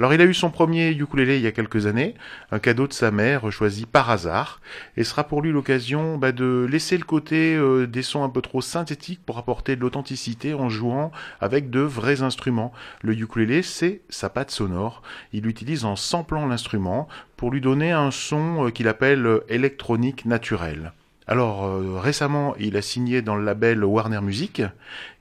Alors 0.00 0.14
il 0.14 0.20
a 0.22 0.24
eu 0.24 0.32
son 0.32 0.48
premier 0.48 0.92
ukulélé 0.92 1.36
il 1.36 1.42
y 1.42 1.46
a 1.46 1.52
quelques 1.52 1.84
années, 1.84 2.14
un 2.52 2.58
cadeau 2.58 2.86
de 2.86 2.94
sa 2.94 3.10
mère 3.10 3.52
choisi 3.52 3.84
par 3.84 4.08
hasard, 4.08 4.62
et 4.96 5.04
sera 5.04 5.24
pour 5.24 5.42
lui 5.42 5.52
l'occasion 5.52 6.16
bah, 6.16 6.32
de 6.32 6.66
laisser 6.70 6.96
le 6.96 7.04
côté 7.04 7.54
euh, 7.54 7.86
des 7.86 8.00
sons 8.00 8.24
un 8.24 8.30
peu 8.30 8.40
trop 8.40 8.62
synthétiques 8.62 9.20
pour 9.26 9.36
apporter 9.36 9.76
de 9.76 9.82
l'authenticité 9.82 10.54
en 10.54 10.70
jouant 10.70 11.12
avec 11.42 11.68
de 11.68 11.80
vrais 11.80 12.22
instruments. 12.22 12.72
Le 13.02 13.12
ukulélé, 13.12 13.60
c'est 13.60 14.00
sa 14.08 14.30
patte 14.30 14.50
sonore. 14.50 15.02
Il 15.34 15.42
l'utilise 15.42 15.84
en 15.84 15.96
samplant 15.96 16.46
l'instrument 16.46 17.06
pour 17.36 17.50
lui 17.50 17.60
donner 17.60 17.92
un 17.92 18.10
son 18.10 18.68
euh, 18.68 18.70
qu'il 18.70 18.88
appelle 18.88 19.26
euh, 19.26 19.44
électronique 19.50 20.24
naturel. 20.24 20.94
Alors 21.26 22.00
récemment, 22.00 22.56
il 22.58 22.76
a 22.76 22.82
signé 22.82 23.22
dans 23.22 23.36
le 23.36 23.44
label 23.44 23.84
Warner 23.84 24.20
Music, 24.20 24.62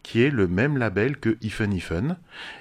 qui 0.09 0.23
est 0.23 0.31
le 0.31 0.47
même 0.47 0.75
label 0.75 1.17
que 1.17 1.37
Ifen 1.43 1.71
Ifen, 1.71 2.17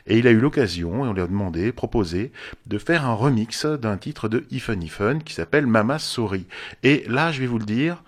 et 0.06 0.18
il 0.18 0.26
a 0.26 0.30
eu 0.30 0.38
l'occasion, 0.38 1.06
et 1.06 1.08
on 1.08 1.14
lui 1.14 1.22
a 1.22 1.26
demandé, 1.26 1.72
proposé, 1.72 2.30
de 2.66 2.76
faire 2.76 3.06
un 3.06 3.14
remix 3.14 3.64
d'un 3.64 3.96
titre 3.96 4.28
de 4.28 4.44
Ifen 4.50 4.82
Ifen 4.82 5.22
qui 5.22 5.32
s'appelle 5.32 5.66
Mama 5.66 5.98
Sorry. 5.98 6.44
Et 6.82 7.04
là, 7.08 7.32
je 7.32 7.40
vais 7.40 7.46
vous 7.46 7.58
le 7.58 7.64
dire, 7.64 8.02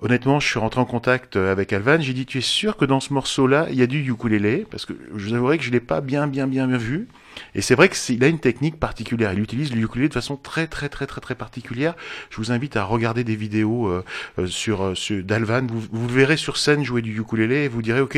Honnêtement, 0.00 0.38
je 0.38 0.46
suis 0.46 0.60
rentré 0.60 0.80
en 0.80 0.84
contact 0.84 1.34
avec 1.34 1.72
Alvan. 1.72 2.00
J'ai 2.00 2.12
dit, 2.12 2.24
tu 2.24 2.38
es 2.38 2.40
sûr 2.40 2.76
que 2.76 2.84
dans 2.84 3.00
ce 3.00 3.12
morceau-là, 3.12 3.66
il 3.70 3.76
y 3.76 3.82
a 3.82 3.88
du 3.88 4.08
ukulélé? 4.08 4.64
Parce 4.70 4.86
que 4.86 4.92
je 5.16 5.28
vous 5.28 5.34
avouerai 5.34 5.58
que 5.58 5.64
je 5.64 5.72
l'ai 5.72 5.80
pas 5.80 6.00
bien, 6.00 6.28
bien, 6.28 6.46
bien 6.46 6.68
vu. 6.68 7.08
Et 7.54 7.60
c'est 7.62 7.74
vrai 7.74 7.88
qu'il 7.88 8.22
a 8.24 8.28
une 8.28 8.38
technique 8.40 8.78
particulière. 8.78 9.32
Il 9.32 9.40
utilise 9.40 9.74
le 9.74 9.80
ukulélé 9.82 10.08
de 10.08 10.14
façon 10.14 10.36
très, 10.36 10.66
très, 10.66 10.88
très, 10.88 11.06
très, 11.06 11.20
très 11.20 11.34
particulière. 11.34 11.94
Je 12.30 12.36
vous 12.36 12.52
invite 12.52 12.76
à 12.76 12.84
regarder 12.84 13.24
des 13.24 13.36
vidéos 13.36 13.88
euh, 13.88 14.04
euh, 14.38 14.46
sur, 14.46 14.82
euh, 14.82 14.94
sur 14.94 15.22
d'Alvan. 15.22 15.66
Vous, 15.68 15.82
vous 15.92 16.08
le 16.08 16.12
verrez 16.14 16.36
sur 16.36 16.56
scène 16.56 16.84
jouer 16.84 17.02
du 17.02 17.18
ukulélé 17.20 17.64
et 17.64 17.68
vous 17.68 17.82
direz, 17.82 18.00
ok, 18.00 18.16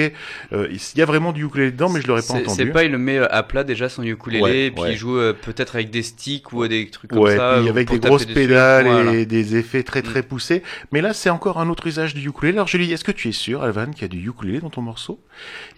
euh, 0.53 0.69
il 0.71 0.99
y 0.99 1.03
a 1.03 1.07
vraiment 1.07 1.33
du 1.33 1.45
ukulélé 1.45 1.71
dedans, 1.71 1.89
mais 1.89 2.01
je 2.01 2.07
l'aurais 2.09 2.23
pas 2.23 2.35
entendu. 2.35 2.55
C'est 2.57 2.67
pas, 2.67 2.85
il 2.85 2.93
le 2.93 2.99
met 2.99 3.19
à 3.19 3.43
plat 3.43 3.65
déjà 3.65 3.89
son 3.89 4.03
ukulélé, 4.03 4.43
Ouais, 4.43 4.59
et 4.67 4.71
puis 4.71 4.83
ouais. 4.83 4.93
il 4.93 4.97
joue 4.97 5.17
euh, 5.19 5.33
peut-être 5.33 5.75
avec 5.77 5.91
des 5.91 6.03
sticks 6.03 6.53
ou 6.53 6.67
des 6.69 6.89
trucs 6.91 7.11
comme 7.11 7.21
Ouais, 7.21 7.37
ça. 7.37 7.55
puis 7.59 7.67
ou 7.67 7.71
avec 7.71 7.91
des 7.91 7.99
grosses 7.99 8.23
dessus. 8.27 8.35
pédales 8.35 8.87
Voilà. 8.87 9.15
et 9.15 9.27
des 9.27 9.57
effets 9.57 9.83
très 9.83 10.03
très 10.03 10.21
Mm. 10.21 10.25
poussés. 10.25 10.63
Mais 10.93 11.01
là, 11.01 11.13
c'est 11.13 11.31
encore 11.31 11.59
un 11.61 11.69
autre 11.69 11.87
usage 11.87 12.15
du 12.15 12.29
ukulélé. 12.29 12.57
Alors 12.57 12.69
je 12.69 12.77
lui 12.77 12.87
dit, 12.87 12.93
est-ce 12.93 13.05
que 13.05 13.13
tu 13.13 13.29
es 13.29 13.33
sûr, 13.33 13.63
Alvan, 13.63 13.91
qu'il 13.91 14.03
y 14.03 14.05
a 14.05 14.09
du 14.09 14.27
ukulélé 14.29 14.61
dans 14.61 14.71
ton 14.71 14.83
morceau? 14.83 15.21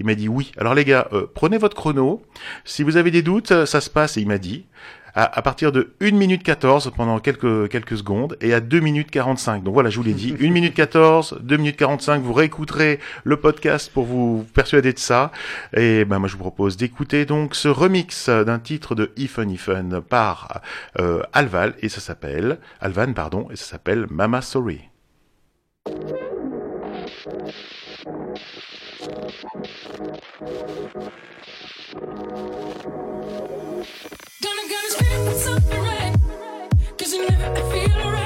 Il 0.01 0.07
m'a 0.07 0.15
dit 0.15 0.29
oui. 0.29 0.53
Alors 0.59 0.75
les 0.75 0.85
gars, 0.85 1.09
euh, 1.13 1.27
prenez 1.35 1.59
votre 1.59 1.77
chrono. 1.77 2.23
Si 2.65 2.83
vous 2.83 2.97
avez 2.97 3.11
des 3.11 3.23
doutes, 3.23 3.32
euh, 3.51 3.67
ça 3.67 3.81
se 3.81 3.91
passe, 3.91 4.17
et 4.17 4.21
il 4.21 4.29
m'a 4.29 4.39
dit, 4.39 4.67
à, 5.15 5.43
partir 5.43 5.73
de 5.73 5.93
1 6.01 6.13
minute 6.13 6.43
14 6.43 6.93
pendant 6.97 7.19
quelques, 7.19 7.97
secondes 7.97 8.37
et 8.41 8.55
à 8.55 8.61
2 8.61 8.81
minutes 8.81 9.11
45. 9.11 9.63
Donc 9.63 9.75
voilà, 9.75 9.91
je 9.91 9.97
vous 9.97 10.03
l'ai 10.03 10.15
dit, 10.15 10.35
1 10.41 10.51
minute 10.51 10.75
14, 10.75 11.39
2 11.43 11.57
minutes 11.57 11.77
45, 11.77 12.23
vous 12.23 12.33
réécouterez 12.33 12.99
le 13.25 13.37
podcast 13.37 13.91
pour 13.93 14.05
vous 14.05 14.47
persuader 14.55 14.93
de 14.93 14.99
ça. 14.99 15.31
Et 15.77 16.05
ben 16.05 16.19
moi 16.19 16.29
je 16.29 16.35
vous 16.35 16.43
propose 16.43 16.77
d'écouter 16.77 17.27
donc 17.27 17.55
ce 17.55 17.69
remix 17.69 18.29
d'un 18.29 18.59
titre 18.59 18.95
de 18.95 19.13
Ifen 19.17 19.51
Ifen 19.51 20.01
par 20.01 20.63
euh, 20.99 21.23
Alval 21.33 21.75
et 21.81 21.89
ça 21.89 22.01
s'appelle 22.01 22.59
Alvan 22.81 23.13
pardon 23.13 23.49
et 23.51 23.57
ça 23.57 23.65
s'appelle 23.65 24.07
Mama 24.11 24.41
Sorry. 24.41 24.81
Gonna 33.23 34.63
gonna 34.69 34.91
scream 34.91 35.27
for 35.27 35.35
something 35.35 35.81
right. 35.81 36.17
Cause 36.99 37.13
you 37.13 37.29
never 37.29 37.55
feel 37.71 37.93
alright. 37.93 38.22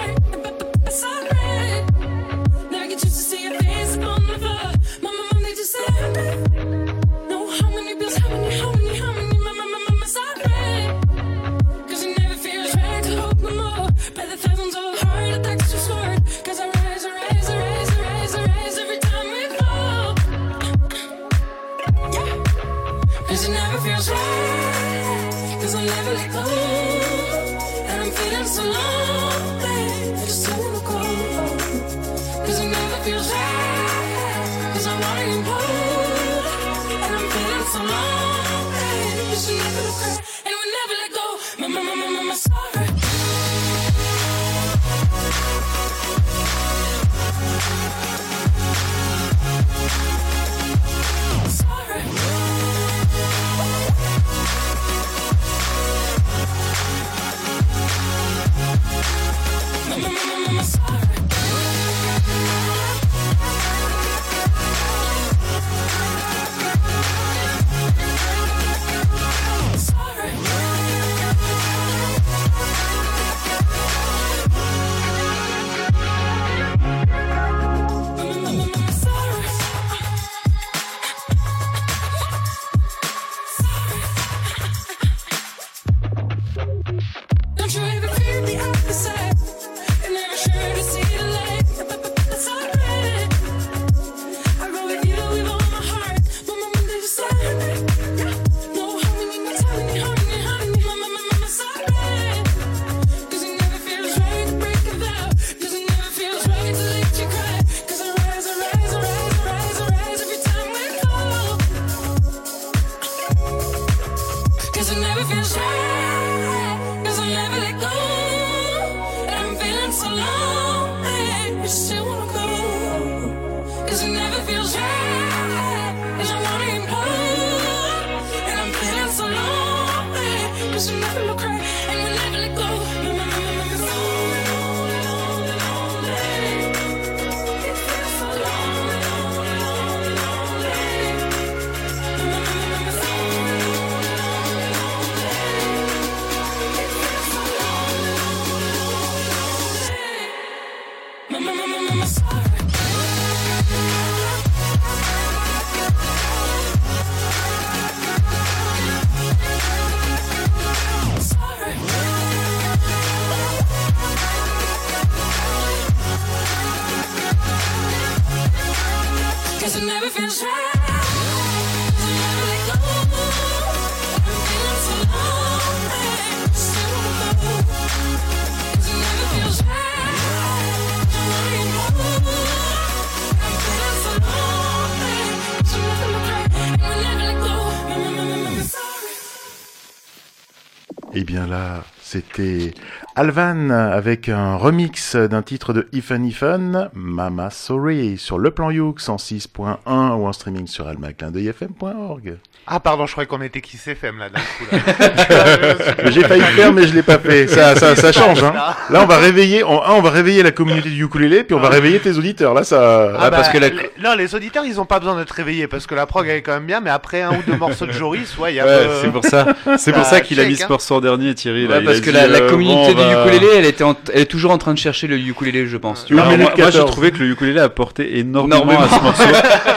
C'était 192.16 192.72
Alvan 193.14 193.68
avec 193.70 194.30
un 194.30 194.56
remix 194.56 195.16
d'un 195.16 195.42
titre 195.42 195.74
de 195.74 195.86
Ifan 195.92 196.22
Ifan, 196.22 196.88
Mama 196.94 197.50
Sorry, 197.50 198.16
sur 198.16 198.38
le 198.38 198.50
plan 198.50 198.70
Youk 198.70 199.00
106.1 199.00 199.76
ou 199.86 200.05
en 200.28 200.32
streaming 200.32 200.66
sur 200.66 200.86
almaclindeuilfm.org. 200.88 202.36
Ah, 202.66 202.80
pardon, 202.80 203.06
je 203.06 203.12
croyais 203.12 203.26
qu'on 203.28 203.40
était 203.42 203.60
Kiss 203.60 203.86
FM 203.86 204.18
là 204.18 204.28
d'un 204.28 204.40
coup. 204.40 204.66
Là. 204.72 206.10
J'ai 206.10 206.22
failli 206.24 206.40
le 206.40 206.46
faire, 206.46 206.72
mais 206.72 206.86
je 206.86 206.94
l'ai 206.94 207.02
pas 207.02 207.18
fait. 207.18 207.46
Ça, 207.46 207.76
ça, 207.76 207.94
ça 207.94 208.12
change. 208.12 208.42
Hein. 208.42 208.52
Là, 208.90 209.02
on 209.02 209.06
va 209.06 209.18
réveiller, 209.18 209.62
on, 209.62 209.80
un, 209.82 209.90
on 209.92 210.00
va 210.02 210.10
réveiller 210.10 210.42
la 210.42 210.50
communauté 210.50 210.88
du 210.90 211.04
ukulélé, 211.04 211.44
puis 211.44 211.54
on 211.54 211.60
va 211.60 211.68
réveiller 211.68 212.00
tes 212.00 212.16
auditeurs. 212.18 212.54
Là, 212.54 212.64
ça. 212.64 213.12
Ah 213.18 213.30
bah, 213.30 213.42
les- 213.54 213.70
Non, 214.02 214.14
les 214.16 214.34
auditeurs, 214.34 214.64
ils 214.64 214.80
ont 214.80 214.84
pas 214.84 214.98
besoin 214.98 215.16
d'être 215.16 215.30
réveillés 215.30 215.68
parce 215.68 215.86
que 215.86 215.94
la 215.94 216.06
prog 216.06 216.26
elle 216.28 216.38
est 216.38 216.42
quand 216.42 216.54
même 216.54 216.66
bien, 216.66 216.80
mais 216.80 216.90
après 216.90 217.22
un 217.22 217.30
ou 217.32 217.42
deux 217.46 217.56
morceaux 217.56 217.86
de 217.86 217.92
Joris, 217.92 218.36
ouais, 218.38 218.52
il 218.52 218.56
y 218.56 218.60
a. 218.60 218.66
Ouais, 218.66 218.78
peu- 218.86 218.90
c'est 219.02 219.12
pour 219.12 219.24
ça. 219.24 219.46
C'est 219.78 219.92
pour 219.92 220.02
Bah, 220.02 220.08
ça 220.08 220.20
qu'il 220.20 220.40
a 220.40 220.44
mis 220.44 220.56
ce 220.56 220.64
hein. 220.64 220.66
morceau 220.68 220.96
en 220.96 221.00
dernier, 221.00 221.34
Thierry. 221.34 221.66
là. 221.68 221.76
Ouais, 221.76 221.80
Il 221.82 221.84
parce 221.86 222.00
que 222.00 222.10
dit, 222.10 222.16
la, 222.16 222.26
la 222.26 222.38
euh, 222.40 222.50
communauté 222.50 222.94
bon, 222.94 223.08
du 223.08 223.14
va- 223.14 223.22
ukulélé, 223.26 223.46
elle, 223.58 223.66
était 223.66 223.84
en- 223.84 223.96
elle 224.12 224.22
est 224.22 224.26
toujours 224.26 224.50
en 224.50 224.58
train 224.58 224.74
de 224.74 224.78
chercher 224.78 225.06
le 225.06 225.16
ukulélé, 225.18 225.66
je 225.66 225.76
pense. 225.76 226.04
tu 226.04 226.14
vois. 226.14 226.24
Alors, 226.24 226.36
moi, 226.36 226.46
moi, 226.46 226.52
j'ai 226.56 226.62
14. 226.62 226.90
trouvé 226.90 227.12
que 227.12 227.18
le 227.18 227.30
ukulélé 227.30 227.60
a 227.60 227.64
apporté 227.64 228.18
énormément, 228.18 228.62
Énormément. 228.64 228.82
à 228.82 228.88
ce 228.88 229.02
morceau, 229.02 229.24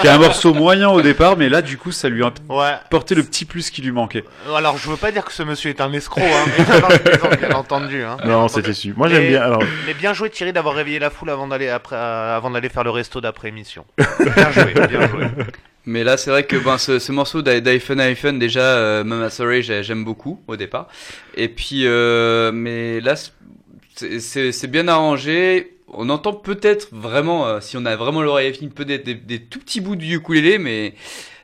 qui 0.01 0.07
est 0.07 0.09
un 0.09 0.17
morceau 0.17 0.38
moyen 0.47 0.89
au 0.89 1.01
départ, 1.01 1.37
mais 1.37 1.49
là, 1.49 1.61
du 1.61 1.77
coup, 1.77 1.91
ça 1.91 2.09
lui 2.09 2.23
a 2.23 2.31
Ouais. 2.49 2.65
apporté 2.85 3.15
le 3.15 3.23
petit 3.23 3.45
plus 3.45 3.69
qui 3.69 3.81
lui 3.81 3.91
manquait. 3.91 4.23
Alors, 4.55 4.77
je 4.77 4.89
veux 4.89 4.97
pas 4.97 5.11
dire 5.11 5.25
que 5.25 5.33
ce 5.33 5.43
monsieur 5.43 5.69
est 5.69 5.81
un 5.81 5.91
escroc, 5.93 6.21
hein, 6.21 6.45
mais 6.57 7.37
bien 7.37 7.51
entendu. 7.55 8.03
Hein. 8.03 8.17
Non, 8.25 8.47
c'était 8.47 8.73
su. 8.73 8.93
Moi, 8.95 9.07
j'aime 9.09 9.27
bien. 9.27 9.41
Alors, 9.41 9.63
Mais 9.87 9.93
bien 9.93 10.13
joué 10.13 10.29
Thierry 10.29 10.53
d'avoir 10.53 10.75
réveillé 10.75 10.99
la 10.99 11.09
foule 11.09 11.29
avant 11.29 11.47
d'aller 11.47 11.69
après, 11.69 11.95
euh, 11.95 12.35
avant 12.37 12.49
d'aller 12.51 12.69
faire 12.69 12.83
le 12.83 12.89
resto 12.91 13.19
d'après 13.21 13.49
émission. 13.49 13.85
Bien 13.97 14.51
joué, 14.51 14.73
bien 14.87 15.07
joué. 15.07 15.25
Mais 15.85 16.03
là, 16.03 16.17
c'est 16.17 16.29
vrai 16.29 16.43
que 16.43 16.55
ben, 16.57 16.77
ce, 16.77 16.99
ce 16.99 17.11
morceau 17.11 17.41
d'I- 17.41 17.61
d'iPhone 17.61 17.99
iPhone, 17.99 18.37
déjà, 18.37 18.59
euh, 18.61 19.03
Mama 19.03 19.29
Sorry, 19.29 19.63
j'ai- 19.63 19.81
j'aime 19.81 20.03
beaucoup 20.05 20.39
au 20.47 20.55
départ. 20.55 20.87
Et 21.35 21.47
puis, 21.49 21.87
euh, 21.87 22.51
mais 22.53 22.99
là, 23.01 23.15
c'est 23.95 24.67
bien 24.71 24.87
arrangé. 24.87 25.77
On 25.93 26.09
entend 26.09 26.33
peut-être 26.33 26.87
vraiment, 26.91 27.47
euh, 27.47 27.59
si 27.61 27.77
on 27.77 27.85
a 27.85 27.95
vraiment 27.95 28.21
l'oreille 28.21 28.53
fine, 28.53 28.69
peut-être 28.69 29.05
des, 29.05 29.15
des 29.15 29.39
tout 29.39 29.59
petits 29.59 29.81
bouts 29.81 29.95
du 29.95 30.15
ukulélé, 30.15 30.57
mais 30.59 30.93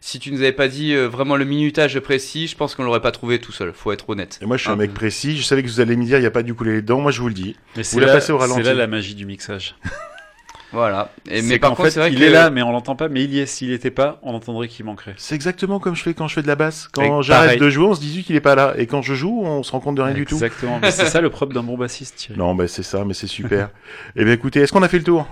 si 0.01 0.19
tu 0.19 0.31
nous 0.31 0.39
avais 0.39 0.51
pas 0.51 0.67
dit 0.67 0.93
euh, 0.93 1.07
vraiment 1.07 1.35
le 1.35 1.45
minutage 1.45 1.99
précis, 1.99 2.47
je 2.47 2.55
pense 2.55 2.75
qu'on 2.75 2.83
l'aurait 2.83 3.01
pas 3.01 3.11
trouvé 3.11 3.39
tout 3.39 3.51
seul. 3.51 3.73
Faut 3.73 3.91
être 3.91 4.07
honnête. 4.09 4.37
et 4.41 4.45
moi, 4.45 4.57
je 4.57 4.61
suis 4.61 4.69
un 4.69 4.73
Hein. 4.73 4.77
mec 4.77 4.93
précis. 4.93 5.35
Je 5.37 5.43
savais 5.43 5.63
que 5.63 5.67
vous 5.67 5.79
allez 5.79 5.95
me 5.95 6.05
dire, 6.05 6.17
il 6.17 6.21
n'y 6.21 6.27
a 6.27 6.31
pas 6.31 6.43
de 6.43 6.51
ukulélé 6.51 6.81
dedans. 6.81 6.99
Moi, 7.01 7.11
je 7.11 7.21
vous 7.21 7.27
le 7.27 7.33
dis. 7.33 7.55
Mais 7.75 7.81
Vous 7.81 7.89
c'est 7.89 7.99
la 7.99 8.07
passez 8.13 8.31
au 8.31 8.37
c'est 8.39 8.43
ralenti. 8.45 8.63
là 8.63 8.73
la 8.75 8.87
magie 8.87 9.15
du 9.15 9.25
mixage. 9.25 9.75
Voilà. 10.75 11.09
Et, 11.29 11.41
mais 11.41 11.53
C'est 11.53 11.59
par 11.59 11.71
contre, 11.71 11.83
fait, 11.83 11.91
c'est 11.91 11.99
vrai 12.01 12.11
il 12.11 12.19
que 12.19 12.23
est 12.23 12.29
là, 12.29 12.49
mais 12.49 12.61
on 12.61 12.71
l'entend 12.71 12.95
pas. 12.95 13.07
Mais 13.07 13.23
il 13.23 13.33
y 13.33 13.39
est. 13.39 13.45
S'il 13.45 13.71
était 13.71 13.91
pas, 13.91 14.19
on 14.23 14.33
entendrait 14.33 14.67
qu'il 14.67 14.83
manquerait. 14.85 15.13
C'est 15.17 15.33
exactement 15.33 15.79
comme 15.79 15.95
je 15.95 16.03
fais 16.03 16.13
quand 16.13 16.27
je 16.27 16.33
fais 16.33 16.41
de 16.41 16.47
la 16.47 16.55
basse. 16.55 16.89
Quand 16.91 17.21
j'arrête 17.21 17.59
de 17.59 17.69
jouer, 17.69 17.85
on 17.85 17.95
se 17.95 18.01
dit 18.01 18.23
qu'il 18.23 18.35
est 18.35 18.41
pas 18.41 18.55
là. 18.55 18.73
Et 18.77 18.85
quand 18.85 19.01
je 19.01 19.13
joue, 19.13 19.41
on 19.43 19.63
se 19.63 19.71
rend 19.71 19.79
compte 19.79 19.95
de 19.95 20.01
rien 20.01 20.13
du 20.13 20.25
tout. 20.25 20.35
Exactement. 20.35 20.79
Mais 20.81 20.91
c'est 20.91 21.05
ça 21.05 21.21
le 21.21 21.29
propre 21.29 21.53
d'un 21.53 21.63
bon 21.63 21.77
bassiste, 21.77 22.15
Thierry. 22.17 22.37
Non, 22.37 22.53
ben 22.53 22.67
c'est 22.67 22.83
ça, 22.83 23.05
mais 23.05 23.13
c'est 23.13 23.27
super. 23.27 23.69
Eh 24.15 24.25
bien, 24.25 24.33
écoutez, 24.33 24.59
est-ce 24.59 24.73
qu'on 24.73 24.83
a 24.83 24.89
fait 24.89 24.97
le 24.97 25.03
tour? 25.03 25.27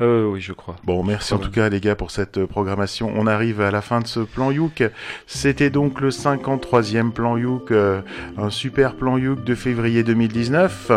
Euh, 0.00 0.26
oui, 0.26 0.40
je 0.40 0.52
crois. 0.52 0.76
Bon, 0.84 1.04
merci 1.04 1.32
en 1.32 1.38
tout 1.38 1.50
cas 1.50 1.68
les 1.68 1.80
gars 1.80 1.94
pour 1.94 2.10
cette 2.10 2.38
euh, 2.38 2.46
programmation. 2.46 3.12
On 3.14 3.26
arrive 3.26 3.60
à 3.60 3.70
la 3.70 3.82
fin 3.82 4.00
de 4.00 4.06
ce 4.06 4.20
plan 4.20 4.50
Youk. 4.50 4.82
C'était 5.26 5.70
donc 5.70 6.00
le 6.00 6.08
53e 6.10 7.12
plan 7.12 7.36
Youk, 7.36 7.70
euh, 7.70 8.00
un 8.36 8.50
super 8.50 8.96
plan 8.96 9.16
Youk 9.16 9.44
de 9.44 9.54
février 9.54 10.02
2019. 10.02 10.90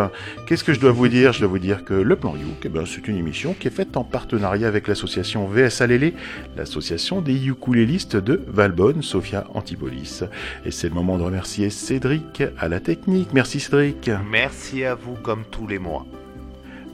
Qu'est-ce 0.46 0.64
que 0.64 0.72
je 0.72 0.80
dois 0.80 0.90
vous 0.90 1.08
dire? 1.08 1.32
Je 1.32 1.40
dois 1.40 1.48
vous 1.48 1.58
dire 1.58 1.84
que 1.84 1.94
le 1.94 2.16
plan 2.16 2.34
Youk, 2.34 2.64
eh 2.64 2.68
ben, 2.68 2.84
c'est 2.84 3.06
une 3.06 3.16
émission 3.16 3.54
qui 3.58 3.68
est 3.68 3.70
faite 3.76 3.98
en 3.98 4.04
partenariat 4.04 4.68
avec 4.68 4.88
l'association 4.88 5.46
VS 5.46 5.82
Alélé, 5.82 6.14
l'association 6.56 7.20
des 7.20 7.46
ukulélistes 7.46 8.16
de 8.16 8.40
Valbonne, 8.48 9.02
Sophia 9.02 9.46
Antipolis. 9.52 10.24
Et 10.64 10.70
c'est 10.70 10.88
le 10.88 10.94
moment 10.94 11.18
de 11.18 11.24
remercier 11.24 11.68
Cédric 11.68 12.42
à 12.58 12.68
la 12.68 12.80
technique. 12.80 13.28
Merci 13.34 13.60
Cédric. 13.60 14.10
Merci 14.30 14.82
à 14.82 14.94
vous 14.94 15.12
comme 15.22 15.44
tous 15.50 15.66
les 15.66 15.78
mois. 15.78 16.06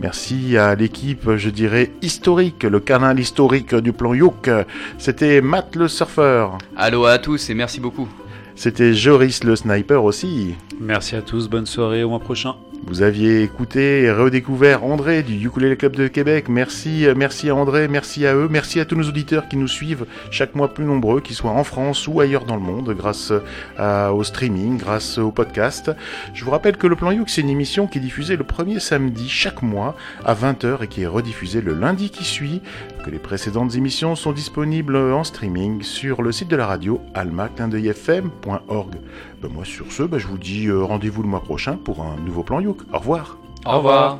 Merci 0.01 0.57
à 0.57 0.75
l'équipe, 0.75 1.37
je 1.37 1.51
dirais, 1.51 1.93
historique, 2.03 2.65
le 2.65 2.81
canal 2.81 3.21
historique 3.21 3.77
du 3.77 3.93
plan 3.93 4.13
Youk. 4.13 4.51
C'était 4.99 5.41
Matt 5.41 5.77
le 5.77 5.87
surfeur. 5.87 6.59
Allô 6.77 7.05
à 7.05 7.19
tous 7.19 7.49
et 7.49 7.55
merci 7.55 7.79
beaucoup. 7.79 8.09
C'était 8.57 8.93
Joris 8.93 9.45
le 9.45 9.55
sniper 9.55 10.03
aussi. 10.03 10.57
Merci 10.81 11.15
à 11.15 11.23
tous. 11.23 11.49
Bonne 11.49 11.67
soirée. 11.67 12.03
Au 12.03 12.09
mois 12.09 12.19
prochain. 12.19 12.57
Vous 12.85 13.01
aviez 13.03 13.43
écouté 13.45 14.03
et 14.03 14.11
redécouvert 14.13 14.83
André 14.85 15.23
du 15.23 15.47
Ukulele 15.47 15.77
Club 15.77 15.95
de 15.95 16.09
Québec. 16.09 16.47
Merci, 16.49 17.07
euh, 17.07 17.15
merci 17.17 17.49
à 17.49 17.55
André, 17.55 17.87
merci 17.87 18.27
à 18.27 18.35
eux, 18.35 18.49
merci 18.51 18.81
à 18.81 18.85
tous 18.85 18.97
nos 18.97 19.09
auditeurs 19.09 19.49
qui 19.49 19.57
nous 19.57 19.69
suivent 19.69 20.05
chaque 20.33 20.57
mois 20.57 20.75
plus 20.75 20.85
nombreux, 20.85 21.21
qu'ils 21.21 21.37
soient 21.37 21.53
en 21.53 21.63
France 21.63 22.09
ou 22.09 22.21
ailleurs 22.21 22.45
dans 22.45 22.57
le 22.57 22.61
monde, 22.63 22.93
grâce 22.99 23.33
à- 23.79 24.13
au 24.13 24.25
streaming, 24.25 24.79
grâce 24.79 25.17
au 25.19 25.31
podcast. 25.31 25.93
Je 26.35 26.45
vous 26.45 26.51
rappelle 26.51 26.77
que 26.77 26.89
le 26.89 26.97
Plan 26.97 27.13
Youk, 27.13 27.31
c'est 27.31 27.41
une 27.43 27.51
émission 27.51 27.87
qui 27.87 27.99
est 27.99 28.01
diffusée 28.03 28.37
le 28.37 28.45
premier 28.45 28.81
samedi 28.81 29.29
chaque 29.29 29.63
mois 29.63 29.95
à 30.25 30.35
20h 30.35 30.83
et 30.83 30.89
qui 30.89 31.03
est 31.03 31.07
rediffusée 31.07 31.61
le 31.61 31.75
lundi 31.75 32.11
qui 32.11 32.25
suit, 32.25 32.63
que 33.03 33.11
les 33.11 33.19
précédentes 33.19 33.75
émissions 33.75 34.15
sont 34.17 34.33
disponibles 34.33 34.97
en 34.97 35.25
streaming 35.25 35.83
sur 35.83 36.23
le 36.23 36.33
site 36.33 36.49
de 36.49 36.57
la 36.57 36.67
radio 36.67 37.01
almaclindeuilfm.org. 37.15 38.95
Ben 39.43 39.49
moi 39.49 39.65
sur 39.65 39.91
ce, 39.91 40.05
ben 40.05 40.19
je 40.19 40.27
vous 40.27 40.39
dis 40.39 40.69
euh, 40.69 40.83
rendez-vous 40.83 41.23
le 41.23 41.29
mois 41.29 41.43
prochain 41.43 41.77
pour 41.77 42.03
un 42.03 42.17
nouveau 42.25 42.43
Plan 42.43 42.61
Youk. 42.61 42.79
Au 42.93 42.99
revoir. 42.99 43.39
Au 43.67 43.77
revoir. 43.79 44.19